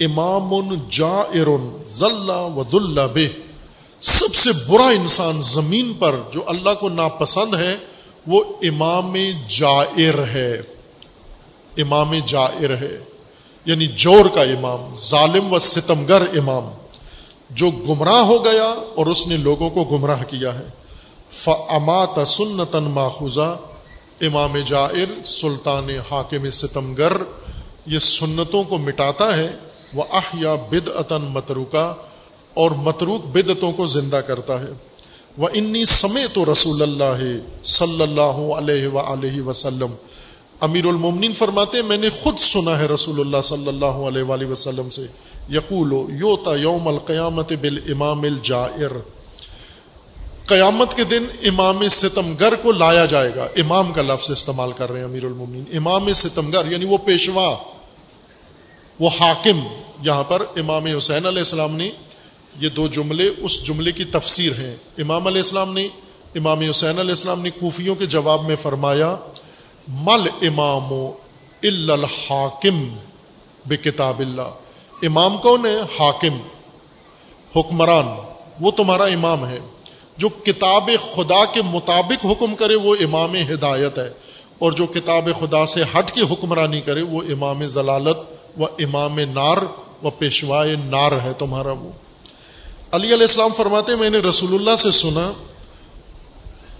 [0.00, 3.28] امام جا ارن ذلہ ود اللہ بے
[4.00, 7.76] سب سے برا انسان زمین پر جو اللہ کو ناپسند ہے،
[8.26, 9.16] وہ امام
[9.48, 10.60] جائر ہے۔
[11.78, 12.98] امام جائر ہے۔
[13.64, 16.68] یعنی جور کا امام، ظالم و ستمگر امام۔
[17.50, 20.64] جو گمراہ ہو گیا اور اس نے لوگوں کو گمراہ کیا ہے۔
[21.30, 23.56] فعمات سنتن ماخوذہ
[24.20, 27.12] امام جائر، سلطان حاکم ستمگر،
[27.86, 29.48] یہ سنتوں کو مٹاتا ہے
[29.94, 31.94] وہ آہ یا بد عطن متروکا
[32.54, 34.70] اور متروک بدعتوں کو زندہ کرتا ہے۔
[35.38, 37.22] وہ انی سمے تو رسول اللہ
[37.64, 39.94] صلی اللہ علیہ و وسلم۔
[40.60, 44.90] امیر المومنین فرماتے میں نے خود سنا ہے رسول اللہ صلی اللہ علیہ وآلہ وسلم
[44.90, 45.06] سے
[45.52, 48.90] یقول یوتا یوم القیامت بال امام الجائر۔
[50.48, 54.90] قیامت کے دن امام ستم گر کو لایا جائے گا۔ امام کا لفظ استعمال کر
[54.90, 57.56] رہے ہیں امیر المومنین۔ امام ستم گر یعنی وہ پیشوا،
[59.00, 59.60] وہ حاکم۔
[60.02, 61.90] یہاں پر امام حسین علیہ السلام نے
[62.60, 65.88] یہ دو جملے، اس جملے کی تفسیر ہیں۔ امام علیہ السلام نے،
[66.34, 69.16] امام حسین علیہ السلام نے کوفیوں کے جواب میں فرمایا،
[69.88, 70.94] مل امام
[71.62, 72.96] الحاکم
[73.66, 74.50] بے کتاب اللہ۔
[75.02, 76.40] امام کون ہے؟ حاکم،
[77.56, 78.06] حکمران۔
[78.60, 79.58] وہ تمہارا امام ہے۔
[80.18, 84.10] جو کتاب خدا کے مطابق حکم کرے وہ امام ہدایت ہے،
[84.58, 89.58] اور جو کتاب خدا سے ہٹ کے حکمرانی کرے وہ امام ضلالت و امام نار
[90.02, 91.90] و پیشوائے نار ہے تمہارا وہ۔
[92.92, 95.30] علی علیہ السلام فرماتے میں نے رسول اللہ سے سنا،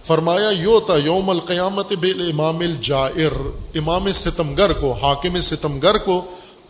[0.04, 3.32] فرمایا، یو تا یوم القیامت بے امام الجائر،
[3.74, 6.20] امام ستمگر کو، حاکم ستمگر کو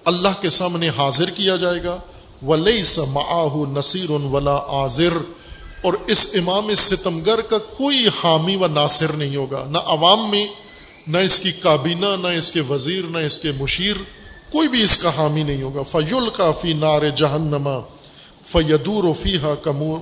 [0.04, 1.96] اللہ کے سامنے حاضر کیا جائے گا
[2.42, 5.16] ولی سماہ نصیر ولا آذر
[5.82, 10.46] اور اس امام ستمگر کا کوئی حامی و ناصر نہیں ہوگا، نہ عوام میں،
[11.06, 13.96] نہ اس کی کابینہ، نہ اس کے وزیر، نہ اس کے مشیر،
[14.52, 17.78] کوئی بھی اس کا حامی نہیں ہوگا۔ فیول کا فی نار جہنما
[18.44, 19.54] فیدور و فی ہا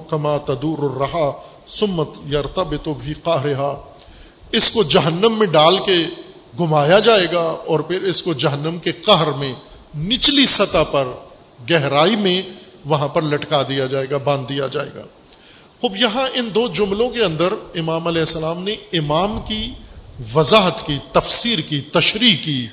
[0.09, 1.31] کما تدور رہا
[1.67, 3.75] سمت یرتب تو بھی رہا
[4.53, 5.97] اس کو جہنم میں ڈال کے
[6.59, 9.53] گھمایا جائے گا اور پھر اس کو جہنم کے قہر میں،
[9.97, 11.07] نچلی سطح پر،
[11.71, 12.43] گہرائی میں،
[12.85, 15.03] وہاں پر لٹکا دیا جائے گا، باندھ دیا جائے گا۔
[15.87, 19.73] خوب یہاں ان دو جملوں کے اندر امام علیہ السلام نے امام کی
[20.35, 22.67] وضاحت کی، تفسیر کی، تشریح کی۔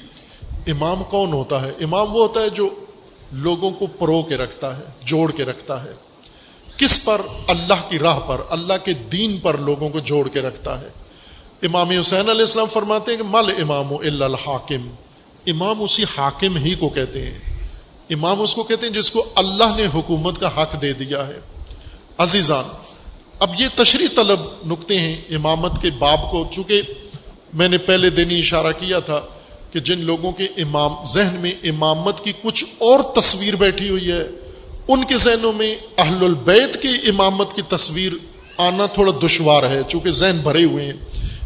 [0.68, 2.70] امام کون ہوتا ہے؟ امام وہ ہوتا ہے جو
[3.32, 5.92] لوگوں کو پرو کے رکھتا ہے، جوڑ کے رکھتا ہے۔
[6.78, 10.82] کس پر؟ اللہ کی راہ پر، اللہ کے دین پر لوگوں کو جوڑ کے رکھتا
[10.82, 10.90] ہے۔
[11.64, 14.90] امام حسین علیہ السلام فرماتے ہیں کہ مل امام و الحاکم۔
[15.48, 17.38] امام اسی حاکم ہی کو کہتے ہیں۔
[18.10, 21.40] امام اس کو کہتے ہیں جس کو اللہ نے حکومت کا حق دے دیا ہے۔
[22.18, 22.83] عزیزان
[23.44, 26.82] اب یہ تشریح طلب نقطے ہیں امامت کے باب کو، چونکہ
[27.54, 29.20] میں نے پہلے دن ہی اشارہ کیا تھا
[29.72, 34.22] کہ جن لوگوں کے امام، ذہن میں امامت کی کچھ اور تصویر بیٹھی ہوئی ہے،
[34.88, 38.14] ان کے ذہنوں میں اہل البیت کی امامت کی تصویر
[38.62, 40.98] آنا تھوڑا دشوار ہے، چونکہ ذہن بھرے ہوئے ہیں۔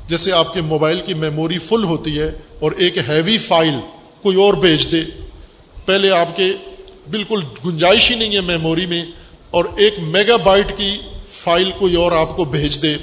[0.10, 2.30] جیسے آپ کے موبائل کی میموری فل ہوتی ہے
[2.60, 3.80] اور ایک ہیوی فائل
[4.22, 5.02] کوئی اور بھیج دے۔
[5.86, 6.52] پہلے آپ کے
[7.12, 9.04] بالکل گنجائش ہی نہیں ہے میموری میں،
[9.52, 10.96] اور ایک میگا بائٹ کی
[11.48, 12.96] فائل کوئی اور آپ کو بھیج دے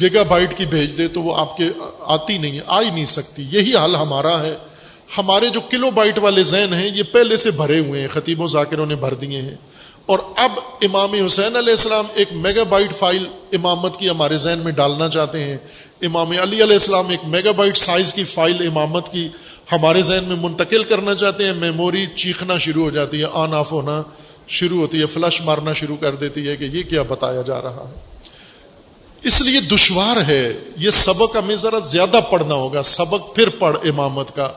[0.00, 1.64] گیگا بائٹ کی بھیج دے، تو وہ آپ کے
[2.00, 4.54] آتی نہیں ہے آ ہی نہیں سکتی۔ یہی حال ہمارا ہے۔
[5.18, 8.46] ہمارے جو کلو بائٹ والے ذہن ہیں، یہ پہلے سے بھرے ہوئے ہیں خطیب و
[8.46, 9.54] ذاکروں نے بھر دیے ہیں۔
[10.06, 10.50] اور اب
[10.82, 15.40] امام حسین علیہ السلام ایک میگا بائٹ فائل امامت کی ہمارے ذہن میں ڈالنا چاہتے
[15.40, 15.56] ہیں۔
[16.02, 19.28] امام علی علیہ السلام ایک میگا بائٹ سائز کی فائل امامت کی
[19.72, 23.72] ہمارے ذہن میں منتقل کرنا چاہتے ہیں۔ میموری چیخنا شروع ہو جاتی ہے، آن آف
[23.72, 24.02] ہونا۔
[24.48, 27.84] شروع ہوتی ہے، فلش مارنا شروع کر دیتی ہے کہ یہ کیا بتایا جا رہا
[27.88, 28.00] ہے۔
[29.22, 34.36] اس لیے دشوار ہے، یہ سبق ہمیں ذرا زیادہ پڑھنا ہوگا۔ سبق پھر پڑھ امامت
[34.36, 34.52] کا۔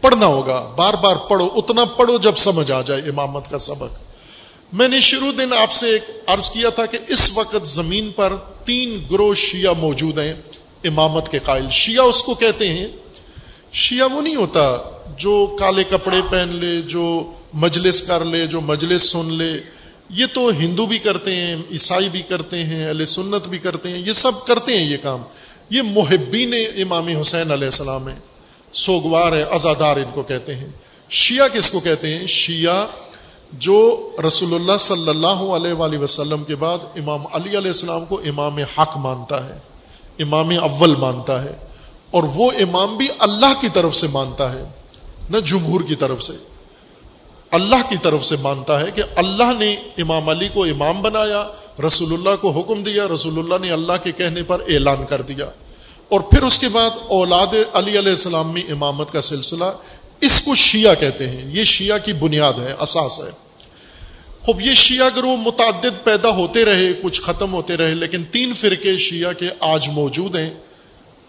[0.00, 4.04] پڑھنا ہوگا۔ بار بار پڑھو، اتنا پڑھو جب سمجھ آ جائے امامت کا سبق۔
[4.72, 8.32] میں نے شروع دن آپ سے ایک عرض کیا تھا کہ اس وقت زمین پر
[8.64, 10.34] تین گروہ شیعہ موجود ہیں،
[10.84, 12.88] امامت کے قائل۔ شیعہ اس کو کہتے ہیں۔
[13.72, 14.76] شیعہ وہ نہیں ہوتا
[15.16, 19.52] جو کالے کپڑے پہن لے، جو مجلس کر لے، جو مجلس سن لے۔
[20.10, 23.98] یہ تو ہندو بھی کرتے ہیں، عیسائی بھی کرتے ہیں علیہ سنت بھی کرتے ہیں،
[23.98, 25.22] یہ سب کرتے ہیں یہ کام۔
[25.70, 28.20] یہ محبین امام حسین علیہ السلام ہیں۔
[28.72, 30.68] سوگوار ہے ازادار ان کو کہتے ہیں۔
[31.10, 32.86] شیعہ کس کو کہتے ہیں؟ شیعہ
[33.52, 38.20] جو رسول اللہ صلی اللہ علیہ وآلہ وسلم کے بعد امام علی علیہ السلام کو
[38.26, 39.58] امام حق مانتا ہے،
[40.18, 41.56] امام اول مانتا ہے۔
[42.10, 44.64] اور وہ امام بھی اللہ کی طرف سے مانتا ہے،
[45.30, 46.53] نہ جمہور کی طرف سے۔
[47.54, 51.48] اللہ کی طرف سے مانتا ہے کہ اللہ نے امام علی کو امام بنایا،
[51.86, 55.46] رسول اللہ کو حکم دیا، رسول اللہ نے اللہ کے کہنے پر اعلان کر دیا۔
[56.08, 59.64] اور پھر اس کے بعد اولاد علی علیہ السلام میں امامت کا سلسلہ
[60.20, 63.30] اس کو شیعہ کہتے ہیں۔ یہ شیعہ کی بنیاد ہے، اساس ہے۔
[64.42, 68.98] خوب یہ شیعہ گروہ متعدد پیدا ہوتے رہے، کچھ ختم ہوتے رہے، لیکن تین فرقے
[68.98, 70.50] شیعہ کے آج موجود ہیں۔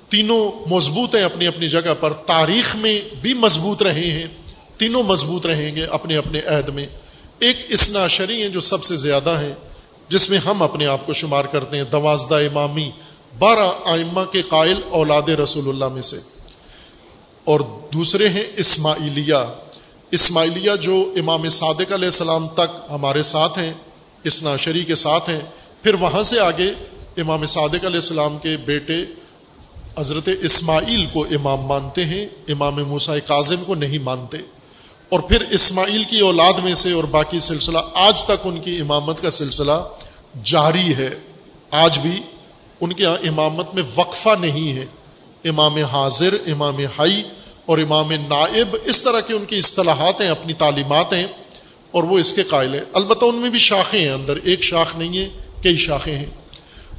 [0.10, 4.28] تینوں مضبوط ہیں اپنی اپنی جگہ پر، تاریخ میں بھی مضبوط رہے ہیں۔
[4.78, 6.86] تینوں مضبوط رہیں گے اپنے اپنے عہد میں۔
[7.40, 9.54] ایک اسنا شری ہیں جو سب سے زیادہ ہیں،
[10.10, 12.92] جس میں ہم اپنے آپ کو شمار کرتے ہیں، دوازدہ امامی،
[13.40, 16.16] بارہ آئمہ کے قائل اولاد رسول اللہ میں سے۔
[17.44, 17.60] اور
[17.94, 19.36] دوسرے ہیں اسماعیلیہ۔
[20.12, 23.74] اسماعیلیہ جو امام صادق علیہ السلام تک ہمارے ساتھ ہیں
[24.24, 25.40] اسنا شری کے ساتھ ہیں۔
[25.84, 26.74] پھر وہاں سے آگے
[27.18, 29.04] امام صادق علیہ السلام کے بیٹے
[29.98, 34.38] حضرت اسماعیل کو امام مانتے ہیں، امام موسا کاظم کو نہیں مانتے۔
[35.16, 39.22] اور پھر اسماعیل کی اولاد میں سے اور باقی سلسلہ، آج تک ان کی امامت
[39.22, 39.72] کا سلسلہ
[40.44, 41.10] جاری ہے۔
[41.72, 42.22] آج بھی
[42.82, 44.86] ان کے یہاں امامت میں وقفہ نہیں ہے۔
[45.46, 47.24] امام حاضر، امام ہائی
[47.66, 51.28] اور امام نائب اس طرح کی ان کی اصطلاحات ہیں، اپنی تعلیمات ہیں
[51.92, 54.96] اور وہ اس کے قائل ہیں۔ البتہ ان میں بھی شاخیں ہیں۔ اندر ایک شاخ
[54.98, 55.30] نہیں ہے،
[55.62, 56.30] کئی شاخیں ہیں۔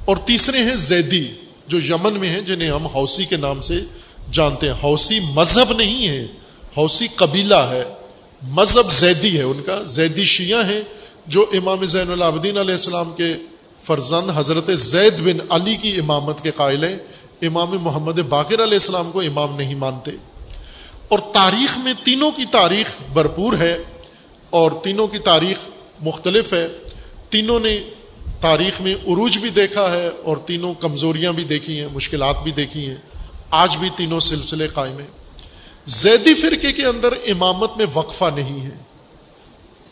[0.04, 1.28] اور تیسرے ہیں زیدی،
[1.68, 3.80] جو یمن میں ہیں، جنہیں ہم حوثی کے نام سے
[4.32, 6.26] جانتے ہیں۔ حوثی مذہب نہیں ہے،
[6.76, 7.95] حوثی قبیلہ ہے۔
[8.46, 10.80] مذہب زیدی ہے، ان کا زیدی شیعہ ہیں
[11.26, 13.34] جو امام زین العابدین علیہ السلام کے
[13.82, 16.96] فرزند حضرت زید بن علی کی امامت کے قائل ہیں۔
[17.42, 20.10] امام محمد باقر علیہ السلام کو امام نہیں مانتے۔
[21.08, 23.78] اور تاریخ میں تینوں کی تاریخ بھرپور ہے
[24.50, 25.56] اور تینوں کی تاریخ
[26.00, 26.68] مختلف ہے۔
[27.30, 27.80] تینوں نے
[28.40, 32.88] تاریخ میں عروج بھی دیکھا ہے اور تینوں کمزوریاں بھی دیکھی ہیں، مشکلات بھی دیکھی
[32.88, 32.96] ہیں۔
[33.50, 35.15] آج بھی تینوں سلسلے قائم ہیں۔
[35.86, 38.76] زیدی فرقے کے اندر امامت میں وقفہ نہیں ہے۔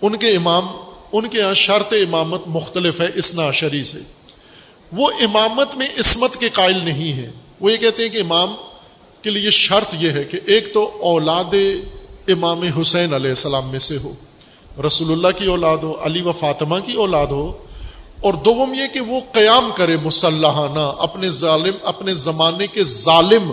[0.03, 0.66] ان کے امام،
[1.12, 3.99] ان کے یہاں شرط امامت مختلف ہے اسنا شری سے۔
[4.93, 7.31] وہ امامت میں عصمت کے قائل نہیں ہے
[7.61, 8.55] وہ یہ کہتے ہیں کہ امام
[9.23, 11.55] کے لیے شرط یہ ہے کہ ایک تو اولاد
[12.29, 14.12] امام حسین علیہ السلام میں سے ہو،
[14.87, 17.53] رسول اللہ کی اولاد ہو، علی و فاطمہ کی اولاد ہو،
[18.21, 23.53] اور دوم یہ کہ وہ قیام کرے مسلحانہ، اپنے ظالم، اپنے زمانے کے ظالم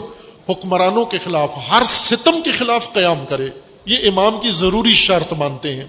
[0.49, 3.47] حکمرانوں کے خلاف، ہر ستم کے خلاف قیام کرے،
[3.85, 5.85] یہ امام کی ضروری شرط مانتے ہیں۔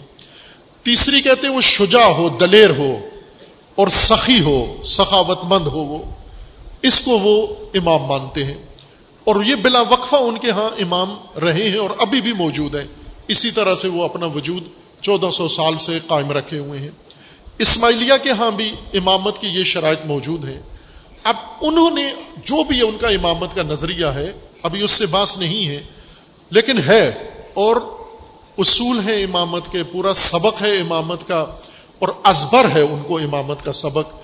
[0.82, 2.98] تیسری کہتے ہیں وہ شجا ہو، دلیر ہو
[3.74, 6.02] اور سخی ہو سخاوت مند ہو وہ۔
[6.82, 8.54] اس کو وہ امام مانتے ہیں۔
[9.24, 12.84] اور یہ بلا وقفہ ان کے ہاں امام رہے ہیں اور ابھی بھی موجود ہیں۔
[13.28, 14.62] اسی طرح سے وہ اپنا وجود
[15.00, 16.88] چودہ سو سال سے قائم رکھے ہوئے ہیں۔
[17.58, 20.60] اسماعیلیہ کے ہاں بھی امامت کی یہ شرائط موجود ہیں۔
[21.22, 22.12] اب انہوں نے
[22.44, 24.32] جو بھی ان کا امامت کا نظریہ ہے،
[24.62, 25.82] ابھی اس سے باس نہیں ہے،
[26.50, 27.12] لیکن ہے
[27.54, 27.76] اور
[28.58, 31.40] اصول ہے امامت کے، پورا سبق ہے امامت کا،
[31.98, 34.14] اور ازبر ہے ان کو امامت کا سبق۔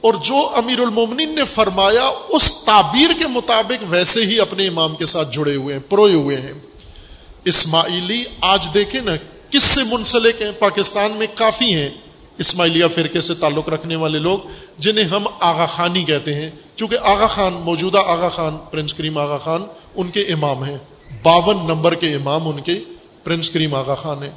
[0.00, 5.06] اور جو امیر المومنین نے فرمایا، اس تعبیر کے مطابق ویسے ہی اپنے امام کے
[5.06, 6.52] ساتھ جڑے ہوئے ہیں، پروئے ہوئے ہیں۔
[7.44, 9.12] اسماعیلی آج دیکھیں نا،
[9.50, 11.90] کس سے منسلک ہیں؟ پاکستان میں کافی ہیں۔
[12.42, 14.38] اسماعیلیہ فرقے سے تعلق رکھنے والے لوگ
[14.78, 19.38] جنہیں ہم آغا خانی کہتے ہیں، چونکہ آغا خان، موجودہ آغا خان، پرنس کریم آغا
[19.38, 19.62] خان،
[19.94, 20.78] ان کے امام ہیں۔
[21.22, 22.78] باون نمبر کے امام ان کے
[23.24, 24.30] پرنس کریم آغا خان ہیں۔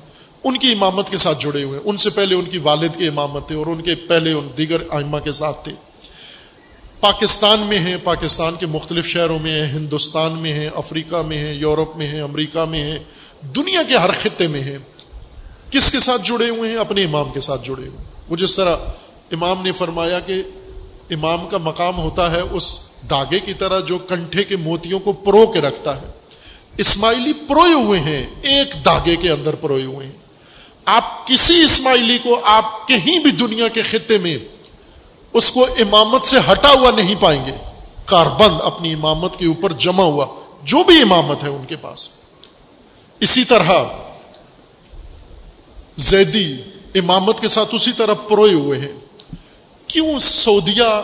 [0.44, 3.48] ان کی امامت کے ساتھ جڑے ہوئے ان سے پہلے ان کی والد کی امامت
[3.48, 5.72] تھے اور ان کے پہلے ان دیگر آئمہ کے ساتھ تھے۔
[7.00, 11.54] پاکستان میں ہیں، پاکستان کے مختلف شہروں میں ہیں، ہندوستان میں ہیں، افریقہ میں ہیں،
[11.54, 13.00] یورپ میں ہیں، امریکہ میں ہیں۔
[13.56, 14.78] دنیا کے ہر خطے میں ہیں۔
[15.76, 18.56] کس کے ساتھ جڑے ہوئے ہیں؟ اپنے امام کے ساتھ جڑے ہوئے ہیں۔ وہ جس
[18.56, 18.76] طرح
[19.32, 20.44] امام نے فرمایا کہ
[21.10, 22.80] امام کا مقام ہوتا ہے اس
[23.10, 26.08] داغے کی طرح جو کنٹھے کے موتیوں کو پرو کے رکھتا ہے۔
[26.78, 30.14] اسماعیلی پروئے ہوئے ہیں، ایک داغے کے اندر پروئے ہوئے ہیں۔
[30.86, 34.38] آپ کسی اسماعیلی کو آپ کہیں بھی دنیا کے خطے میں
[35.34, 37.52] اس کو امامت سے ہٹا ہوا نہیں پائیں گے۔
[38.06, 40.26] کاربند اپنی امامت کے اوپر جمع ہوا،
[40.64, 42.10] جو بھی امامت ہے ان کے پاس۔
[43.20, 43.72] اسی طرح
[45.98, 46.56] زیدی
[46.96, 49.00] امامت کے ساتھ اسی طرح پروئے ہوئے ہیں۔
[49.88, 51.02] کیوں سعودیہ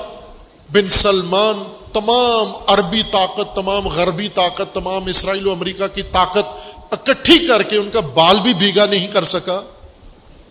[0.73, 1.63] بن سلمان
[1.93, 7.77] تمام عربی طاقت، تمام غربی طاقت، تمام اسرائیل و امریکہ کی طاقت اکٹھی کر کے
[7.77, 9.61] ان کا بال بھی بھیگا نہیں کر سکا؟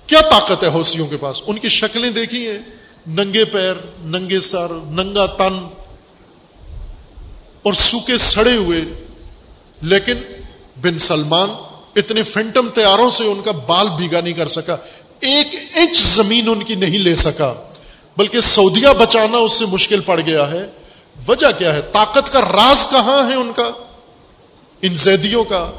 [0.06, 2.58] کیا طاقت ہے حوثیوں کے پاس؟ ان کی شکلیں دیکھی ہیں۔
[3.06, 5.68] ننگے پیر، ننگے سر، ننگا تن
[7.62, 9.06] اور سوکھے سڑے ہوئے۔
[9.82, 10.14] لیکن
[10.82, 11.50] بن سلمان
[12.00, 14.76] اتنے فینٹم تیاروں سے ان کا بال بھیگا نہیں کر سکا۔
[15.20, 17.54] ایک انچ زمین ان کی نہیں لے سکا۔
[18.16, 20.66] بلکہ سعودیہ بچانا اس سے مشکل پڑ گیا ہے۔
[21.28, 23.70] وجہ کیا ہے؟ طاقت کا راز کہاں ہے ان کا؟
[24.82, 25.70] ان زیدیوں کا۔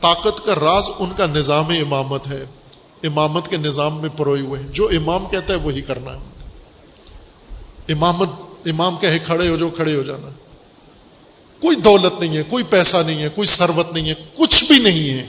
[0.00, 2.44] طاقت کا راز ان کا نظام امامت ہے۔
[3.02, 6.20] امامت کے نظام میں پروئے ہوئے ہیں۔ جو امام کہتا ہے وہی کرنا ہے۔
[7.92, 8.28] امامت،
[8.66, 10.28] امام کہے کھڑے ہو جو کھڑے ہو جانا۔
[11.60, 15.10] کوئی دولت نہیں ہے، کوئی پیسہ نہیں ہے، کوئی سروت نہیں ہے، کچھ بھی نہیں
[15.10, 15.26] ہے۔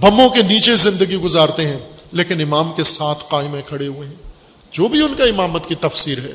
[0.00, 1.78] بموں کے نیچے زندگی گزارتے ہیں،
[2.12, 4.14] لیکن امام کے ساتھ قائم کھڑے ہوئے ہیں۔
[4.72, 6.32] جو بھی ان کا امامت کی تفسیر ہے۔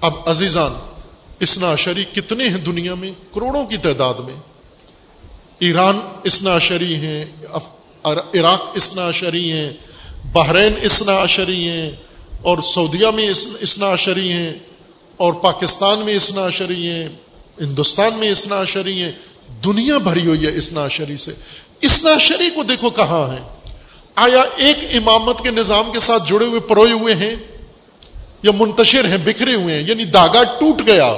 [0.00, 0.72] اب عزیزان
[1.40, 4.34] اسنا شری کتنے ہیں دنیا میں؟ کروڑوں کی تعداد میں۔
[5.58, 7.24] ایران اسنا شری ہیں
[8.04, 9.72] عراق اسنا شری ہیں،
[10.32, 11.90] بحرین اسنا شری ہیں،
[12.42, 13.28] اور سعودیہ میں
[13.60, 14.54] اسنا شری ہیں،
[15.16, 17.08] اور پاکستان میں اسنا شری ہیں،
[17.60, 19.12] ہندوستان میں اسنا شری ہیں۔
[19.64, 21.32] دنیا بھری ہوئی ہے اسنا شری سے۔
[21.80, 23.38] اسنا شری کو دیکھو کہاں ہے۔
[24.14, 27.36] آیا ایک امامت کے نظام کے ساتھ جڑے ہوئے پروئے ہوئے ہیں،
[28.42, 31.14] یا منتشر ہیں، بکھرے ہوئے ہیں یعنی داغا ٹوٹ گیا۔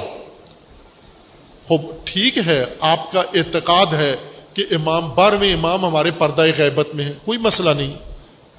[1.67, 4.15] خوب، ٹھیک ہے، آپ کا اعتقاد ہے
[4.53, 7.93] کہ امام، بارہویں امام ہمارے پردہ غیبت میں ہے کوئی مسئلہ نہیں۔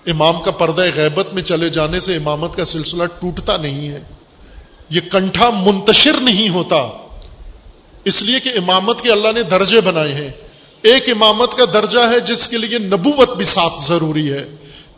[0.06, 4.00] امام کا پردہ غیبت میں چلے جانے سے امامت کا سلسلہ ٹوٹتا نہیں ہے۔
[4.90, 6.88] یہ کنٹھا منتشر نہیں ہوتا۔
[8.04, 10.30] اس لیے کہ امامت کے اللہ نے درجے بنائے ہیں۔
[10.82, 14.44] ایک امامت کا درجہ ہے جس کے لیے نبوت بھی ساتھ ضروری ہے۔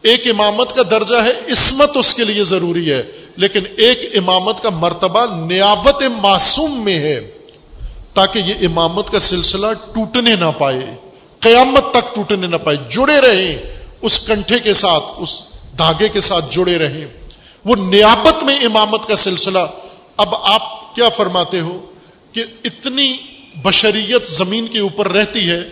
[0.03, 3.03] ایک امامت کا درجہ ہے عصمت اس کے لیے ضروری ہے۔
[3.37, 7.31] لیکن ایک امامت کا مرتبہ نیابت معصوم میں ہے۔
[8.15, 10.95] تاکہ یہ امامت کا سلسلہ ٹوٹنے نہ پائے۔
[11.41, 13.59] قیامت تک ٹوٹنے نہ پائے۔ جڑے رہیں،
[14.03, 15.41] اس کنٹھے کے ساتھ، اس
[15.79, 17.07] دھاگے کے ساتھ جڑے رہیں۔
[17.65, 19.59] وہ نیابت میں امامت کا سلسلہ۔
[20.17, 21.87] اب آپ کیا فرماتے ہو
[22.33, 23.17] کہ اتنی
[23.55, 25.63] بشریت زمین کے اوپر رہتی ہے،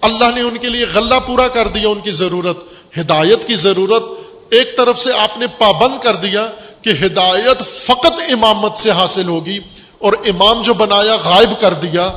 [0.00, 2.56] اللہ نے ان کے لیے غلہ پورا کر دیا، ان کی ضرورت،
[2.98, 4.02] ہدایت کی ضرورت۔
[4.50, 6.46] ایک طرف سے آپ نے پابند کر دیا
[6.82, 9.58] کہ ہدایت فقط امامت سے حاصل ہوگی،
[9.98, 12.10] اور امام جو بنایا غائب کر دیا۔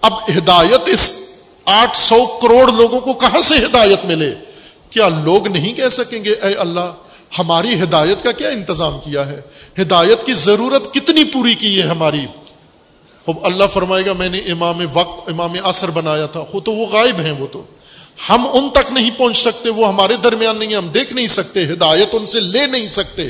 [0.00, 1.10] اب ہدایت اس
[1.66, 4.34] آٹھ سو کروڑ لوگوں کو کہاں سے ہدایت ملے؟
[4.90, 6.90] کیا لوگ نہیں کہہ سکیں گے، اے اللہ،
[7.38, 9.40] ہماری ہدایت کا کیا انتظام کیا ہے؟
[9.82, 12.24] ہدایت کی ضرورت کتنی پوری کی ہے ہماری؟
[13.42, 17.20] اللہ فرمائے گا میں نے امام وقت، امام اثر بنایا تھا۔ وہ تو وہ غائب
[17.20, 17.62] ہیں وہ تو۔
[18.28, 22.08] ہم ان تک نہیں پہنچ سکتے، وہ ہمارے درمیان نہیں، ہم دیکھ نہیں سکتے، ہدایت
[22.12, 23.28] ان سے لے نہیں سکتے۔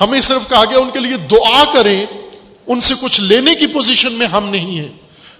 [0.00, 2.06] ہمیں صرف کہا گیا ان کے لیے دعا کریں،
[2.66, 4.88] ان سے کچھ لینے کی پوزیشن میں ہم نہیں ہیں۔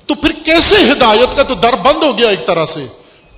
[0.07, 2.87] تو پھر کیسے ہدایت کا تو در بند ہو گیا ایک طرح سے؟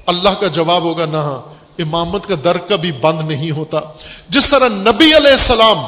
[0.07, 1.41] اللہ کا جواب ہوگا، نہ،
[1.79, 3.81] امامت کا در کبھی بند نہیں ہوتا۔
[4.29, 5.79] جس طرح نبی علیہ السلام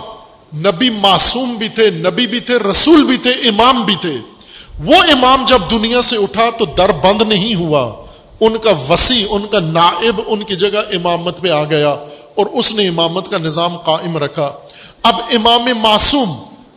[0.55, 4.17] نبی معصوم بھی تھے، نبی بھی تھے، رسول بھی تھے، امام بھی تھے۔
[4.85, 8.05] وہ امام جب دنیا سے اٹھا تو در بند نہیں ہوا۔
[8.41, 11.89] ان کا وسیع، ان کا نائب ان کی جگہ امامت پہ آ گیا
[12.35, 14.53] اور اس نے امامت کا نظام قائم رکھا۔
[15.03, 16.37] اب امام معصوم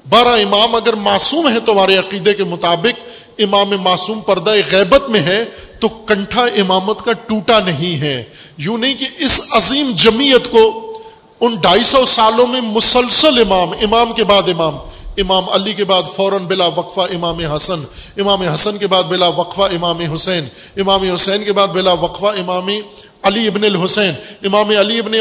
[0.09, 5.45] بارہ امام اگر معصوم ہے تمہارے عقیدے کے مطابق، امام معصوم پردہ غیبت میں ہے
[5.79, 8.23] تو کنٹھا امامت کا ٹوٹا نہیں ہے۔
[8.57, 10.90] یوں نہیں کہ اس عظیم جمیت کو
[11.41, 14.77] ان ڈھائی سو سالوں میں مسلسل امام امام کے بعد امام
[15.17, 17.83] امام علی کے بعد فوراً بلا وقفہ امام حسن
[18.17, 20.45] امام حسن کے بعد بلا وقفہ امام حسین
[20.77, 22.69] امام حسین کے بعد بلا وقفہ امام
[23.23, 24.11] علی ابن الحسین،
[24.43, 25.13] امام علی ابن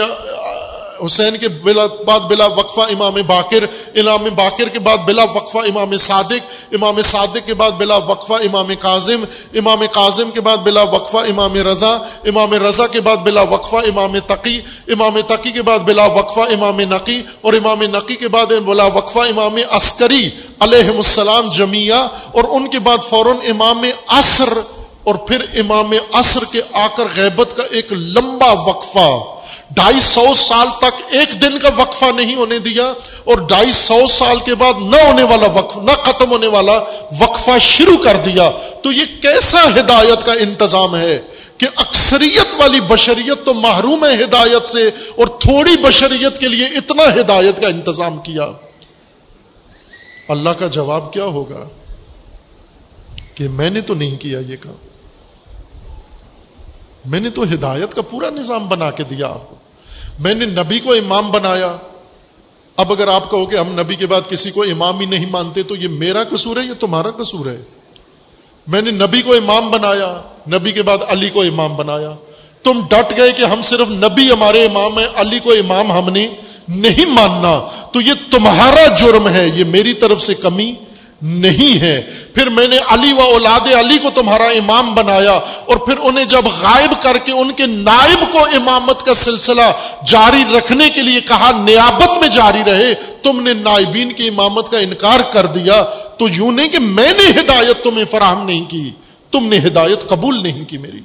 [1.05, 3.64] حسین کے بلا بعد بلا وقفہ امام باقر
[4.01, 8.72] امام باقر کے بعد بلا وقفہ امام صادق امام صادق کے بعد بلا وقفہ امام
[8.81, 9.24] کاظم
[9.59, 11.93] امام کاظم کے بعد بلا وقفہ امام رضا
[12.32, 16.81] امام رضا کے بعد بلا وقفہ امام تقی امام تقی کے بعد بلا وقفہ امام
[16.90, 20.28] نقی، اور امام نقی کے بعد بلا وقفہ امام عسکری
[20.60, 22.01] علیہ السلام جمیہ
[22.32, 24.52] اور ان کے بعد فوراً امام عصر،
[25.05, 29.09] اور پھر امام عصر کے آ کر غیبت کا ایک لمبا وقفہ۔
[29.70, 32.92] ڈھائی سو سال تک ایک دن کا وقفہ نہیں ہونے دیا
[33.24, 36.78] اور ڈھائی سو سال کے بعد نہ ہونے والا وقف نہ ختم ہونے والا
[37.18, 38.51] وقفہ شروع کر دیا۔
[38.82, 41.20] تو یہ کیسا ہدایت کا انتظام ہے
[41.59, 47.20] کہ اکثریت والی بشریت تو محروم ہے ہدایت سے اور تھوڑی بشریت کے لیے اتنا
[47.20, 48.47] ہدایت کا انتظام کیا۔
[50.28, 51.64] اللہ کا جواب کیا ہوگا
[53.34, 54.74] کہ میں نے تو نہیں کیا یہ کام؟
[57.06, 59.56] میں نے تو ہدایت کا پورا نظام بنا کے دیا آپ کو۔
[60.20, 61.76] میں نے نبی کو امام بنایا۔
[62.76, 65.62] اب اگر آپ کہو کہ ہم نبی کے بعد کسی کو امام ہی نہیں مانتے،
[65.62, 67.62] تو یہ میرا قصور ہے یہ تمہارا قصور ہے؟
[68.66, 70.20] میں نے نبی کو امام بنایا،
[70.52, 72.10] نبی کے بعد علی کو امام بنایا۔
[72.62, 76.28] تم ڈٹ گئے کہ ہم صرف نبی ہمارے امام ہیں، علی کو امام ہم نے
[76.68, 80.74] نہیں ماننا۔ تو یہ تمہارا جرم ہے، یہ میری طرف سے کمی۔
[81.22, 85.32] نہیں ہے۔ پھر میں نے علی و اولاد علی کو تمہارا امام بنایا
[85.66, 89.62] اور پھر انہیں جب غائب کر کے ان کے نائب کو امامت کا سلسلہ
[90.06, 94.78] جاری رکھنے کے لیے کہا، نیابت میں جاری رہے، تم نے نائبین کی امامت کا
[94.78, 95.82] انکار کر دیا۔
[96.18, 98.90] تو یوں نہیں کہ میں نے ہدایت تمہیں فراہم نہیں کی،
[99.30, 101.01] تم نے ہدایت قبول نہیں کی میری۔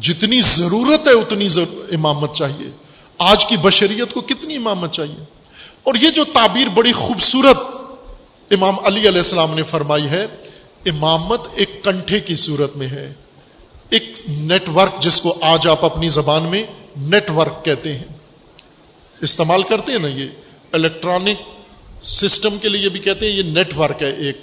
[0.00, 1.48] جتنی ضرورت ہے اتنی
[1.92, 2.70] امامت چاہیے۔
[3.18, 5.39] آج کی بشریت کو کتنی امامت چاہیے؟
[5.82, 7.56] اور یہ جو تعبیر بڑی خوبصورت
[8.50, 10.26] امام علی علیہ السلام نے فرمائی ہے،
[10.86, 13.12] امامت ایک کنٹھے کی صورت میں ہے۔
[13.90, 16.62] ایک نیٹ ورک جس کو آج آپ اپنی زبان میں
[16.96, 18.04] نیٹ ورک کہتے ہیں۔
[19.20, 20.26] استعمال کرتے ہیں نا یہ۔
[20.72, 21.42] الیکٹرانک
[22.04, 24.36] سسٹم کے لیے بھی کہتے ہیں، یہ نیٹ ورک ہے ایک۔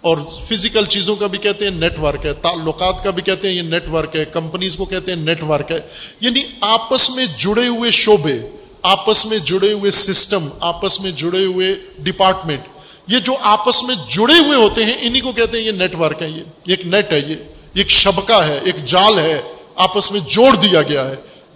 [0.00, 3.54] اور فزیکل چیزوں کا بھی کہتے ہیں نیٹ ورک ہے۔ تعلقات کا بھی کہتے ہیں،
[3.54, 5.80] یہ نیٹ ورک ہے۔ کمپنیز کو کہتے ہیں نیٹ ورک ہے۔
[6.20, 8.38] یعنی آپس میں جڑے ہوئے شعبے
[8.82, 12.60] آپس میں جڑے ہوئے سسٹم، آپس میں جڑے ہوئے ڈپارٹمنٹ
[13.06, 16.22] یہ جو آپس میں جڑے ہوئے ہوتے ہیں، انہی کو کہتے ہیں یہ نیٹ ورک
[16.22, 17.34] ہے یہ ایک نیٹ ہے یہ
[17.74, 19.40] ایک شبکہ ہے، ایک جال ہے،
[19.74, 21.14] آپس میں جوڑ دیا گیا ہے۔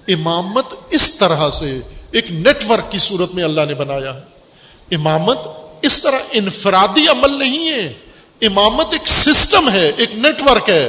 [0.09, 1.81] امامت اس طرح سے
[2.11, 4.21] ایک نیٹ ورک کی صورت میں اللہ نے بنایا ہے۔
[4.95, 5.39] امامت
[5.83, 7.93] اس طرح انفرادی عمل نہیں ہے۔
[8.43, 10.89] امامت ایک سسٹم ہے، ایک نیٹ ورک ہے۔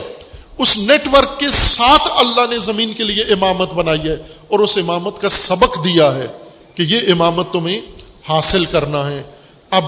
[0.58, 4.14] اس نیٹ ورک کے ساتھ اللہ نے زمین کے لیے امامت بنائی ہے
[4.48, 6.28] اور اس امامت کا سبق دیا ہے
[6.76, 7.82] کہ یہ امامت تمہیں
[8.30, 9.24] حاصل کرنا ہے۔
[9.70, 9.84] اب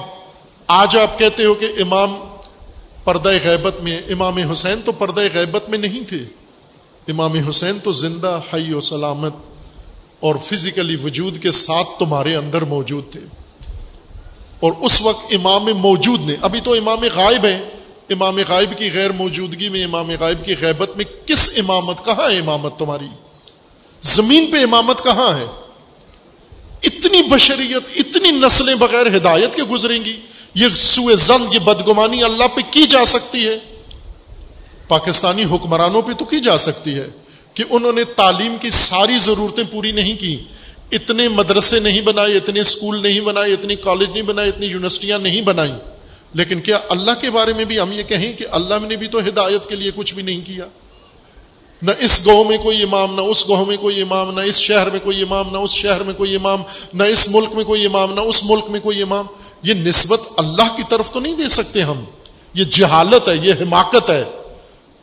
[0.67, 2.15] آج آپ کہتے ہو کہ امام
[3.03, 6.19] پردہ غیبت میں، امام حسین تو پردہ غیبت میں نہیں تھے۔
[7.07, 9.33] امام حسین تو زندہ، حی و سلامت
[10.19, 13.19] اور فزیکلی وجود کے ساتھ تمہارے اندر موجود تھے۔
[14.59, 17.63] اور اس وقت امام موجود نے، ابھی تو امام غائب ہیں۔
[18.09, 22.37] امام غائب کی غیر موجودگی میں امام غائب کی غیبت میں کس امامت، کہاں ہے
[22.39, 23.07] امامت تمہاری؟
[24.01, 25.45] زمین پہ امامت کہاں ہے؟
[26.83, 30.15] اتنی بشریت، اتنی نسلیں بغیر ہدایت کے گزریں گی،
[30.55, 33.57] یہ سوئے زن یہ بدگمانی اللہ پہ کی جا سکتی ہے؟
[34.87, 37.07] پاکستانی حکمرانوں پہ تو کی جا سکتی ہے
[37.53, 40.37] کہ انہوں نے تعلیم کی ساری ضرورتیں پوری نہیں کی،
[40.91, 45.41] اتنے مدرسے نہیں بنائے، اتنے اسکول نہیں بنائے اتنے کالج نہیں بنائے، اتنی یونیورسٹیاں نہیں
[45.41, 45.94] بنائیں
[46.35, 49.19] لیکن کیا اللہ کے بارے میں بھی ہم یہ کہیں کہ اللہ نے بھی تو
[49.19, 50.65] ہدایت کے لیے کچھ بھی نہیں کیا؟
[51.81, 54.89] نہ اس گاؤں میں کوئی امام، نہ اس گاؤں میں کوئی امام، نہ اس شہر
[54.89, 56.61] میں کوئی امام، نہ اس شہر میں کوئی امام،
[56.93, 59.25] نہ اس ملک میں کوئی امام، نہ اس ملک میں کوئی امام۔
[59.63, 62.03] یہ نسبت اللہ کی طرف تو نہیں دے سکتے ہم۔
[62.53, 64.23] یہ جہالت ہے، یہ حماقت ہے۔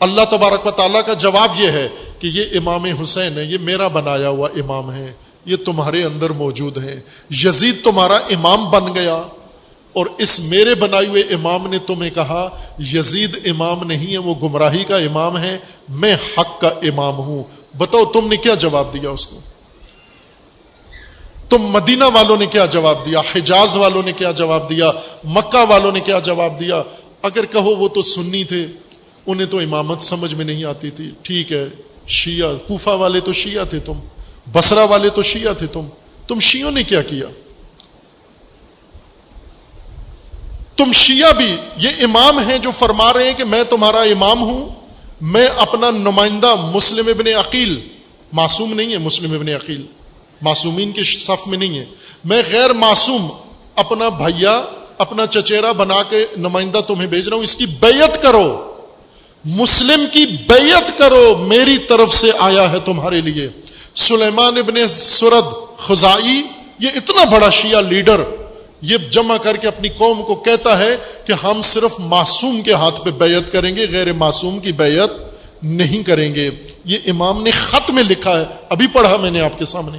[0.01, 1.89] اللہ تبارک و تعالیٰ کا جواب یہ ہے
[2.19, 5.13] کہ یہ امام حسین ہے، یہ میرا بنایا ہوا امام ہے۔
[5.47, 7.01] یہ تمہارے اندر موجود ہے
[7.31, 9.23] یزید تمہارا امام بن گیا۔
[9.93, 12.49] اور اس میرے بنائے ہوئے امام نے تمہیں کہا،
[12.79, 15.59] یزید امام نہیں ہے، وہ گمراہی کا امام ہے،
[15.89, 17.45] میں حق کا امام ہوں۔
[17.77, 19.41] بتاؤ تم نے کیا جواب دیا اس کو؟
[21.49, 24.91] تم مدینہ والوں نے کیا جواب دیا؟ حجاز والوں نے کیا جواب دیا؟
[25.25, 26.83] مکہ والوں نے کیا جواب دیا؟
[27.23, 28.67] اگر کہو وہ تو سنی تھے،
[29.27, 31.69] انہیں تو امامت سمجھ میں نہیں آتی تھی۔ ٹھیک ہے،
[32.07, 34.01] شیعہ، کوفہ والے تو شیعہ تھے تم
[34.53, 35.87] بسرا والے تو شیعہ تھے تم۔
[36.29, 37.27] تم شیعوں نے کیا کیا؟
[40.77, 44.69] تم شیعہ بھی یہ امام ہیں جو فرما رہے ہیں کہ میں تمہارا امام ہوں،
[45.21, 47.79] میں اپنا نمائندہ مسلم ابن عقیل،
[48.33, 49.83] معصوم نہیں ہے مسلم ابن عقیل،
[50.43, 51.85] معصومین کے صف میں نہیں ہے،
[52.25, 53.29] میں غیر معصوم
[53.75, 54.63] اپنا بھیا
[54.99, 58.47] اپنا چچیرا بنا کے نمائندہ تمہیں بھیج رہا ہوں، اس کی بیعت کرو،
[59.45, 63.49] مسلم کی بیعت کرو، میری طرف سے آیا ہے تمہارے لیے۔
[63.95, 66.43] سلیمان ابن سرد خزائی،
[66.79, 68.21] یہ اتنا بڑا شیعہ لیڈر
[68.83, 73.05] یہ جمع کر کے اپنی قوم کو کہتا ہے کہ ہم صرف معصوم کے ہاتھ
[73.05, 75.11] پہ بیعت کریں گے، غیر معصوم کی بیعت
[75.63, 76.51] نہیں کریں گے۔
[76.85, 79.99] یہ امام نے خط میں لکھا ہے، ابھی پڑھا میں نے آپ کے سامنے،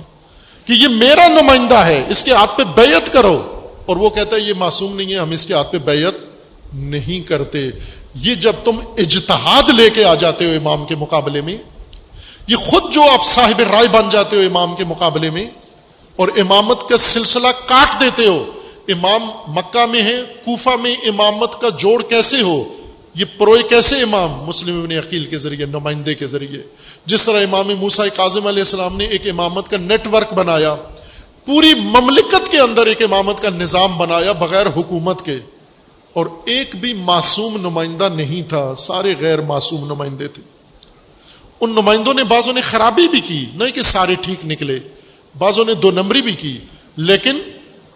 [0.65, 4.41] کہ یہ میرا نمائندہ ہے، اس کے ہاتھ پہ بیعت کرو۔ اور وہ کہتا ہے،
[4.41, 6.13] یہ معصوم نہیں ہے، ہم اس کے ہاتھ پہ بیعت
[6.73, 7.69] نہیں کرتے۔
[8.15, 11.57] یہ جب تم اجتہاد لے کے آ جاتے ہو امام کے مقابلے میں،
[12.47, 15.45] یہ خود جو آپ صاحب رائے بن جاتے ہو امام کے مقابلے میں،
[16.15, 18.45] اور امامت کا سلسلہ کاٹ دیتے ہو
[18.87, 22.63] امام مکہ میں ہے، کوفہ میں امامت کا جوڑ کیسے ہو؟
[23.15, 26.61] یہ پروئے کیسے امام؟ مسلم ابن عقیل کے ذریعے، نمائندے کے ذریعے۔
[27.05, 30.75] جس طرح امام موسا کاظم علیہ السلام نے ایک امامت کا نیٹ ورک بنایا،
[31.45, 35.37] پوری مملکت کے اندر ایک امامت کا نظام بنایا بغیر حکومت کے۔
[36.13, 40.43] اور ایک بھی معصوم نمائندہ نہیں تھا، سارے غیر معصوم نمائندے تھے۔
[41.61, 44.79] ان نمائندوں نے بعضوں نے خرابی بھی کی، نہیں کہ سارے ٹھیک نکلے،
[45.37, 46.57] بعضوں نے دو نمبری بھی کی،
[46.97, 47.41] لیکن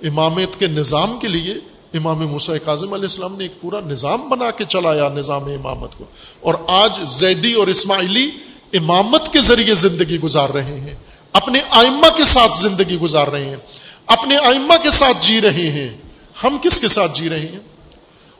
[0.03, 1.53] امامت کے نظام کے لیے
[1.93, 6.03] امام موسا کاظم علیہ السلام نے ایک پورا نظام بنا کے چلایا نظام امامت کو۔
[6.39, 8.29] اور آج زیدی اور اسماعیلی
[8.73, 10.95] امامت کے ذریعے زندگی گزار رہے ہیں۔
[11.33, 13.55] اپنے آئمہ کے ساتھ زندگی گزار رہے ہیں۔
[14.07, 15.97] اپنے آئمہ کے ساتھ جی رہے ہیں۔
[16.43, 17.59] ہم کس کے ساتھ جی رہے ہیں؟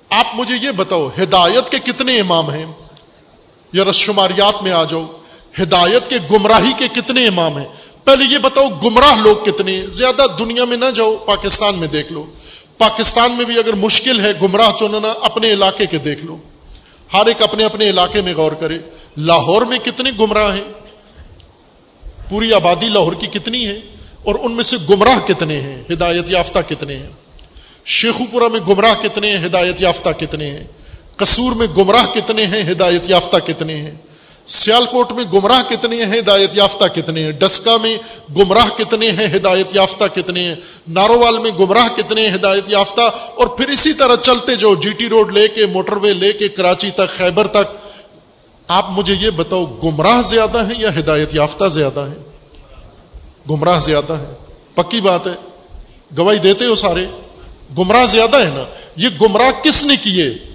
[0.09, 2.65] آپ مجھے یہ بتاؤ، ہدایت کے کتنے امام ہیں؟
[3.73, 5.05] یا رشماریات میں آ جاؤ،
[5.61, 7.67] ہدایت کے گمراہی کے کتنے امام ہیں؟
[8.07, 12.11] پہلے یہ بتاؤ گمراہ لوگ کتنے ہیں؟ زیادہ دنیا میں نہ جاؤ، پاکستان میں دیکھ
[12.11, 12.25] لو۔
[12.77, 16.37] پاکستان میں بھی اگر مشکل ہے گمراہ چننا، اپنے علاقے کے دیکھ لو۔
[17.13, 18.77] ہر ایک اپنے اپنے علاقے میں غور کرے۔
[19.17, 20.73] لاہور میں کتنے گمراہ ہیں؟
[22.29, 23.79] پوری آبادی لاہور کی کتنی ہے؟
[24.23, 27.09] اور ان میں سے گمراہ کتنے ہیں؟ ہدایت یافتہ کتنے ہیں؟
[27.85, 30.63] شیخو پورہ میں گمراہ کتنے ہیں؟ ہدایت یافتہ کتنے ہیں؟
[31.17, 33.95] قصور میں گمراہ کتنے ہیں؟ ہدایت یافتہ کتنے ہیں؟
[34.47, 37.97] سیال کوٹ میں گمراہ کتنے ہیں؟ ہدایت یافتہ کتنے ہیں؟ ڈسکا میں
[38.37, 40.55] گمراہ کتنے ہیں؟ ہدایت یافتہ کتنے ہیں؟
[40.87, 43.01] نارووال میں گمراہ کتنے ہیں؟ ہدایت یافتہ
[43.35, 46.47] اور پھر اسی طرح چلتے جو جی ٹی روڈ لے کے، موٹر وے لے کے،
[46.47, 47.89] کراچی تک، خیبر تک۔
[48.67, 52.23] آپ مجھے یہ بتاؤ، گمراہ زیادہ ہیں یا ہدایت یافتہ زیادہ ہیں؟
[53.49, 54.33] گمراہ زیادہ ہے
[54.75, 55.33] پکی بات ہے۔
[56.17, 57.05] گواہی دیتے ہو سارے۔
[57.77, 58.63] گمراہ زیادہ ہے نا؟
[58.95, 60.46] یہ گمراہ کس نے کیے؟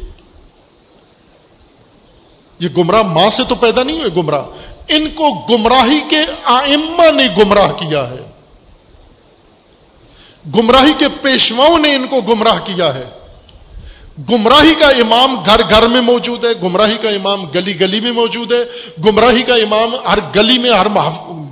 [2.62, 4.42] یہ گمراہ ماں سے تو پیدا نہیں ہوئے گمراہ۔
[4.88, 8.30] ان کو گمراہی کے آئمہ نے گمراہ کیا ہے۔
[10.54, 13.04] گمراہی کے پیشواؤں نے ان کو گمراہ کیا ہے۔
[14.30, 18.52] گمراہی کا امام گھر گھر میں موجود ہے، گمراہی کا امام گلی گلی میں موجود
[18.52, 18.64] ہے۔
[19.04, 20.86] گمراہی کا امام ہر گلی میں، ہر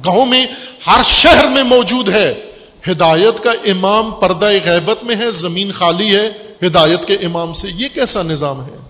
[0.06, 0.46] گاؤں میں،
[0.86, 2.34] ہر شہر میں موجود ہے۔
[2.90, 6.30] ہدایت کا امام پردہ غیبت میں ہے، زمین خالی ہے۔
[6.66, 8.89] ہدایت کے امام سے یہ کیسا نظام ہے؟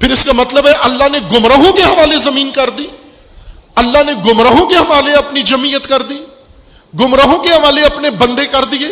[0.00, 2.86] پھر اس کا مطلب ہے اللہ نے گمراہوں کے حوالے زمین کر دی،
[3.74, 6.18] اللہ نے گمراہوں کے حوالے اپنی جمعیت کر دی،
[7.00, 8.86] گمراہوں کے حوالے اپنے بندے کر دیے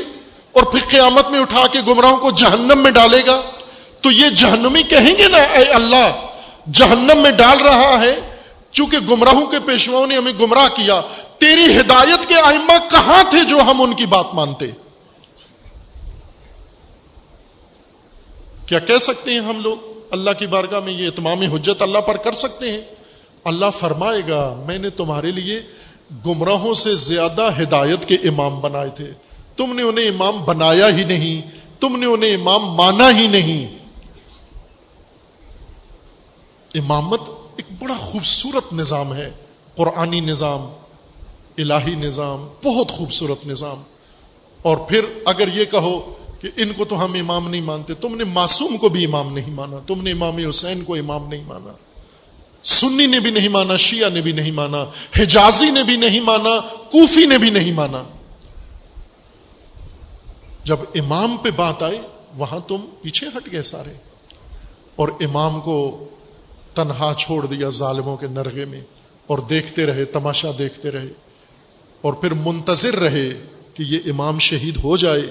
[0.52, 3.40] اور پھر قیامت میں اٹھا کے گمراہوں کو جہنم میں ڈالے گا۔
[4.01, 6.26] تو یہ جہنمی کہیں گے نا، اے اللہ،
[6.72, 8.20] جہنم میں ڈال رہا ہے،
[8.72, 11.01] چونکہ گمراہوں کے پیشواؤں نے ہمیں گمراہ کیا۔
[11.39, 14.70] تیری ہدایت کے آئمہ کہاں تھے جو ہم ان کی بات مانتے؟
[18.66, 22.16] کیا کہہ سکتے ہیں ہم لوگ؟ اللہ کی بارگاہ میں یہ اتمام حجت اللہ پر
[22.16, 22.81] کر سکتے ہیں۔
[23.45, 25.61] اللہ فرمائے گا، میں نے تمہارے لیے
[26.27, 29.12] گمراہوں سے زیادہ ہدایت کے امام بنائے تھے۔
[29.57, 31.51] تم نے انہیں امام بنایا ہی نہیں،
[31.81, 33.78] تم نے انہیں امام مانا ہی نہیں۔
[36.74, 37.20] امامت
[37.57, 39.31] ایک بڑا خوبصورت نظام ہے،
[39.77, 40.69] قرآنی نظام،
[41.59, 43.82] الہی نظام، بہت خوبصورت نظام۔
[44.62, 46.14] اور پھر اگر یہ کہو
[46.45, 49.51] کہ ان کو تو ہم امام نہیں مانتے، تم نے معصوم کو بھی امام نہیں
[49.51, 51.73] مانا، تم نے امام حسین کو امام نہیں مانا،
[52.65, 54.85] سنی نے بھی نہیں مانا، شیعہ نے بھی نہیں مانا،
[55.19, 56.51] حجازی نے بھی نہیں مانا،
[56.91, 58.03] کوفی نے بھی نہیں مانا۔
[60.65, 61.99] جب امام پہ بات آئی،
[62.37, 63.95] وہاں تم پیچھے ہٹ گئے سارے،
[64.97, 65.77] اور امام کو
[66.75, 68.81] تنہا چھوڑ دیا ظالموں کے نرغے میں،
[69.27, 71.09] اور دیکھتے رہے، تماشا دیکھتے رہے،
[72.01, 73.29] اور پھر منتظر رہے
[73.75, 75.23] کہ یہ امام شہید ہو جائے۔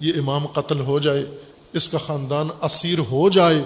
[0.00, 1.24] یہ امام قتل ہو جائے،
[1.72, 3.62] اس کا خاندان اسیر ہو جائے،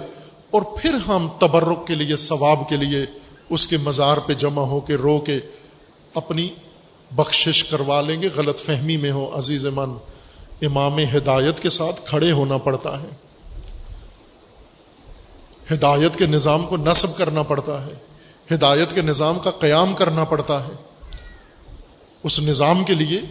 [0.51, 3.05] اور پھر ہم تبرک کے لیے، ثواب کے لیے
[3.49, 5.39] اس کے مزار پہ جمع ہو کے رو کے
[6.13, 6.49] اپنی
[7.11, 9.89] بخشش کروا لیں گے۔ غلط فہمی میں ہو، عزیز من،
[10.61, 13.07] امام ہدایت کے ساتھ کھڑے ہونا پڑتا ہے۔
[15.73, 17.93] ہدایت کے نظام کو نصب کرنا پڑتا ہے۔
[18.55, 20.73] ہدایت کے نظام کا قیام کرنا پڑتا ہے۔
[22.23, 23.21] اس نظام کے لیے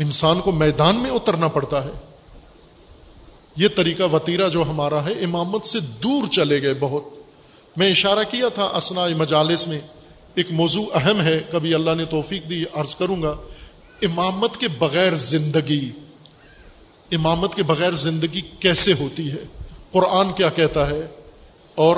[0.00, 1.90] انسان کو میدان میں اترنا پڑتا ہے۔
[3.56, 7.04] یہ طریقہ وطیرہ جو ہمارا ہے، امامت سے دور چلے گئے بہت۔
[7.76, 9.80] میں اشارہ کیا تھا اسنا مجالس میں،
[10.34, 13.36] ایک موضوع اہم ہے، کبھی اللہ نے توفیق دی، عرض کروں گا۔
[14.02, 15.90] امامت کے بغیر زندگی،
[17.12, 19.44] امامت کے بغیر زندگی کیسے ہوتی ہے؟
[19.92, 21.06] قرآن کیا کہتا ہے
[21.74, 21.96] اور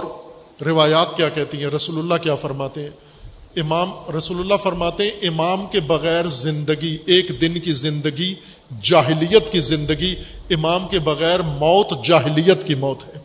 [0.64, 2.90] روایات کیا کہتی ہیں؟ رسول اللہ کیا فرماتے ہیں؟
[3.56, 8.34] امام رسول اللہ فرماتے ہیں، امام کے بغیر زندگی، ایک دن کی زندگی،
[8.82, 10.14] جاہلیت کی زندگی،
[10.50, 13.20] امام کے بغیر موت جاہلیت کی موت ہے۔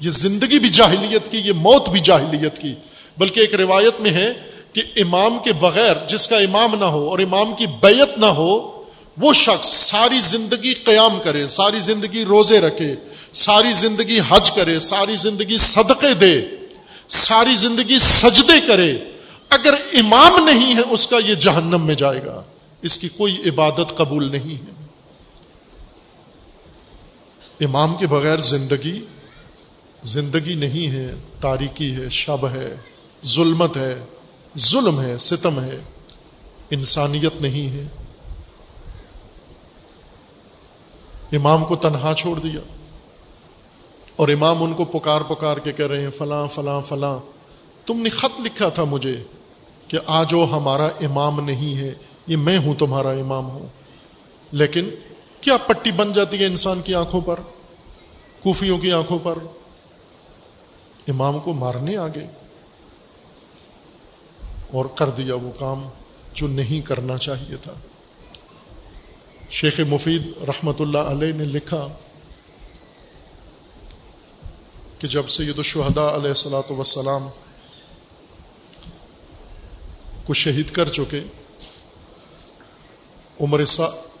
[0.00, 2.74] یہ زندگی بھی جاہلیت کی، یہ موت بھی جاہلیت کی۔
[3.18, 4.32] بلکہ ایک روایت میں ہے
[4.72, 8.82] کہ امام کے بغیر جس کا امام نہ ہو اور امام کی بیعت نہ ہو،
[9.18, 12.94] وہ شخص ساری زندگی قیام کرے، ساری زندگی روزے رکھے،
[13.32, 16.42] ساری زندگی حج کرے، ساری زندگی صدقے دے،
[17.08, 18.98] ساری زندگی سجدے کرے۔
[19.48, 22.42] اگر امام نہیں ہے، اس کا یہ جہنم میں جائے گا۔
[22.82, 24.86] اس کی کوئی عبادت قبول نہیں ہے۔
[27.64, 29.04] امام کے بغیر زندگی
[30.04, 32.76] زندگی نہیں ہے، تاریکی ہے، شب ہے،
[33.24, 34.04] ظلمت ہے،
[34.58, 35.78] ظلم ہے، ستم ہے۔
[36.70, 37.86] انسانیت نہیں ہے۔
[41.36, 42.60] امام کو تنہا چھوڑ دیا۔
[44.16, 47.18] اور امام ان کو پکار پکار کے کہہ رہے ہیں، فلاں فلاں فلاں۔
[47.86, 49.24] تم نے خط لکھا تھا مجھے۔
[49.88, 51.94] کہ آج وہ ہمارا امام نہیں ہے،
[52.26, 53.68] یہ میں ہوں، تمہارا امام ہوں۔
[54.52, 54.90] لیکن
[55.40, 57.40] کیا پٹی بن جاتی ہے انسان کی آنکھوں پر؟
[58.42, 59.38] کوفیوں کی آنکھوں پر؟
[61.08, 62.26] امام کو مارنے آگے۔
[64.72, 65.88] اور کر دیا وہ کام
[66.34, 67.74] جو نہیں کرنا چاہیے تھا۔
[69.50, 71.88] شیخ مفید رحمۃ اللہ علیہ نے لکھا
[74.98, 77.28] کہ جب سید الشہداء علیہ السلاۃ وسلام
[80.28, 81.20] کو شہید کر چکے۔
[83.40, 83.62] عمر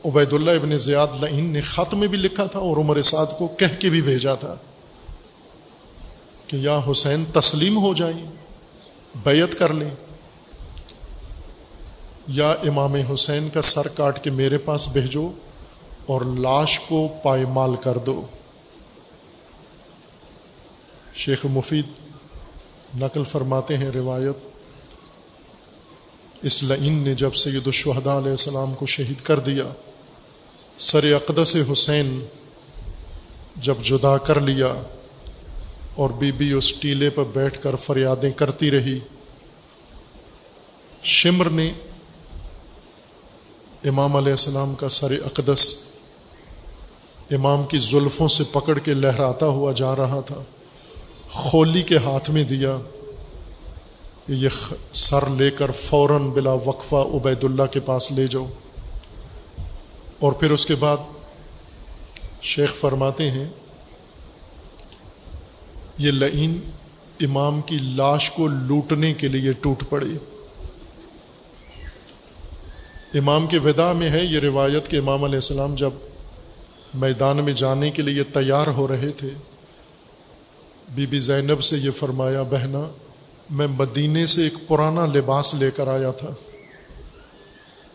[0.04, 3.48] عبید اللہ ابن زیاد لعین نے خط میں بھی لکھا تھا اور عمر سعد کو
[3.48, 4.54] کہہ کے بھی بھیجا تھا
[6.46, 8.30] کہ یا حسین تسلیم ہو جائیں،
[9.24, 9.90] بیعت کر لیں۔
[12.28, 15.30] یا امام حسین کا سر کاٹ کے میرے پاس بھیجو
[16.06, 18.26] اور لاش کو پائمال کر دو۔
[21.14, 21.86] شیخ مفید
[23.00, 24.47] نقل فرماتے ہیں، روایت
[26.42, 29.64] اس لعین نے جب سید الشہداء علیہ السلام کو شہید کر دیا،
[30.78, 32.18] سر اقدس حسین
[33.56, 34.72] جب جدا کر لیا
[35.94, 38.98] اور بی بی اس ٹیلے پر بیٹھ کر فریادیں کرتی رہی،
[41.02, 41.70] شمر نے
[43.84, 45.64] امام علیہ السلام کا سر اقدس
[47.30, 50.42] امام کی زلفوں سے پکڑ کے لہراتا ہوا جا رہا تھا،
[51.30, 52.76] خولی کے ہاتھ میں دیا۔
[54.28, 54.48] یہ
[54.92, 58.46] سر لے کر فوراً بلا وقفہ عبید اللہ کے پاس لے جاؤ۔
[60.18, 60.96] اور پھر اس کے بعد
[62.42, 63.48] شیخ فرماتے ہیں،
[65.98, 66.60] یہ لعین
[67.20, 70.06] امام کی لاش کو لوٹنے کے لیے ٹوٹ پڑے
[73.18, 75.90] امام کے ودا میں ہے، یہ روایت کہ امام علیہ السلام جب
[76.94, 79.28] میدان میں جانے کے لیے تیار ہو رہے تھے،
[80.88, 82.88] بی بی زینب سے یہ فرمایا بہنا
[83.50, 86.28] میں مدینے سے ایک پرانا لباس لے کر آیا تھا۔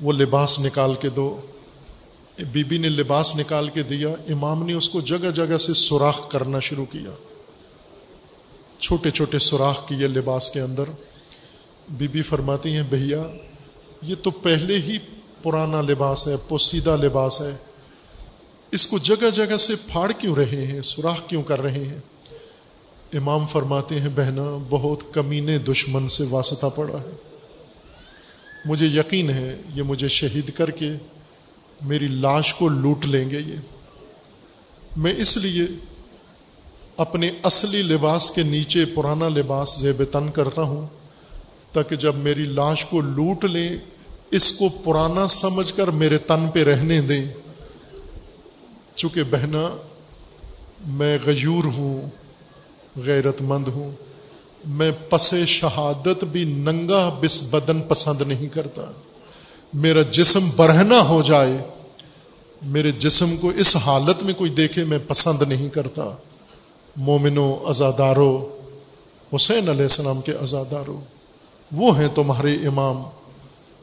[0.02, 1.42] وہ لباس نکال کے دو۔
[2.52, 6.30] بی بی نے لباس نکال کے دیا۔ امام نے اس کو جگہ جگہ سے سوراخ
[6.30, 7.12] کرنا شروع کیا۔
[8.80, 10.84] چھوٹے چھوٹے سوراخ کیے لباس کے اندر۔
[11.90, 13.24] بی بی فرماتی ہیں، بھیا،
[14.02, 14.98] یہ تو پہلے ہی
[15.44, 17.58] پرانا لباس ہے، پوسیدہ لباس ہے۔
[18.72, 22.00] اس کو جگہ جگہ سے پھاڑ کیوں رہے ہیں؟ سوراخ کیوں کر رہے ہیں؟
[23.14, 27.12] امام فرماتے ہیں بہنا بہت کمینے دشمن سے واسطہ پڑا ہے۔
[28.66, 30.92] مجھے یقین ہے، یہ مجھے شہید کر کے
[31.82, 33.56] میری لاش کو لوٹ لیں گے یہ۔
[34.98, 35.64] میں اس لیے
[36.98, 40.88] اپنے اصلی لباس کے نیچے پرانا لباس زیب تن کرتا ہوں،
[41.72, 43.78] تاکہ جب میری لاش کو لوٹ لیں،
[44.32, 47.26] اس کو پرانا سمجھ کر میرے تن پہ رہنے دیں۔
[48.96, 49.78] چونکہ بہنا
[50.86, 52.23] میں غیور ہوں۔
[52.98, 53.92] غیرت مند ہوں۔
[54.66, 58.82] میں پس شہادت بھی ننگا بس بدن پسند نہیں کرتا۔
[59.74, 61.58] میرا جسم برہنا ہو جائے۔
[62.62, 66.10] میرے جسم کو اس حالت میں کوئی دیکھے میں پسند نہیں کرتا۔
[66.96, 68.58] مومنو ازادارو
[69.36, 71.00] حسین علیہ السلام کے ازادارو
[71.72, 73.04] وہ ہیں تمہارے امام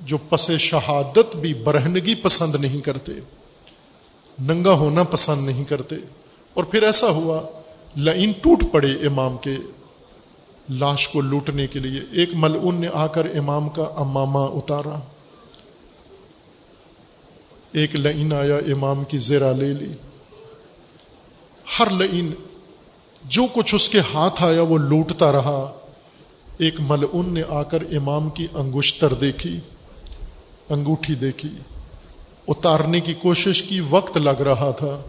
[0.01, 3.13] جو پس شہادت بھی برہنگی پسند نہیں کرتے۔
[4.39, 5.95] ننگا ہونا پسند نہیں کرتے۔
[6.55, 7.43] اور پھر ایسا ہوا
[7.97, 9.57] لائن ٹوٹ پڑے امام کے
[10.71, 15.01] لاش کو لوٹنے کے لیے، ایک ملعون نے آ کر امام کا امامہ اتارا۔
[17.73, 19.93] ایک لائن آیا، امام کی زیرا لے لی۔
[21.79, 22.31] ہر لائن
[23.25, 25.79] جو کچھ اس کے ہاتھ آیا، وہ لوٹتا رہا۔
[26.59, 29.61] ایک ملعون نے آ کر امام کی انگشتر دیکھی،
[30.69, 31.49] انگوٹھی دیکھی۔
[32.49, 35.03] اتارنے کی کوشش کی، وقت لگ رہا تھا۔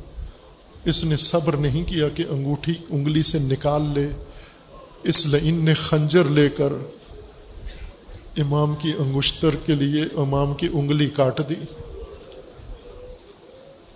[0.85, 4.09] اس نے صبر نہیں کیا کہ انگوٹھی انگلی سے نکال لے،
[5.03, 6.73] اس لئین نے خنجر لے کر
[8.37, 11.55] امام کی انگشتر کے لیے امام کی انگلی کاٹ دی۔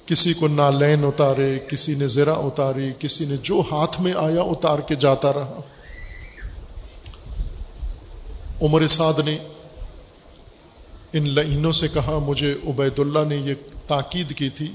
[0.05, 4.79] کسی کو نالین اتارے، کسی نے زرا اتاری، کسی نے جو ہاتھ میں آیا اتار
[4.79, 5.59] کے جاتا رہا۔
[8.61, 9.37] عمر سعد نے
[11.13, 13.53] ان لئینوں سے کہا، مجھے عبید اللہ نے یہ
[13.87, 14.71] تاکید کی تھی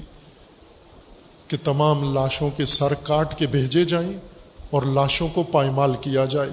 [1.51, 4.13] کہ تمام لاشوں کے سر کاٹ کے بھیجے جائیں
[4.69, 6.49] اور لاشوں کو پائمال کیا جائے۔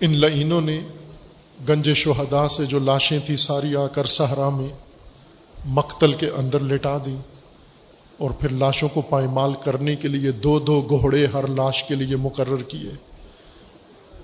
[0.00, 0.80] ان لئینوں نے
[1.68, 4.68] گنج شہدا سے جو لاشیں تھیں ساری آ کر صحرا میں
[5.64, 7.16] مقتل کے اندر لٹا دیں
[8.18, 12.16] اور پھر لاشوں کو پائمال کرنے کے لیے دو دو گھوڑے ہر لاش کے لیے
[12.16, 12.90] مقرر کیے۔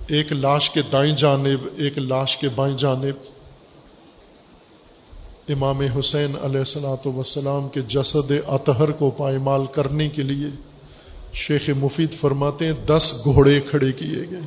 [0.07, 3.36] ایک لاش کے دائیں جانب، ایک لاش کے بائیں جانب۔
[5.49, 10.47] امام حسین علیہ السلاۃ وسلام کے جسد اطہر کو پائمال کرنے کے لیے
[11.33, 14.41] شیخ مفید فرماتے ہیں، دس گھوڑے کھڑے کیے گئے۔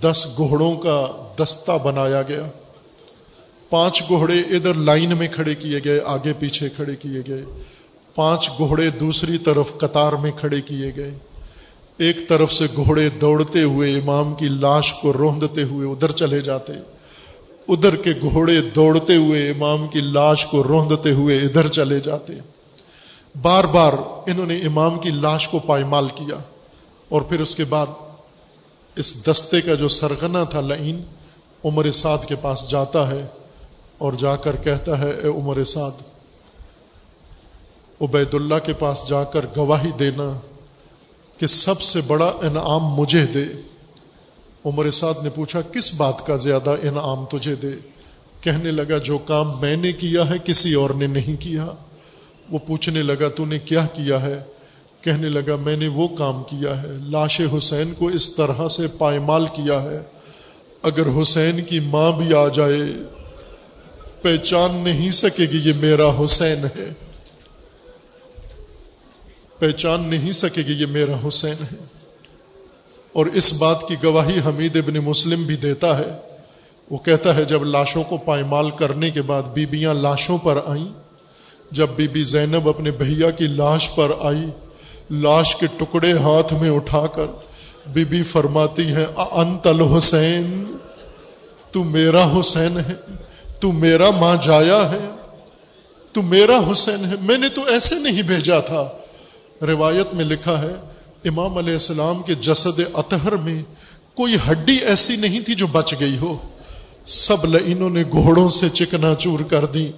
[0.00, 1.06] دس گھوڑوں کا
[1.38, 2.46] دستہ بنایا گیا۔
[3.70, 7.44] پانچ گھوڑے ادھر لائن میں کھڑے کیے گئے، آگے پیچھے کھڑے کیے گئے۔
[8.14, 11.14] پانچ گھوڑے دوسری طرف قطار میں کھڑے کیے گئے۔
[11.96, 16.72] ایک طرف سے گھوڑے دوڑتے ہوئے امام کی لاش کو روندتے ہوئے ادھر چلے جاتے۔
[17.68, 22.32] ادھر کے گھوڑے دوڑتے ہوئے، امام کی لاش کو روندتے ہوئے ادھر چلے جاتے۔
[23.42, 23.92] بار بار
[24.26, 26.36] انہوں نے امام کی لاش کو پائمال کیا
[27.08, 27.86] اور پھر اس کے بعد
[28.96, 31.02] اس دستے کا جو سرغنہ تھا لعین
[31.64, 33.26] عمر سعد کے پاس جاتا ہے
[33.98, 36.02] اور جا کر کہتا ہے، اے عمر سعد
[38.00, 40.40] عبید اللہ کے پاس جا کر گواہی دینا
[41.38, 43.44] کہ سب سے بڑا انعام مجھے دے۔
[44.64, 47.70] عمر سعد نے پوچھا، کس بات کا زیادہ انعام تجھے دے؟
[48.40, 51.66] کہنے لگا، جو کام میں نے کیا ہے، کسی اور نے نہیں کیا۔
[52.50, 54.42] وہ پوچھنے لگا، تو نے کیا کیا ہے؟
[55.00, 59.46] کہنے لگا، میں نے وہ کام کیا ہے۔ لاش حسین کو اس طرح سے پائمال
[59.46, 60.00] کیا ہے۔
[60.82, 62.82] اگر حسین کی ماں بھی آ جائے،
[64.22, 66.92] پہچان نہیں سکے گی، یہ میرا حسین ہے۔
[69.58, 71.91] پہچان نہیں سکے گی، یہ میرا حسین ہے۔
[73.12, 76.10] اور اس بات کی گواہی حمید ابن مسلم بھی دیتا ہے۔
[76.90, 80.86] وہ کہتا ہے، جب لاشوں کو پائمال کرنے کے بعد بیبیاں لاشوں پر آئیں،
[81.70, 84.46] جب بی بی زینب اپنے بھیا کی لاش پر آئی،
[85.10, 87.26] لاش کے ٹکڑے ہاتھ میں اٹھا کر
[87.86, 90.64] بی بی فرماتی ہیں انت الحسین،
[91.70, 92.94] تو میرا حسین ہے،
[93.60, 95.08] تو میرا ماں جایا ہے،
[96.12, 98.88] تو میرا حسین ہے، میں نے تو ایسے نہیں بھیجا تھا۔
[99.62, 100.72] روایت میں لکھا ہے
[101.24, 103.62] امام علیہ السلام کے جسد اطہر میں
[104.14, 106.36] کوئی ہڈی ایسی نہیں تھی جو بچ گئی ہو۔
[107.06, 109.90] سب لئینوں نے گھوڑوں سے چکنا چور کر دی۔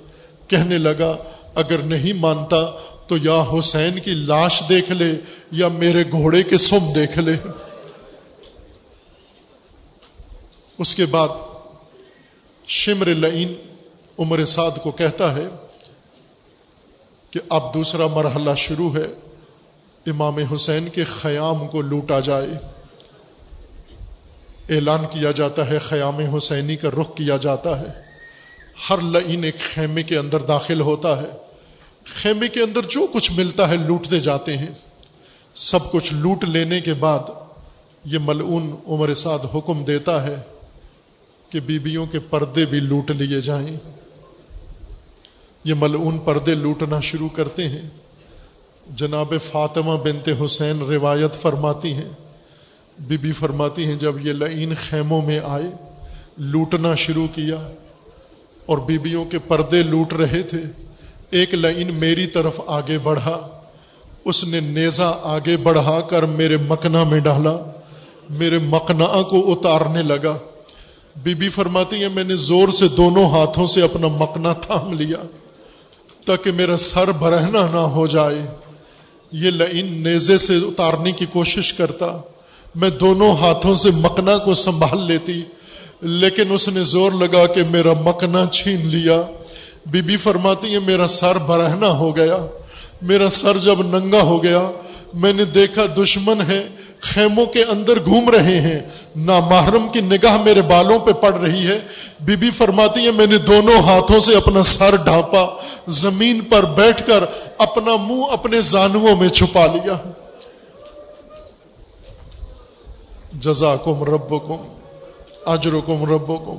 [0.49, 1.17] کہنے لگا،
[1.55, 5.13] اگر نہیں مانتا تو یا حسین کی لاش دیکھ لے
[5.51, 7.37] یا میرے گھوڑے کے سم دیکھ لے۔
[10.79, 11.29] اس کے بعد
[12.67, 13.55] شمر لعین
[14.19, 15.47] عمر سعد کو کہتا ہے
[17.31, 19.07] کہ اب دوسرا مرحلہ شروع ہے۔
[20.07, 22.49] امام حسین کے خیام کو لوٹا جائے۔
[24.69, 27.87] اعلان کیا جاتا ہے خیام حسینی کا رخ کیا جاتا ہے۔
[28.91, 31.27] ہر لعین ایک خیمے کے اندر داخل ہوتا ہے۔
[32.05, 34.71] خیمے کے اندر جو کچھ ملتا ہے لوٹتے جاتے ہیں۔
[35.55, 37.19] سب کچھ لوٹ لینے کے بعد
[38.05, 40.37] یہ ملعون عمر سعد حکم دیتا ہے
[41.49, 43.77] کہ بیویوں کے پردے بھی لوٹ لیے جائیں۔
[45.65, 47.89] یہ ملعون پردے لوٹنا شروع کرتے ہیں۔
[48.91, 52.13] جناب فاطمہ بنت حسین روایت فرماتی ہیں۔
[52.99, 55.71] بی بی فرماتی ہیں، جب یہ لعین خیموں میں آئے،
[56.39, 57.69] لوٹنا شروع کیا
[58.67, 60.59] اور بیویوں کے پردے لوٹ رہے تھے،
[61.31, 63.49] ایک لعین میری طرف آگے بڑھا۔
[64.25, 67.57] اس نے نیزا آگے بڑھا کر میرے مکنا میں ڈالا،
[68.31, 70.39] میرے مکنا کو اتارنے لگا۔
[71.17, 75.19] بی بی فرماتی ہے میں نے زور سے دونوں ہاتھوں سے اپنا مکنا تھام لیا
[76.27, 78.47] تاکہ میرا سر برہنا نہ ہو جائے۔
[79.37, 82.19] یہ لعین نیزے سے اتارنے کی کوشش کرتا۔
[82.75, 85.43] میں دونوں ہاتھوں سے مکنا کو سنبھال لیتی،
[86.01, 89.23] لیکن اس نے زور لگا کہ میرا مکنا چھین لیا۔
[89.87, 92.47] بی بی فرماتی ہے میرا سر برہنا ہو گیا۔
[93.03, 94.71] میرا سر جب ننگا ہو گیا،
[95.15, 96.69] میں نے دیکھا دشمن ہے۔
[97.05, 98.81] خیموں کے اندر گھوم رہے ہیں۔
[99.17, 101.81] نامحرم کی نگاہ میرے بالوں پہ پڑ رہی ہے۔
[102.21, 105.57] بی بی فرماتی ہے، میں نے دونوں ہاتھوں سے اپنا سر ڈھانپا،
[105.89, 107.25] زمین پر بیٹھ کر
[107.59, 109.93] اپنا منہ اپنے زانووں میں چھپا لیا۔
[113.33, 114.57] جزاکم ربکم،
[115.47, 116.57] اجرکم ربکم۔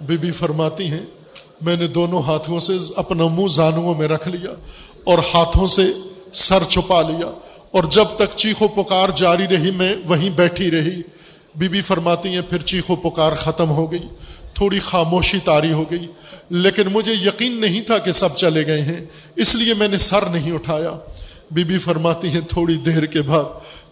[0.00, 1.06] بی بی فرماتی ہیں،
[1.60, 4.50] میں نے دونوں ہاتھوں سے اپنا منہ زانووں میں رکھ لیا
[5.04, 5.82] اور ہاتھوں سے
[6.32, 7.32] سر چھپا لیا۔
[7.74, 11.02] اور جب تک چیخ و پکار جاری رہی میں وہیں بیٹھی رہی۔
[11.54, 14.06] بی بی فرماتی ہیں، پھر چیخ و پکار ختم ہو گئی۔
[14.54, 16.06] تھوڑی خاموشی تاری ہو گئی۔
[16.50, 19.04] لیکن مجھے یقین نہیں تھا کہ سب چلے گئے ہیں،
[19.36, 20.90] اس لیے میں نے سر نہیں اٹھایا۔
[21.50, 23.44] بی بی فرماتی ہیں، تھوڑی دیر کے بعد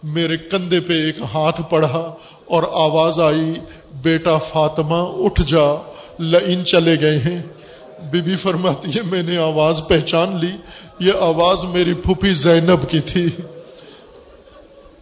[0.03, 2.15] میرے کندھے پہ ایک ہاتھ پڑھا
[2.45, 3.53] اور آواز آئی،
[4.01, 7.41] بیٹا فاطمہ اٹھ جا لئن چلے گئے ہیں۔
[8.11, 10.51] بی بی فرماتی ہے میں نے آواز پہچان لی۔
[10.99, 13.25] یہ آواز میری پھوپھی زینب کی تھی۔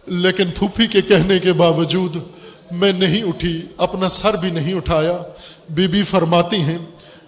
[0.06, 2.16] لیکن پھوپھی کے کہنے کے باوجود
[2.70, 5.18] میں نہیں اٹھی، اپنا سر بھی نہیں اٹھایا۔
[5.68, 6.78] بی بی فرماتی ہیں،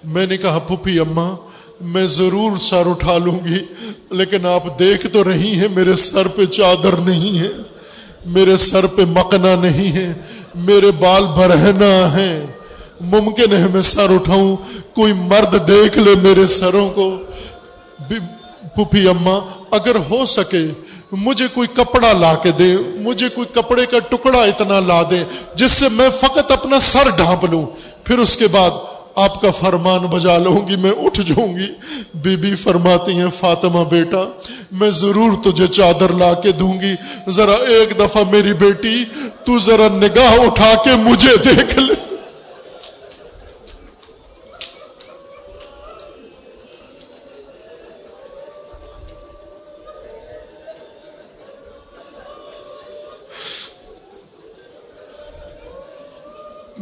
[0.04, 1.36] میں نے کہا، پھوپھی اماں،
[1.80, 3.58] میں ضرور سر اٹھا لوں گی،
[4.10, 7.50] لیکن آپ دیکھ تو رہی ہیں، میرے سر پہ چادر نہیں ہے،
[8.26, 10.12] میرے سر پہ مکنا نہیں ہے،
[10.54, 12.46] میرے بال برہنا ہیں۔
[13.00, 14.56] ممکن ہے میں سر اٹھاؤں،
[14.94, 17.16] کوئی مرد دیکھ لے میرے سروں کو۔
[18.74, 19.40] پھوپھی اماں،
[19.70, 20.66] اگر ہو سکے
[21.16, 25.24] مجھے کوئی کپڑا لا کے دے، مجھے کوئی کپڑے کا ٹکڑا اتنا لا دے
[25.54, 27.66] جس سے میں فقط اپنا سر ڈھانپ لوں۔
[28.04, 28.70] پھر اس کے بعد
[29.14, 31.66] آپ کا فرمان بجا لوں گی، میں اٹھ جاؤں گی۔
[32.14, 34.24] بی بی فرماتی ہیں، فاطمہ بیٹا،
[34.72, 36.94] میں ضرور تجھے چادر لا کے دوں گی۔
[37.28, 39.04] ذرا ایک دفعہ میری بیٹی،
[39.44, 41.94] تو ذرا نگاہ اٹھا کے مجھے دیکھ لے۔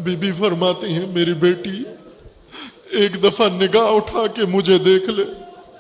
[0.04, 1.82] بی بی فرماتی ہیں، میری بیٹی،
[2.90, 5.24] ایک دفعہ نگاہ اٹھا کے مجھے دیکھ لے۔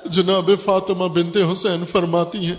[0.04, 2.56] جناب فاطمہ بنت حسین فرماتی ہیں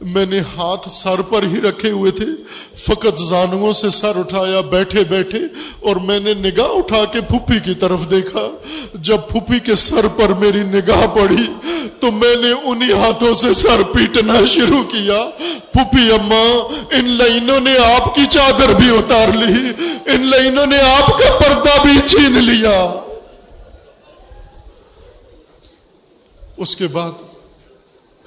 [0.00, 2.26] میں نے ہاتھ سر پر ہی رکھے ہوئے تھے،
[2.78, 5.38] فقط زانووں سے سر اٹھایا، بیٹھے بیٹھے،
[5.80, 8.48] اور میں نے نگاہ اٹھا کے پھپھی کی طرف دیکھا۔
[8.94, 11.46] جب پھپھی کے سر پر میری نگاہ پڑی،
[12.00, 15.30] تو میں نے انہی ہاتھوں سے سر پیٹنا شروع کیا۔
[15.72, 19.72] پھپھی اماں، ان لائنوں نے آپ کی چادر بھی اتار لی،
[20.06, 22.94] ان لائنوں نے آپ کا پردہ بھی چھین لیا۔
[26.56, 27.27] اس کے بعد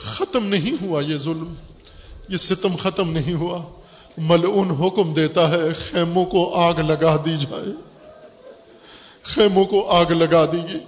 [0.05, 1.53] ختم نہیں ہوا یہ ظلم۔
[2.29, 3.63] یہ ستم ختم نہیں ہوا۔
[4.17, 7.71] ملعون حکم دیتا ہے، خیموں کو آگ لگا دی جائے۔
[9.23, 10.79] خیموں کو آگ لگا دی گئی۔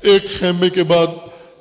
[0.00, 1.06] ایک خیمے کے بعد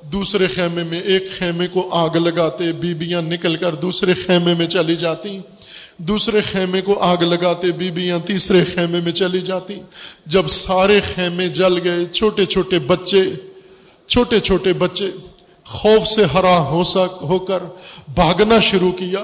[0.02, 4.96] دوسرے خیمے میں ایک خیمے کو آگ لگاتے بیبیاں نکل کر دوسرے خیمے میں چلی
[4.96, 5.40] جاتی۔
[5.98, 9.82] دوسرے خیمے کو آگ لگاتے بیبیاں تیسرے خیمے میں چلی جاتی۔
[10.26, 13.24] جب سارے خیمے جل گئے، چھوٹے چھوٹے بچے،
[14.08, 15.12] چھوٹے چھوٹے بچے
[15.72, 17.64] خوف سے ہرا ہو سک ہو کر
[18.08, 19.20] بھاگنا شروع کیا۔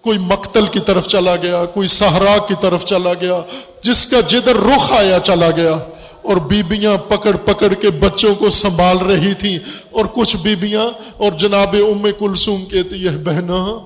[0.00, 3.40] کوئی مقتل کی طرف چلا گیا، کوئی سہرا کی طرف چلا گیا،
[3.82, 5.78] جس کا جدھر رخ آیا چلا گیا۔
[6.22, 9.58] اور بیبیاں پکڑ پکڑ کے بچوں کو سنبھال رہی تھی
[9.90, 13.78] اور کچھ بیبیاں اور جناب ام کلسوم کہتی ہے بہنا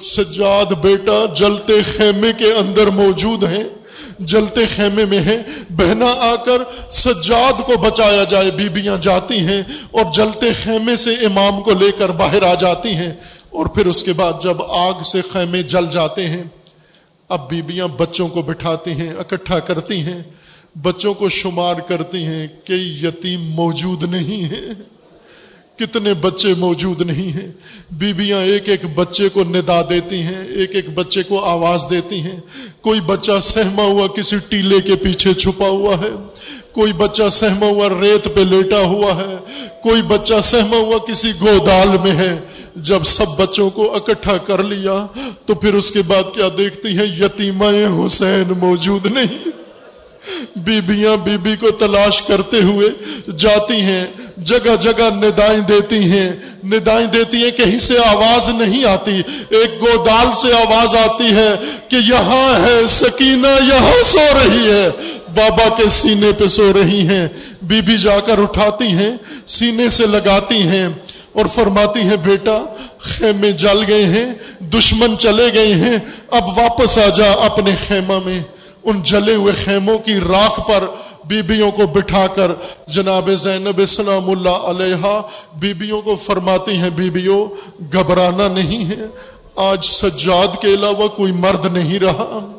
[0.00, 3.64] سجاد بیٹا جلتے خیمے کے اندر موجود ہیں۔
[4.26, 5.36] جلتے خیمے میں ہیں،
[5.70, 11.62] بہنا آ کر سجاد کو بچایا جائے، بیبیاں جاتی ہیں اور جلتے خیمے سے امام
[11.62, 13.12] کو لے کر باہر آ جاتی ہیں
[13.50, 16.42] اور پھر اس کے بعد جب آگ سے خیمے جل جاتے ہیں،
[17.28, 20.22] اب بیبیاں بچوں کو بٹھاتی ہیں، اکٹھا کرتی ہیں،
[20.82, 22.72] بچوں کو شمار کرتی ہیں کہ
[23.02, 24.91] یتیم موجود نہیں ہیں۔
[25.82, 27.52] کتنے بچے موجود نہیں ہیں۔
[27.90, 32.40] بیبیاں ایک ایک بچے کو ندا دیتی ہیں، ایک ایک بچے کو آواز دیتی ہیں۔
[32.80, 36.10] کوئی بچہ سہما ہوا کسی ٹیلے کے پیچھے چھپا ہوا ہے۔
[36.72, 39.36] کوئی بچہ سہما ہوا ریت پہ لیٹا ہوا ہے۔
[39.82, 42.38] کوئی بچہ سہما ہوا کسی گودال میں ہے۔
[42.76, 45.06] جب سب بچوں کو اکٹھا کر لیا
[45.46, 49.48] تو پھر اس کے بعد کیا دیکھتی ہیں؟ یتیمہ حسین موجود نہیں۔
[50.56, 52.88] بیبیاں بی بی کو تلاش کرتے ہوئے
[53.36, 54.06] جاتی ہیں۔
[54.44, 56.32] جگہ جگہ ندائیں دیتی ہیں۔
[56.64, 61.50] ندائیں دیتی ہیں کہیں سے آواز نہیں آتی۔ ایک گودال سے آواز آتی ہے
[61.88, 64.88] کہ یہاں ہے سکینہ، یہاں سو رہی ہے۔
[65.34, 67.28] بابا کے سینے پہ سو رہی ہیں۔
[67.62, 69.10] بی بی جا کر اٹھاتی ہیں،
[69.46, 70.88] سینے سے لگاتی ہیں
[71.32, 72.64] اور فرماتی ہیں، بیٹا،
[72.98, 75.96] خیمے جل گئے ہیں، دشمن چلے گئے ہیں۔
[76.30, 78.40] اب واپس آ جا اپنے خیمہ میں۔
[78.84, 80.84] ان جلے ہوئے خیموں کی راکھ پر
[81.24, 82.50] بیبیوں کو بٹھا کر
[82.86, 85.20] جناب زینب سلام اللہ علیہ
[85.54, 87.46] بیبیوں کو فرماتی ہیں، بیبیوں،
[87.92, 89.06] گھبرانا نہیں ہے۔
[89.56, 92.52] آج سجاد کے علاوہ کوئی مرد نہیں رہا۔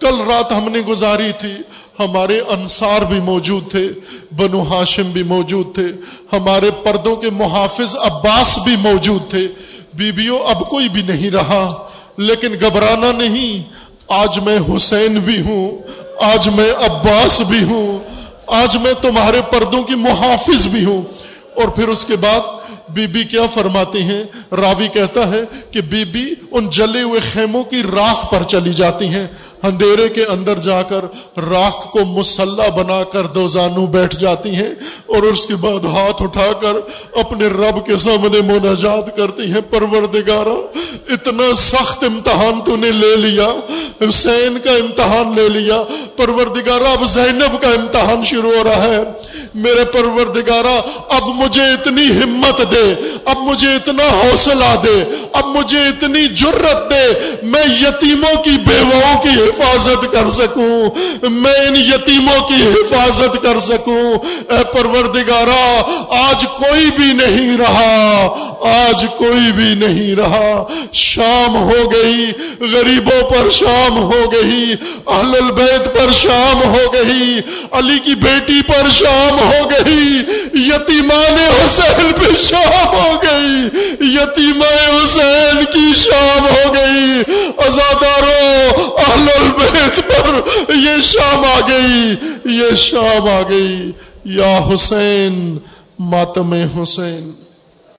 [0.00, 1.54] کل رات ہم نے گزاری تھی،
[1.98, 3.88] ہمارے انصار بھی موجود تھے،
[4.36, 5.86] بنو ہاشم بھی موجود تھے،
[6.32, 9.48] ہمارے پردوں کے محافظ عباس بھی موجود تھے۔
[9.94, 13.78] بیبیوں اب کوئی بھی نہیں رہا، لیکن گھبرانا نہیں۔
[14.08, 15.78] آج میں حسین بھی ہوں۔
[16.20, 17.98] آج میں عباس بھی ہوں،
[18.46, 21.02] آج میں تمہارے پردوں کی محافظ بھی ہوں۔
[21.54, 22.40] اور پھر اس کے بعد
[22.88, 25.40] بی بی کیا فرماتی ہیں؟ راوی کہتا ہے
[25.70, 29.26] کہ بی بی ان جلے ہوئے خیموں کی راکھ پر چلی جاتی ہیں۔
[29.62, 31.04] اندھیرے کے اندر جا کر
[31.36, 34.70] راکھ کو مسلح بنا کر دو زانو بیٹھ جاتی ہیں
[35.06, 36.76] اور اس کے بعد ہاتھ اٹھا کر
[37.18, 40.54] اپنے رب کے سامنے مناجات کرتی ہیں، پروردگارا،
[41.08, 43.48] اتنا سخت امتحان تو نے لے لیا،
[44.08, 45.82] حسین کا امتحان لے لیا،
[46.16, 49.02] پروردگارا، اب زینب کا امتحان شروع ہو رہا ہے۔
[49.54, 52.94] میرے پروردگارا، اب مجھے اتنی ہمت دے،
[53.24, 57.06] اب مجھے اتنا حوصلہ دے، اب مجھے اتنی جرت دے،
[57.42, 64.12] میں یتیموں کی بیواؤں کی حفاظت کر سکوں، میں ان یتیموں کی حفاظت کر سکوں۔
[64.52, 65.64] اے پروردگارا،
[66.18, 67.94] آج کوئی بھی نہیں رہا،
[68.68, 72.30] آج کوئی بھی نہیں رہا۔ شام ہو گئی،
[72.72, 74.74] غریبوں پر شام ہو گئی،
[75.06, 80.22] اہل البیت پر شام ہو گئی، علی کی بیٹی پر شام ہو گئی،
[80.68, 83.56] یتیمان حسین پہ شام ہو گئی
[84.14, 87.22] یتیمہ حسین کی شام ہو گئی۔
[87.58, 90.40] ازادارو اہل البیت پر
[90.74, 93.92] یہ شام آ گئی یہ شام آ گئی۔
[94.24, 95.58] یا حسین
[95.98, 97.30] ماتم حسین۔